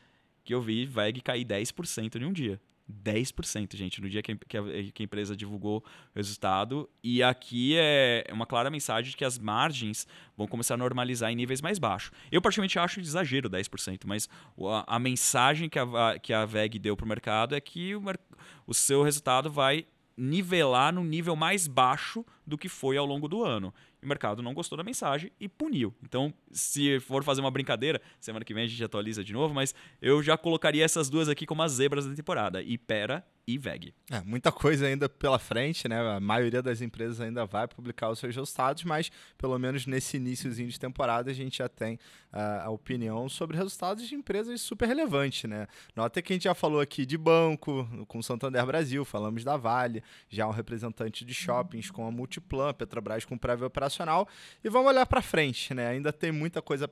que 0.44 0.54
eu 0.54 0.62
vi 0.62 0.86
VEG 0.86 1.22
cair 1.22 1.46
10% 1.46 2.22
em 2.22 2.26
um 2.26 2.34
dia. 2.34 2.60
10%, 2.92 3.76
gente, 3.76 4.00
no 4.00 4.08
dia 4.08 4.22
que 4.22 4.32
a, 4.32 4.36
que, 4.36 4.58
a, 4.58 5.04
empresa 5.04 5.36
divulgou 5.36 5.80
o 5.80 5.84
resultado. 6.16 6.88
E 7.04 7.24
aqui 7.24 7.76
é 7.78 8.26
uma 8.32 8.46
clara 8.46 8.70
mensagem 8.70 9.10
de 9.10 9.18
que 9.18 9.26
as 9.26 9.40
margens 9.40 10.08
vão 10.38 10.48
começar 10.48 10.76
a 10.76 10.78
normalizar 10.78 11.32
em 11.32 11.36
níveis 11.36 11.62
mais 11.62 11.80
baixos. 11.80 12.12
Eu, 12.32 12.42
particularmente, 12.42 12.78
acho 12.78 13.02
de 13.02 13.08
exagero 13.08 13.50
10%, 13.50 14.02
mas 14.06 14.30
a, 14.60 14.96
a 14.96 15.00
mensagem 15.00 15.68
que 15.68 15.80
a, 15.80 16.20
que 16.22 16.32
a 16.32 16.46
VEG 16.46 16.78
deu 16.78 16.96
para 16.96 17.06
o 17.06 17.10
mercado 17.10 17.56
é 17.56 17.62
que 17.62 17.96
o, 17.96 18.04
o 18.68 18.74
seu 18.74 19.02
resultado 19.02 19.50
vai 19.50 19.88
nivelar 20.18 20.94
no 20.94 21.04
nível 21.04 21.36
mais 21.36 21.68
baixo 21.68 22.26
do 22.46 22.58
que 22.58 22.70
foi 22.70 22.98
ao 22.98 23.06
longo 23.06 23.28
do 23.28 23.44
ano. 23.44 23.74
O 24.02 24.08
mercado 24.08 24.42
não 24.42 24.54
gostou 24.54 24.78
da 24.78 24.84
mensagem 24.84 25.32
e 25.40 25.50
puniu. 25.50 25.94
Então, 26.04 26.34
se 26.52 27.00
for 27.00 27.24
fazer 27.24 27.42
uma 27.42 27.52
brincadeira, 27.52 28.02
semana 28.20 28.46
que 28.46 28.54
vem 28.54 28.64
a 28.64 28.68
gente 28.68 28.84
atualiza 28.84 29.24
de 29.24 29.34
novo, 29.34 29.54
mas 29.54 29.74
eu 30.02 30.22
já 30.22 30.38
colocaria 30.38 30.86
essas 30.86 31.10
duas 31.10 31.28
aqui 31.28 31.46
como 31.46 31.64
as 31.64 31.74
zebras 31.74 32.06
da 32.06 32.14
temporada: 32.14 32.62
Ipera 32.62 33.26
e 33.48 33.58
VEG. 33.58 33.94
É, 34.10 34.22
muita 34.22 34.52
coisa 34.52 34.88
ainda 34.88 35.08
pela 35.08 35.38
frente, 35.38 35.88
né? 35.88 36.00
A 36.16 36.20
maioria 36.20 36.62
das 36.62 36.82
empresas 36.82 37.22
ainda 37.22 37.46
vai 37.46 37.68
publicar 37.68 38.10
os 38.10 38.18
seus 38.18 38.36
resultados, 38.36 38.84
mas 38.84 39.12
pelo 39.38 39.58
menos 39.60 39.86
nesse 39.86 40.18
iníciozinho 40.18 40.68
de 40.70 40.80
temporada 40.80 41.30
a 41.30 41.34
gente 41.34 41.60
já 41.60 41.70
tem 41.70 41.96
uh, 42.34 42.64
a 42.64 42.70
opinião 42.70 43.30
sobre 43.30 43.56
resultados 43.56 44.08
de 44.08 44.16
empresas 44.16 44.62
super 44.62 44.88
relevantes, 44.88 45.50
né? 45.50 45.68
Nota 45.96 46.22
que 46.22 46.34
a 46.34 46.36
gente 46.36 46.44
já 46.44 46.56
falou 46.56 46.80
aqui 46.80 47.06
de 47.06 47.18
banco, 47.18 47.88
com 48.08 48.22
Santander 48.22 48.66
Brasil, 48.66 49.06
falamos 49.06 49.44
da 49.44 49.58
Vale, 49.58 50.04
já 50.28 50.48
um 50.48 50.52
representante 50.52 51.24
de 51.24 51.34
shoppings 51.34 51.92
com 51.92 52.08
a 52.08 52.12
Multiplan, 52.12 52.74
Petrobras 52.74 53.26
com 53.26 53.38
prévio 53.38 53.68
operacional, 53.68 54.28
e 54.64 54.70
vamos 54.70 54.88
olhar 54.88 55.06
para 55.06 55.22
frente, 55.22 55.74
né? 55.74 55.90
Ainda 55.90 56.12
tem 56.12 56.32
muita 56.32 56.62
coisa 56.62 56.90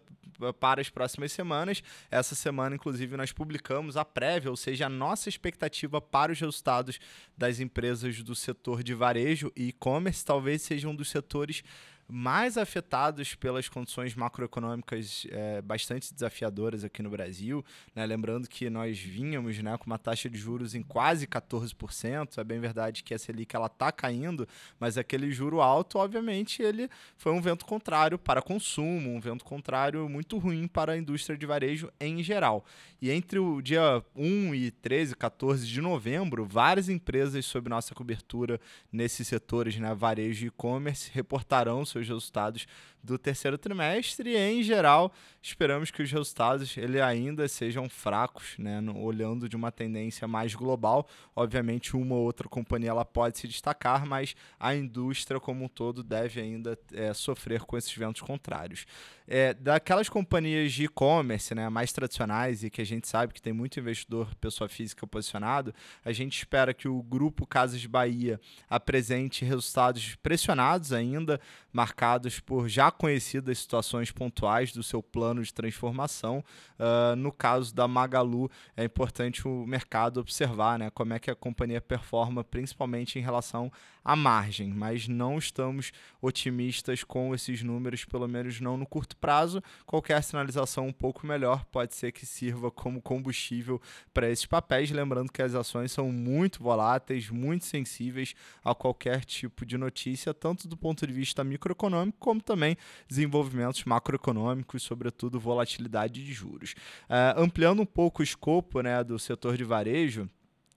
para 0.59 0.81
as 0.81 0.89
próximas 0.89 1.31
semanas. 1.31 1.83
Essa 2.11 2.35
semana, 2.35 2.75
inclusive, 2.75 3.15
nós 3.17 3.31
publicamos 3.31 3.97
a 3.97 4.05
prévia, 4.05 4.49
ou 4.49 4.57
seja, 4.57 4.85
a 4.85 4.89
nossa 4.89 5.29
expectativa 5.29 6.01
para 6.01 6.31
os 6.31 6.42
resultados 6.45 6.99
das 7.37 7.59
empresas 7.59 8.21
do 8.21 8.35
setor 8.35 8.83
de 8.83 8.93
varejo 8.93 9.51
e 9.55 9.69
e-commerce 9.69 10.23
talvez 10.23 10.61
seja 10.61 10.87
um 10.87 10.95
dos 10.95 11.09
setores 11.09 11.63
mais 12.07 12.57
afetados 12.57 13.35
pelas 13.35 13.67
condições 13.67 14.15
macroeconômicas 14.15 15.27
é, 15.29 15.61
bastante 15.61 16.13
desafiadoras 16.13 16.83
aqui 16.83 17.03
no 17.03 17.09
Brasil. 17.09 17.63
Né? 17.95 18.05
Lembrando 18.05 18.47
que 18.47 18.69
nós 18.69 18.97
vínhamos 18.97 19.57
né, 19.59 19.77
com 19.77 19.85
uma 19.85 19.97
taxa 19.97 20.29
de 20.29 20.37
juros 20.37 20.75
em 20.75 20.81
quase 20.81 21.27
14%. 21.27 22.37
É 22.37 22.43
bem 22.43 22.59
verdade 22.59 23.03
que 23.03 23.13
a 23.13 23.19
Selic 23.19 23.55
está 23.55 23.91
caindo, 23.91 24.47
mas 24.79 24.97
aquele 24.97 25.31
juro 25.31 25.61
alto, 25.61 25.97
obviamente, 25.97 26.61
ele 26.61 26.89
foi 27.17 27.33
um 27.33 27.41
vento 27.41 27.65
contrário 27.65 28.17
para 28.17 28.41
consumo, 28.41 29.13
um 29.13 29.19
vento 29.19 29.43
contrário 29.43 30.07
muito 30.07 30.37
ruim 30.37 30.67
para 30.67 30.93
a 30.93 30.97
indústria 30.97 31.37
de 31.37 31.45
varejo 31.45 31.91
em 31.99 32.23
geral. 32.23 32.65
E 33.01 33.11
entre 33.11 33.37
o 33.37 33.61
dia 33.61 34.01
1 34.15 34.55
e 34.55 34.71
13, 34.71 35.15
14 35.15 35.67
de 35.67 35.81
novembro, 35.81 36.45
várias 36.45 36.87
empresas 36.87 37.45
sob 37.45 37.69
nossa 37.69 37.93
cobertura 37.93 38.59
nesses 38.91 39.27
setores, 39.27 39.77
né, 39.77 39.93
varejo 39.93 40.45
e 40.45 40.47
e-commerce, 40.47 41.11
reportarão 41.13 41.83
seus 41.93 42.07
resultados 42.07 42.67
do 43.03 43.17
terceiro 43.17 43.57
trimestre 43.57 44.31
e, 44.31 44.37
em 44.37 44.63
geral, 44.63 45.13
esperamos 45.41 45.91
que 45.91 46.01
os 46.01 46.11
resultados 46.11 46.75
ele 46.77 47.01
ainda 47.01 47.47
sejam 47.47 47.89
fracos, 47.89 48.55
né, 48.57 48.81
olhando 48.95 49.49
de 49.49 49.55
uma 49.55 49.71
tendência 49.71 50.27
mais 50.27 50.55
global. 50.55 51.07
Obviamente, 51.35 51.95
uma 51.95 52.15
ou 52.15 52.23
outra 52.23 52.47
companhia 52.47 52.89
ela 52.89 53.05
pode 53.05 53.37
se 53.37 53.47
destacar, 53.47 54.05
mas 54.05 54.35
a 54.59 54.73
indústria 54.73 55.39
como 55.39 55.65
um 55.65 55.67
todo 55.67 56.01
deve 56.03 56.39
ainda 56.39 56.77
é, 56.93 57.13
sofrer 57.13 57.61
com 57.61 57.77
esses 57.77 57.93
ventos 57.93 58.21
contrários. 58.21 58.85
É, 59.27 59.53
daquelas 59.53 60.09
companhias 60.09 60.73
de 60.73 60.85
e-commerce 60.85 61.55
né, 61.55 61.69
mais 61.69 61.93
tradicionais 61.93 62.63
e 62.63 62.69
que 62.69 62.81
a 62.81 62.85
gente 62.85 63.07
sabe 63.07 63.33
que 63.33 63.41
tem 63.41 63.53
muito 63.53 63.79
investidor, 63.79 64.33
pessoa 64.35 64.67
física 64.67 65.07
posicionado, 65.07 65.73
a 66.03 66.11
gente 66.11 66.37
espera 66.37 66.73
que 66.73 66.87
o 66.87 67.01
grupo 67.01 67.47
Casas 67.47 67.79
de 67.79 67.87
Bahia 67.87 68.39
apresente 68.69 69.45
resultados 69.45 70.15
pressionados 70.15 70.91
ainda, 70.91 71.39
marcados 71.71 72.39
por 72.39 72.67
já 72.67 72.91
conhecidas 72.91 73.59
situações 73.59 74.11
pontuais 74.11 74.73
do 74.73 74.83
seu 74.83 75.01
plano 75.01 75.41
de 75.41 75.53
transformação. 75.53 76.43
Uh, 76.77 77.15
no 77.15 77.31
caso 77.31 77.73
da 77.73 77.87
Magalu, 77.87 78.51
é 78.75 78.83
importante 78.83 79.47
o 79.47 79.65
mercado 79.65 80.19
observar 80.19 80.77
né, 80.77 80.89
como 80.89 81.13
é 81.13 81.19
que 81.19 81.31
a 81.31 81.35
companhia 81.35 81.81
performa, 81.81 82.43
principalmente 82.43 83.17
em 83.17 83.21
relação 83.21 83.71
à 84.03 84.15
margem, 84.15 84.69
mas 84.69 85.07
não 85.07 85.37
estamos 85.37 85.91
otimistas 86.21 87.03
com 87.03 87.33
esses 87.33 87.63
números, 87.63 88.03
pelo 88.05 88.27
menos 88.27 88.59
não 88.59 88.77
no 88.77 88.85
curto 88.85 89.12
prazo. 89.15 89.61
Qualquer 89.85 90.21
sinalização 90.23 90.87
um 90.87 90.93
pouco 90.93 91.25
melhor 91.25 91.65
pode 91.65 91.95
ser 91.95 92.11
que 92.11 92.25
sirva 92.25 92.71
como 92.71 93.01
combustível 93.01 93.81
para 94.13 94.29
esses 94.29 94.45
papéis. 94.45 94.91
Lembrando 94.91 95.31
que 95.31 95.41
as 95.41 95.55
ações 95.55 95.91
são 95.91 96.11
muito 96.11 96.61
voláteis, 96.61 97.29
muito 97.29 97.65
sensíveis 97.65 98.33
a 98.63 98.73
qualquer 98.75 99.25
tipo 99.25 99.65
de 99.65 99.77
notícia, 99.77 100.33
tanto 100.33 100.67
do 100.67 100.77
ponto 100.77 101.05
de 101.05 101.13
vista 101.13 101.43
microeconômico, 101.43 102.17
como 102.19 102.41
também 102.41 102.77
desenvolvimentos 103.07 103.83
macroeconômicos, 103.83 104.83
sobretudo 104.83 105.39
volatilidade 105.39 106.23
de 106.23 106.33
juros. 106.33 106.73
Uh, 107.09 107.41
ampliando 107.41 107.81
um 107.81 107.85
pouco 107.85 108.21
o 108.21 108.23
escopo 108.23 108.81
né, 108.81 109.03
do 109.03 109.17
setor 109.19 109.57
de 109.57 109.63
varejo, 109.63 110.29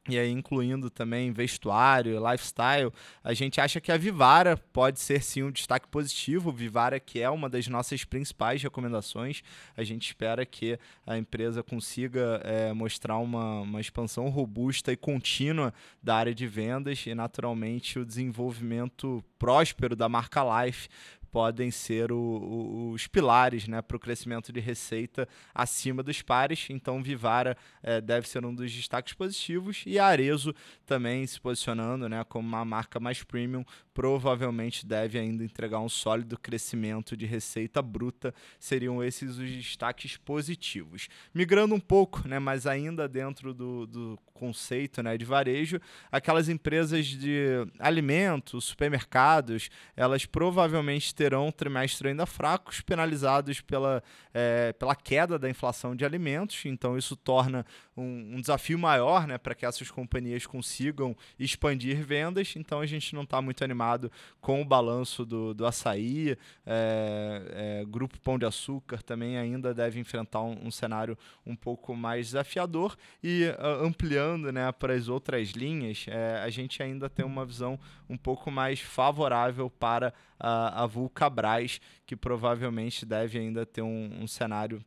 e 0.08 0.18
aí 0.18 0.30
incluindo 0.30 0.88
também 0.88 1.32
vestuário, 1.32 2.18
lifestyle, 2.30 2.92
a 3.22 3.34
gente 3.34 3.60
acha 3.60 3.80
que 3.80 3.90
a 3.90 3.96
Vivara 3.96 4.56
pode 4.56 5.00
ser 5.00 5.22
sim 5.22 5.42
um 5.42 5.50
destaque 5.50 5.88
positivo. 5.88 6.52
Vivara 6.52 7.00
que 7.00 7.20
é 7.20 7.28
uma 7.28 7.48
das 7.48 7.66
nossas 7.68 8.04
principais 8.04 8.62
recomendações. 8.62 9.42
A 9.76 9.82
gente 9.82 10.06
espera 10.06 10.46
que 10.46 10.78
a 11.06 11.18
empresa 11.18 11.62
consiga 11.62 12.40
é, 12.44 12.72
mostrar 12.72 13.18
uma, 13.18 13.60
uma 13.60 13.80
expansão 13.80 14.28
robusta 14.28 14.92
e 14.92 14.96
contínua 14.96 15.72
da 16.02 16.16
área 16.16 16.34
de 16.34 16.46
vendas 16.46 17.04
e 17.06 17.14
naturalmente 17.14 17.98
o 17.98 18.04
desenvolvimento 18.04 19.24
próspero 19.38 19.96
da 19.96 20.08
marca 20.08 20.42
Life 20.64 20.88
podem 21.36 21.70
ser 21.70 22.12
o, 22.12 22.16
o, 22.16 22.90
os 22.92 23.06
pilares 23.06 23.68
né, 23.68 23.82
para 23.82 23.94
o 23.94 24.00
crescimento 24.00 24.50
de 24.50 24.58
receita 24.58 25.28
acima 25.54 26.02
dos 26.02 26.22
pares. 26.22 26.68
Então, 26.70 27.02
Vivara 27.02 27.54
é, 27.82 28.00
deve 28.00 28.26
ser 28.26 28.42
um 28.46 28.54
dos 28.54 28.72
destaques 28.72 29.12
positivos 29.12 29.82
e 29.84 29.98
Arezo 29.98 30.54
também 30.86 31.26
se 31.26 31.38
posicionando 31.38 32.08
né, 32.08 32.24
como 32.24 32.48
uma 32.48 32.64
marca 32.64 32.98
mais 32.98 33.22
premium, 33.22 33.66
provavelmente 33.92 34.86
deve 34.86 35.18
ainda 35.18 35.44
entregar 35.44 35.78
um 35.80 35.90
sólido 35.90 36.38
crescimento 36.38 37.14
de 37.14 37.26
receita 37.26 37.82
bruta. 37.82 38.34
Seriam 38.58 39.04
esses 39.04 39.36
os 39.36 39.50
destaques 39.50 40.16
positivos. 40.16 41.08
Migrando 41.34 41.74
um 41.74 41.80
pouco, 41.80 42.26
né, 42.26 42.38
mas 42.38 42.66
ainda 42.66 43.06
dentro 43.06 43.52
do, 43.52 43.86
do 43.86 44.18
conceito 44.32 45.02
né, 45.02 45.16
de 45.16 45.24
varejo, 45.24 45.80
aquelas 46.12 46.48
empresas 46.48 47.06
de 47.06 47.66
alimentos, 47.78 48.64
supermercados, 48.64 49.70
elas 49.96 50.24
provavelmente 50.24 51.14
terão 51.14 51.25
terão 51.26 51.48
um 51.48 51.50
trimestre 51.50 52.08
ainda 52.08 52.24
fracos, 52.24 52.80
penalizados 52.80 53.60
pela, 53.60 54.00
é, 54.32 54.72
pela 54.74 54.94
queda 54.94 55.36
da 55.36 55.50
inflação 55.50 55.96
de 55.96 56.04
alimentos. 56.04 56.64
Então, 56.66 56.96
isso 56.96 57.16
torna 57.16 57.66
um, 57.96 58.36
um 58.36 58.40
desafio 58.40 58.78
maior 58.78 59.26
né, 59.26 59.38
para 59.38 59.54
que 59.54 59.64
essas 59.64 59.90
companhias 59.90 60.46
consigam 60.46 61.16
expandir 61.38 62.04
vendas. 62.04 62.54
Então, 62.56 62.80
a 62.80 62.86
gente 62.86 63.14
não 63.14 63.22
está 63.22 63.40
muito 63.40 63.64
animado 63.64 64.10
com 64.40 64.60
o 64.60 64.64
balanço 64.64 65.24
do, 65.24 65.54
do 65.54 65.66
açaí. 65.66 66.36
É, 66.66 67.80
é, 67.80 67.84
Grupo 67.86 68.20
Pão 68.20 68.38
de 68.38 68.44
Açúcar 68.44 69.02
também 69.02 69.38
ainda 69.38 69.72
deve 69.72 69.98
enfrentar 69.98 70.42
um, 70.42 70.66
um 70.66 70.70
cenário 70.70 71.16
um 71.46 71.56
pouco 71.56 71.94
mais 71.94 72.26
desafiador. 72.26 72.96
E 73.22 73.44
uh, 73.58 73.84
ampliando 73.84 74.52
né, 74.52 74.70
para 74.72 74.94
as 74.94 75.08
outras 75.08 75.50
linhas, 75.50 76.04
é, 76.08 76.40
a 76.42 76.50
gente 76.50 76.82
ainda 76.82 77.08
tem 77.08 77.24
uma 77.24 77.46
visão 77.46 77.78
um 78.08 78.16
pouco 78.16 78.50
mais 78.50 78.80
favorável 78.80 79.70
para 79.70 80.12
a, 80.38 80.82
a 80.82 80.86
Vulcabras, 80.86 81.80
que 82.04 82.14
provavelmente 82.14 83.06
deve 83.06 83.38
ainda 83.38 83.64
ter 83.64 83.82
um, 83.82 84.22
um 84.22 84.26
cenário 84.26 84.84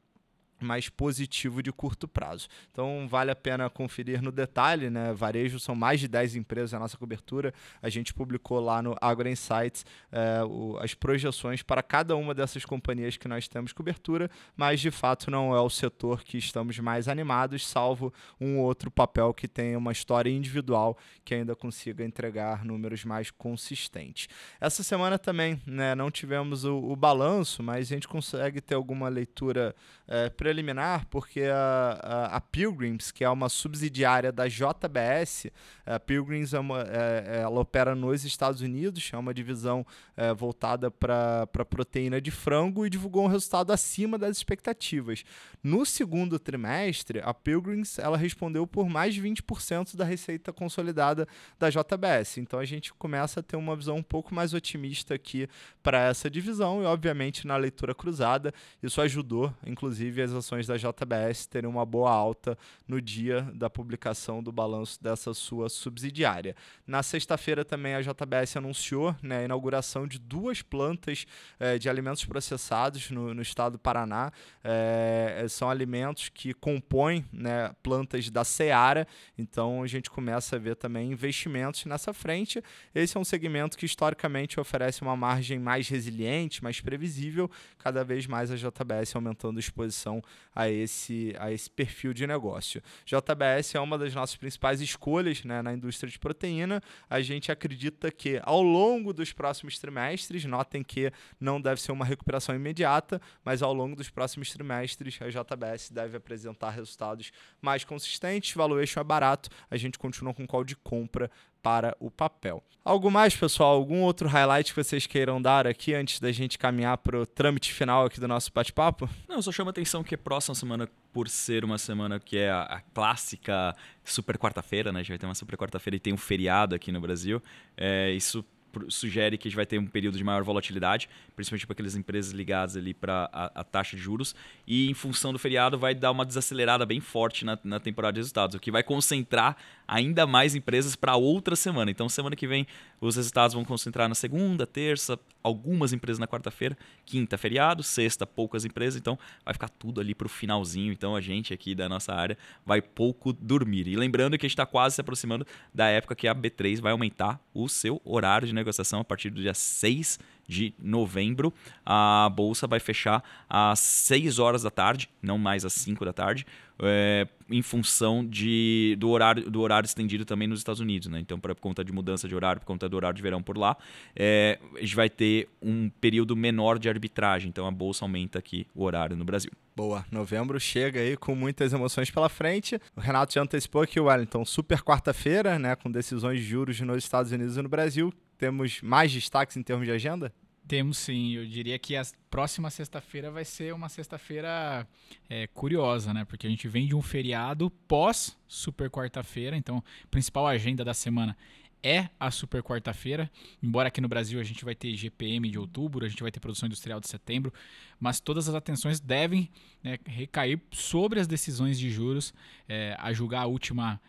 mais 0.60 0.89
positivo 0.89 1.62
de 1.62 1.72
curto 1.72 2.07
prazo. 2.07 2.47
Então 2.72 3.07
vale 3.07 3.32
a 3.32 3.36
pena 3.36 3.70
conferir 3.70 4.22
no 4.22 4.32
detalhe, 4.32 4.89
né? 4.89 5.14
Varejo 5.14 5.60
são 5.60 5.76
mais 5.76 5.99
de 5.99 6.07
10 6.07 6.36
empresas 6.36 6.72
na 6.72 6.80
nossa 6.80 6.97
cobertura. 6.97 7.53
A 7.82 7.89
gente 7.89 8.14
publicou 8.14 8.60
lá 8.60 8.82
no 8.82 8.95
Agro 9.01 9.30
Insights 9.30 9.86
é, 10.12 10.43
o, 10.43 10.78
as 10.82 10.93
projeções 10.93 11.64
para 11.64 11.82
cada 11.84 12.16
uma 12.16 12.34
dessas 12.34 12.66
companhias 12.66 13.18
que 13.18 13.28
nós 13.28 13.47
temos 13.47 13.74
cobertura, 13.74 14.30
mas 14.55 14.80
de 14.80 14.91
fato 14.91 15.32
não 15.32 15.55
é 15.55 15.62
o 15.62 15.70
setor 15.70 16.24
que 16.24 16.38
estamos 16.38 16.78
mais 16.80 17.07
animados, 17.07 17.66
salvo 17.66 18.14
um 18.39 18.60
outro 18.60 18.91
papel 18.91 19.34
que 19.34 19.47
tem 19.47 19.76
uma 19.76 19.91
história 19.91 20.30
individual 20.30 20.97
que 21.24 21.34
ainda 21.34 21.55
consiga 21.55 22.03
entregar 22.03 22.66
números 22.66 23.03
mais 23.05 23.32
consistentes. 23.32 24.28
Essa 24.60 24.84
semana 24.84 25.18
também 25.18 25.62
né, 25.66 25.95
não 25.95 26.12
tivemos 26.12 26.64
o, 26.66 26.78
o 26.78 26.95
balanço, 26.95 27.64
mas 27.64 27.91
a 27.91 27.95
gente 27.95 28.07
consegue 28.07 28.62
ter 28.62 28.76
alguma 28.76 29.07
leitura 29.10 29.76
é, 30.07 30.30
preliminar, 30.50 31.06
porque 31.12 31.43
a, 31.43 32.00
a, 32.02 32.38
a, 32.38 32.41
Pilgrims, 32.41 33.12
que 33.12 33.24
é 33.24 33.30
uma 33.30 33.50
subsidiária 33.50 34.32
da 34.32 34.47
JBS, 34.47 35.45
a 35.86 36.00
Pilgrims 36.00 36.56
é 36.56 36.60
uma, 36.60 36.82
é, 36.82 37.41
ela 37.43 37.60
opera 37.60 37.93
nos 37.93 38.26
Estados 38.26 38.62
Unidos, 38.62 39.12
é 39.14 39.18
uma 39.18 39.32
divisão 39.32 39.86
é, 40.18 40.34
voltada 40.34 40.89
para 40.89 41.47
proteína 41.70 42.20
de 42.20 42.32
frango 42.32 42.84
e 42.84 42.89
divulgou 42.89 43.26
um 43.26 43.28
resultado 43.28 43.72
acima 43.72 44.18
das 44.18 44.38
expectativas. 44.38 45.24
No 45.64 45.86
segundo 45.86 46.39
trimestre, 46.39 47.22
a 47.24 47.34
Pilgrims 47.34 48.00
ela 48.00 48.18
respondeu 48.18 48.66
por 48.66 48.89
mais 48.89 49.14
de 49.14 49.22
20% 49.22 49.95
da 49.95 50.04
receita 50.04 50.52
consolidada 50.52 51.28
da 51.60 51.70
JBS. 51.70 52.38
Então 52.38 52.60
a 52.60 52.66
gente 52.66 52.91
começa 52.93 53.39
a 53.39 53.43
ter 53.43 53.56
uma 53.56 53.76
visão 53.76 53.97
um 53.97 54.04
pouco 54.04 54.34
mais 54.34 54.54
otimista 54.54 55.14
aqui 55.14 55.47
para 55.84 56.08
essa 56.08 56.28
divisão 56.28 56.82
e, 56.82 56.86
obviamente, 56.86 57.45
na 57.45 57.56
leitura 57.56 57.93
cruzada, 57.93 58.52
isso 58.82 59.00
ajudou, 59.00 59.54
inclusive, 59.66 60.22
as 60.22 60.34
ações 60.40 60.66
da 60.66 60.76
JBS 60.76 61.46
terem 61.46 61.70
uma 61.70 61.86
boa 61.86 62.12
alta 62.12 62.58
no 62.88 63.02
dia 63.02 63.42
da 63.54 63.70
publicação 63.70 64.42
do 64.42 64.52
balanço 64.52 65.02
dessa 65.02 65.34
sua 65.34 65.70
subsidiária. 65.70 66.56
Na 66.88 67.04
sexta-feira 67.04 67.64
também 67.64 67.96
a 67.96 68.02
JBS 68.02 68.58
anunciou 68.58 69.16
né, 69.22 69.40
a 69.40 69.44
inauguração 69.44 70.08
de 70.08 70.18
duas 70.18 70.62
plantas 70.62 71.26
eh, 71.60 71.78
de 71.78 71.90
alimentos 71.90 72.26
processados 72.26 73.12
no, 73.12 73.34
no 73.34 73.42
estado 73.42 73.74
do 73.74 73.80
Paraná. 73.80 74.32
Eh, 74.64 75.46
são 75.50 75.70
alimentos 75.70 76.30
que 76.30 76.54
compõem 76.54 77.26
né, 77.32 77.74
plantas 77.84 78.30
da 78.30 78.44
Seara, 78.44 79.08
então 79.38 79.84
a 79.84 79.88
gente 79.88 80.10
começa 80.10 80.56
a 80.56 80.60
ver 80.60 80.76
também 80.76 81.12
investimentos 81.12 81.86
nessa 81.86 82.14
frente. 82.14 82.64
Esse 82.94 83.18
é 83.18 83.20
um 83.20 83.26
segmento 83.26 83.78
que 83.78 83.86
historicamente 83.86 84.60
oferece 84.60 85.02
uma 85.02 85.16
margem 85.16 85.60
mais 85.60 85.88
resiliente, 85.88 86.64
mais 86.64 86.82
previsível, 86.82 87.50
cada 87.78 88.04
vez 88.04 88.26
mais 88.26 88.52
a 88.52 88.56
JBS 88.56 89.16
aumentando 89.16 89.58
a 89.58 89.60
exposição 89.60 90.22
a 90.56 90.70
esse, 90.70 91.36
a 91.40 91.52
esse 91.52 91.70
perfil 91.70 92.14
de 92.14 92.28
negócio. 92.28 92.82
JBS 93.06 93.76
é 93.76 93.80
uma 93.80 93.98
das 93.98 94.14
nossas 94.14 94.36
principais 94.36 94.82
escolhas 94.82 95.44
né, 95.44 95.62
na 95.62 95.74
indústria 95.74 96.12
de 96.12 96.20
proteína. 96.20 96.82
A 97.10 97.22
gente 97.22 97.52
acredita 97.52 98.12
que 98.12 98.42
ao 98.44 98.62
longo 98.62 99.14
dos 99.14 99.32
próximos 99.32 99.80
trimestres, 99.80 100.46
notem 100.46 100.84
que 100.84 101.12
não 101.40 101.62
deve 101.62 101.82
ser 101.82 101.92
uma 101.92 102.06
recuperação 102.06 102.56
imediata, 102.56 103.22
mas 103.44 103.62
ao 103.62 103.74
longo 103.74 103.96
dos 103.96 104.10
próximos 104.10 104.52
trimestres 104.52 105.20
a 105.22 105.30
JBS 105.30 105.92
deve 105.92 106.18
apresentar 106.18 106.72
resultados 106.72 107.32
mais 107.62 107.84
consistentes, 107.84 108.54
valuation 108.54 109.00
é 109.00 109.04
barato, 109.04 109.50
a 109.70 109.78
gente 109.78 109.98
continua 109.98 110.34
com 110.34 110.48
call 110.48 110.64
de 110.64 110.76
compra 110.76 111.30
para 111.62 111.95
o 111.99 112.10
papel. 112.10 112.64
Algo 112.84 113.12
mais, 113.12 113.36
pessoal? 113.36 113.76
Algum 113.76 114.01
outro 114.01 114.28
highlight 114.28 114.74
que 114.74 114.84
vocês 114.84 115.05
queiram 115.05 115.41
dar 115.41 115.68
aqui 115.68 115.93
antes 115.93 116.20
da 116.20 116.32
gente 116.32 116.57
caminhar 116.57 116.97
para 116.97 117.20
o 117.20 117.26
trâmite 117.26 117.74
final 117.74 118.05
aqui 118.05 118.20
do 118.20 118.28
nosso 118.28 118.51
bate-papo? 118.53 119.07
Não, 119.28 119.41
só 119.41 119.51
chama 119.51 119.70
atenção 119.70 120.03
que 120.03 120.16
a 120.16 120.18
próxima 120.18 120.55
semana, 120.55 120.89
por 121.14 121.28
ser 121.28 121.66
uma 121.66 121.78
semana 121.78 122.20
que 122.20 122.38
é 122.38 122.49
a, 122.49 122.64
a 122.64 122.82
clássica 122.82 123.76
super 124.03 124.38
quarta-feira, 124.38 124.91
né? 124.91 125.01
A 125.01 125.03
gente 125.03 125.12
vai 125.12 125.18
ter 125.20 125.26
uma 125.26 125.36
super 125.36 125.57
quarta-feira 125.57 125.97
e 125.97 125.99
tem 125.99 126.14
um 126.14 126.18
feriado 126.18 126.74
aqui 126.74 126.91
no 126.91 127.01
Brasil. 127.01 127.43
É, 127.78 128.12
isso 128.12 128.43
sugere 128.88 129.38
que 129.38 129.47
a 129.47 129.49
gente 129.49 129.55
vai 129.55 129.66
ter 129.66 129.80
um 129.80 129.86
período 129.86 130.18
de 130.18 130.24
maior 130.24 130.43
volatilidade, 130.43 131.10
principalmente 131.36 131.66
para 131.66 131.74
aquelas 131.74 131.95
empresas 131.95 132.32
ligadas 132.32 132.78
ali 132.78 132.93
para 132.93 133.30
a, 133.32 133.62
a, 133.62 133.64
taxa 133.64 133.95
de 133.95 134.01
juros. 134.01 134.36
E 134.68 134.89
em 134.89 134.93
função 134.93 135.34
do 135.34 135.39
feriado 135.39 135.78
vai 135.78 135.95
dar 135.95 136.12
uma 136.12 136.26
desacelerada 136.26 136.86
bem 136.86 136.99
forte 136.99 137.45
na, 137.45 137.57
na 137.64 137.80
temporada 137.80 138.14
de 138.14 138.20
resultados, 138.20 138.55
o 138.55 138.60
que 138.60 138.72
vai 138.72 138.84
concentrar 138.84 139.57
ainda 139.90 140.28
mais 140.28 140.54
empresas 140.54 140.96
para 140.96 141.16
outra 141.16 141.56
semana. 141.56 141.90
Então 141.90 142.08
semana 142.08 142.36
que 142.36 142.48
vem 142.48 142.68
os 143.02 143.16
resultados 143.16 143.56
vão 143.56 143.66
concentrar 143.66 144.08
na 144.08 144.14
segunda, 144.14 144.68
terça, 144.68 145.20
algumas 145.42 145.92
empresas 145.92 146.20
na 146.20 146.28
quarta-feira, 146.28 146.78
quinta 147.06 147.38
feriado, 147.38 147.82
sexta 147.82 148.26
poucas 148.26 148.64
empresas, 148.64 149.00
então 149.00 149.18
vai 149.44 149.54
ficar 149.54 149.70
tudo 149.70 150.00
ali 150.00 150.14
para 150.14 150.28
o 150.28 150.30
finalzinho. 150.30 150.94
Então 150.94 151.16
a 151.16 151.22
gente 151.22 151.54
aqui 151.54 151.74
da 151.74 151.90
nossa 151.90 152.14
área 152.14 152.38
vai 152.64 152.82
pouco 152.82 153.34
dormir. 153.34 153.88
E 153.88 153.96
lembrando 153.96 154.38
que 154.38 154.46
a 154.46 154.48
gente 154.48 154.54
está 154.54 154.66
quase 154.66 154.96
se 154.96 155.02
aproximando 155.02 155.46
da 155.74 155.88
época 155.88 156.16
que 156.16 156.28
a 156.28 156.36
B3 156.36 156.80
vai 156.80 156.92
aumentar 156.92 157.42
o 157.54 157.68
seu 157.68 158.00
horário 158.06 158.48
de 158.48 158.54
negociação 158.54 159.00
a 159.00 159.04
partir 159.04 159.32
do 159.32 159.42
dia 159.42 159.54
6 159.54 160.20
de 160.50 160.74
novembro. 160.82 161.54
A 161.86 162.28
bolsa 162.36 162.66
vai 162.66 162.80
fechar 162.80 163.24
às 163.47 163.80
6 163.80 164.39
horas 164.39 164.64
da 164.64 164.72
tarde, 164.72 165.08
não 165.22 165.38
mais 165.38 165.64
às 165.64 165.74
5 165.74 166.04
da 166.04 166.12
tarde, 166.12 166.45
é, 166.82 167.28
em 167.50 167.62
função 167.62 168.26
de, 168.26 168.95
do, 168.97 169.10
horário, 169.10 169.50
do 169.50 169.62
horário 169.62 169.86
estendido 169.86 170.26
também 170.26 170.47
nos 170.47 170.60
Estados 170.60 170.80
Unidos. 170.80 171.08
Né? 171.08 171.20
Então, 171.20 171.39
por 171.39 171.54
conta 171.56 171.84
de 171.84 171.91
mudança 171.91 172.28
de 172.28 172.34
horário, 172.34 172.60
por 172.60 172.66
conta 172.66 172.89
do 172.89 172.97
horário 172.97 173.16
de 173.16 173.22
verão 173.22 173.43
por 173.43 173.58
lá, 173.58 173.78
é, 174.16 174.58
a 174.76 174.80
gente 174.80 174.95
vai 174.95 175.10
ter 175.10 175.47
um 175.62 175.89
período 176.02 176.36
menor 176.36 176.80
de 176.80 176.89
arbitragem. 176.89 177.50
Então, 177.50 177.68
a 177.68 177.72
bolsa 177.72 178.04
aumenta 178.04 178.39
aqui 178.39 178.66
o 178.74 178.84
horário 178.84 179.16
no 179.16 179.24
Brasil. 179.24 179.52
Boa, 179.76 180.06
novembro 180.12 180.60
chega 180.60 181.00
aí 181.00 181.16
com 181.16 181.36
muitas 181.36 181.72
emoções 181.72 182.10
pela 182.10 182.28
frente. 182.28 182.82
O 182.95 183.00
Renato 183.00 183.34
já 183.34 183.41
antecipou 183.41 183.82
aqui, 183.82 184.00
Wellington, 184.00 184.43
super 184.43 184.82
quarta-feira, 184.82 185.60
né, 185.60 185.76
com 185.76 185.91
decisões 185.91 186.39
de 186.39 186.45
juros 186.45 186.80
nos 186.82 186.97
Estados 186.97 187.32
Unidos 187.32 187.56
e 187.56 187.62
no 187.62 187.70
Brasil. 187.70 188.12
Temos 188.40 188.82
mais 188.82 189.12
destaques 189.12 189.58
em 189.58 189.62
termos 189.62 189.86
de 189.86 189.92
agenda? 189.92 190.34
Temos 190.66 190.98
sim. 190.98 191.34
Eu 191.34 191.46
diria 191.46 191.78
que 191.78 191.98
a 191.98 192.04
próxima 192.32 192.70
sexta-feira 192.70 193.30
vai 193.30 193.44
ser 193.44 193.74
uma 193.74 193.90
sexta-feira 193.90 194.88
é, 195.30 195.46
curiosa, 195.48 196.14
né? 196.14 196.24
Porque 196.24 196.48
a 196.48 196.50
gente 196.50 196.66
vem 196.70 196.88
de 196.88 196.96
um 196.96 197.02
feriado 197.02 197.70
pós 197.86 198.38
super 198.48 198.90
quarta-feira. 198.90 199.58
Então, 199.58 199.84
a 200.06 200.08
principal 200.08 200.48
agenda 200.48 200.86
da 200.86 200.94
semana 200.94 201.36
é 201.84 202.08
a 202.18 202.32
super 202.32 202.64
quarta-feira. 202.64 203.30
Embora 203.62 203.90
aqui 203.90 204.00
no 204.00 204.08
Brasil 204.08 204.40
a 204.40 204.44
gente 204.44 204.64
vai 204.64 204.74
ter 204.74 204.96
GPM 204.96 205.50
de 205.50 205.60
outubro, 205.60 206.06
a 206.06 206.10
gente 206.10 206.24
vai 206.24 206.32
ter 206.32 206.40
produção 206.40 206.68
industrial 206.68 207.02
de 207.02 207.10
setembro, 207.10 207.54
mas 208.00 208.22
todas 208.22 208.48
as 208.48 208.56
atenções 208.56 209.02
devem 209.02 209.50
né, 209.84 209.98
recair 210.06 210.62
sobre 210.72 211.20
as 211.20 211.28
decisões 211.28 211.78
de 211.78 211.90
juros, 211.90 212.34
é, 212.70 212.96
a 213.00 213.12
julgar 213.12 213.42
a 213.42 213.48
última 213.48 214.00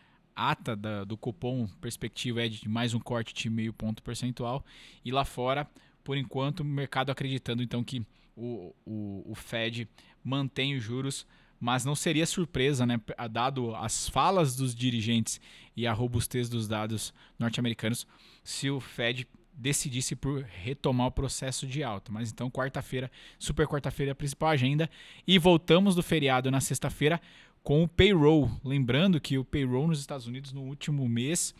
ata 0.49 0.75
da, 0.75 1.03
do 1.03 1.17
cupom 1.17 1.67
perspectiva 1.79 2.45
é 2.45 2.49
de 2.49 2.67
mais 2.67 2.93
um 2.93 2.99
corte 2.99 3.33
de 3.33 3.49
meio 3.49 3.73
ponto 3.73 4.01
percentual. 4.01 4.65
E 5.03 5.11
lá 5.11 5.23
fora, 5.23 5.67
por 6.03 6.17
enquanto, 6.17 6.61
o 6.61 6.65
mercado 6.65 7.11
acreditando 7.11 7.61
então 7.61 7.83
que 7.83 8.05
o, 8.35 8.73
o, 8.85 9.23
o 9.31 9.35
Fed 9.35 9.87
mantém 10.23 10.75
os 10.75 10.83
juros, 10.83 11.27
mas 11.59 11.85
não 11.85 11.95
seria 11.95 12.25
surpresa, 12.25 12.85
né, 12.85 12.99
dado 13.29 13.75
as 13.75 14.09
falas 14.09 14.55
dos 14.55 14.73
dirigentes 14.73 15.39
e 15.75 15.85
a 15.85 15.93
robustez 15.93 16.49
dos 16.49 16.67
dados 16.67 17.13
norte-americanos, 17.37 18.07
se 18.43 18.69
o 18.69 18.79
Fed 18.79 19.27
decidisse 19.53 20.15
por 20.15 20.41
retomar 20.43 21.07
o 21.07 21.11
processo 21.11 21.67
de 21.67 21.83
alta. 21.83 22.11
Mas 22.11 22.31
então, 22.31 22.49
quarta-feira, 22.49 23.11
super 23.37 23.67
quarta-feira 23.67 24.11
é 24.11 24.13
a 24.13 24.15
principal 24.15 24.49
agenda. 24.49 24.89
E 25.27 25.37
voltamos 25.37 25.93
do 25.93 26.01
feriado 26.01 26.49
na 26.49 26.59
sexta-feira 26.59 27.21
com 27.63 27.83
o 27.83 27.87
payroll. 27.87 28.49
Lembrando 28.63 29.19
que 29.19 29.37
o 29.37 29.45
payroll 29.45 29.87
nos 29.87 29.99
Estados 29.99 30.27
Unidos 30.27 30.51
no 30.51 30.61
último 30.61 31.07
mês 31.07 31.53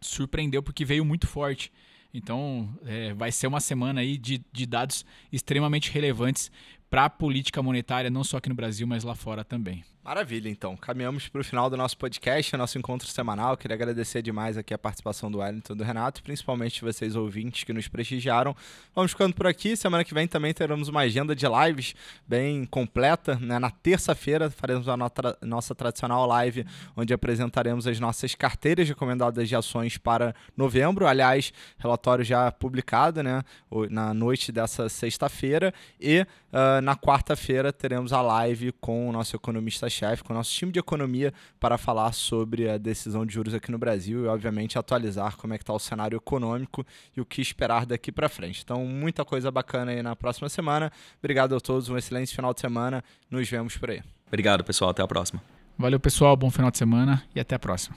surpreendeu 0.00 0.62
porque 0.62 0.84
veio 0.84 1.04
muito 1.04 1.26
forte. 1.26 1.72
Então, 2.12 2.74
é, 2.84 3.12
vai 3.12 3.30
ser 3.30 3.46
uma 3.46 3.60
semana 3.60 4.00
aí 4.00 4.16
de, 4.16 4.42
de 4.50 4.64
dados 4.64 5.04
extremamente 5.30 5.90
relevantes 5.90 6.50
para 6.88 7.06
a 7.06 7.10
política 7.10 7.62
monetária, 7.62 8.10
não 8.10 8.24
só 8.24 8.36
aqui 8.36 8.48
no 8.48 8.54
Brasil, 8.54 8.86
mas 8.86 9.04
lá 9.04 9.14
fora 9.14 9.44
também. 9.44 9.84
Maravilha, 10.06 10.48
então. 10.48 10.76
Caminhamos 10.76 11.26
para 11.26 11.40
o 11.40 11.44
final 11.44 11.68
do 11.68 11.76
nosso 11.76 11.98
podcast, 11.98 12.56
nosso 12.56 12.78
encontro 12.78 13.08
semanal. 13.08 13.56
Queria 13.56 13.74
agradecer 13.74 14.22
demais 14.22 14.56
aqui 14.56 14.72
a 14.72 14.78
participação 14.78 15.28
do 15.28 15.38
Wellington 15.38 15.72
e 15.72 15.76
do 15.76 15.82
Renato, 15.82 16.22
principalmente 16.22 16.80
vocês 16.80 17.16
ouvintes 17.16 17.64
que 17.64 17.72
nos 17.72 17.88
prestigiaram. 17.88 18.54
Vamos 18.94 19.10
ficando 19.10 19.34
por 19.34 19.48
aqui. 19.48 19.76
Semana 19.76 20.04
que 20.04 20.14
vem 20.14 20.28
também 20.28 20.54
teremos 20.54 20.86
uma 20.86 21.00
agenda 21.00 21.34
de 21.34 21.44
lives 21.48 21.96
bem 22.24 22.64
completa. 22.66 23.34
Né? 23.34 23.58
Na 23.58 23.68
terça-feira 23.68 24.48
faremos 24.48 24.88
a 24.88 24.96
nossa 25.42 25.74
tradicional 25.74 26.24
live, 26.24 26.64
onde 26.96 27.12
apresentaremos 27.12 27.88
as 27.88 27.98
nossas 27.98 28.32
carteiras 28.36 28.88
recomendadas 28.88 29.48
de 29.48 29.56
ações 29.56 29.98
para 29.98 30.36
novembro. 30.56 31.08
Aliás, 31.08 31.52
relatório 31.78 32.24
já 32.24 32.52
publicado 32.52 33.24
né? 33.24 33.42
na 33.90 34.14
noite 34.14 34.52
dessa 34.52 34.88
sexta-feira. 34.88 35.74
E 36.00 36.20
uh, 36.20 36.75
na 36.80 36.96
quarta-feira 36.96 37.72
teremos 37.72 38.12
a 38.12 38.20
live 38.20 38.72
com 38.72 39.08
o 39.08 39.12
nosso 39.12 39.36
economista 39.36 39.88
chefe, 39.88 40.22
com 40.22 40.32
o 40.32 40.36
nosso 40.36 40.50
time 40.52 40.72
de 40.72 40.78
economia, 40.78 41.32
para 41.58 41.76
falar 41.78 42.12
sobre 42.12 42.68
a 42.68 42.78
decisão 42.78 43.24
de 43.24 43.34
juros 43.34 43.54
aqui 43.54 43.70
no 43.70 43.78
Brasil 43.78 44.24
e, 44.24 44.28
obviamente, 44.28 44.78
atualizar 44.78 45.36
como 45.36 45.54
é 45.54 45.58
que 45.58 45.62
está 45.62 45.72
o 45.72 45.78
cenário 45.78 46.16
econômico 46.16 46.84
e 47.16 47.20
o 47.20 47.24
que 47.24 47.40
esperar 47.40 47.86
daqui 47.86 48.10
para 48.10 48.28
frente. 48.28 48.62
Então, 48.64 48.84
muita 48.84 49.24
coisa 49.24 49.50
bacana 49.50 49.92
aí 49.92 50.02
na 50.02 50.16
próxima 50.16 50.48
semana. 50.48 50.90
Obrigado 51.18 51.54
a 51.56 51.60
todos, 51.60 51.88
um 51.88 51.96
excelente 51.96 52.34
final 52.34 52.52
de 52.54 52.60
semana. 52.60 53.02
Nos 53.30 53.48
vemos 53.48 53.76
por 53.76 53.90
aí. 53.90 54.02
Obrigado, 54.26 54.64
pessoal. 54.64 54.90
Até 54.90 55.02
a 55.02 55.06
próxima. 55.06 55.42
Valeu, 55.78 56.00
pessoal. 56.00 56.36
Bom 56.36 56.50
final 56.50 56.70
de 56.70 56.78
semana 56.78 57.22
e 57.34 57.40
até 57.40 57.54
a 57.54 57.58
próxima. 57.58 57.96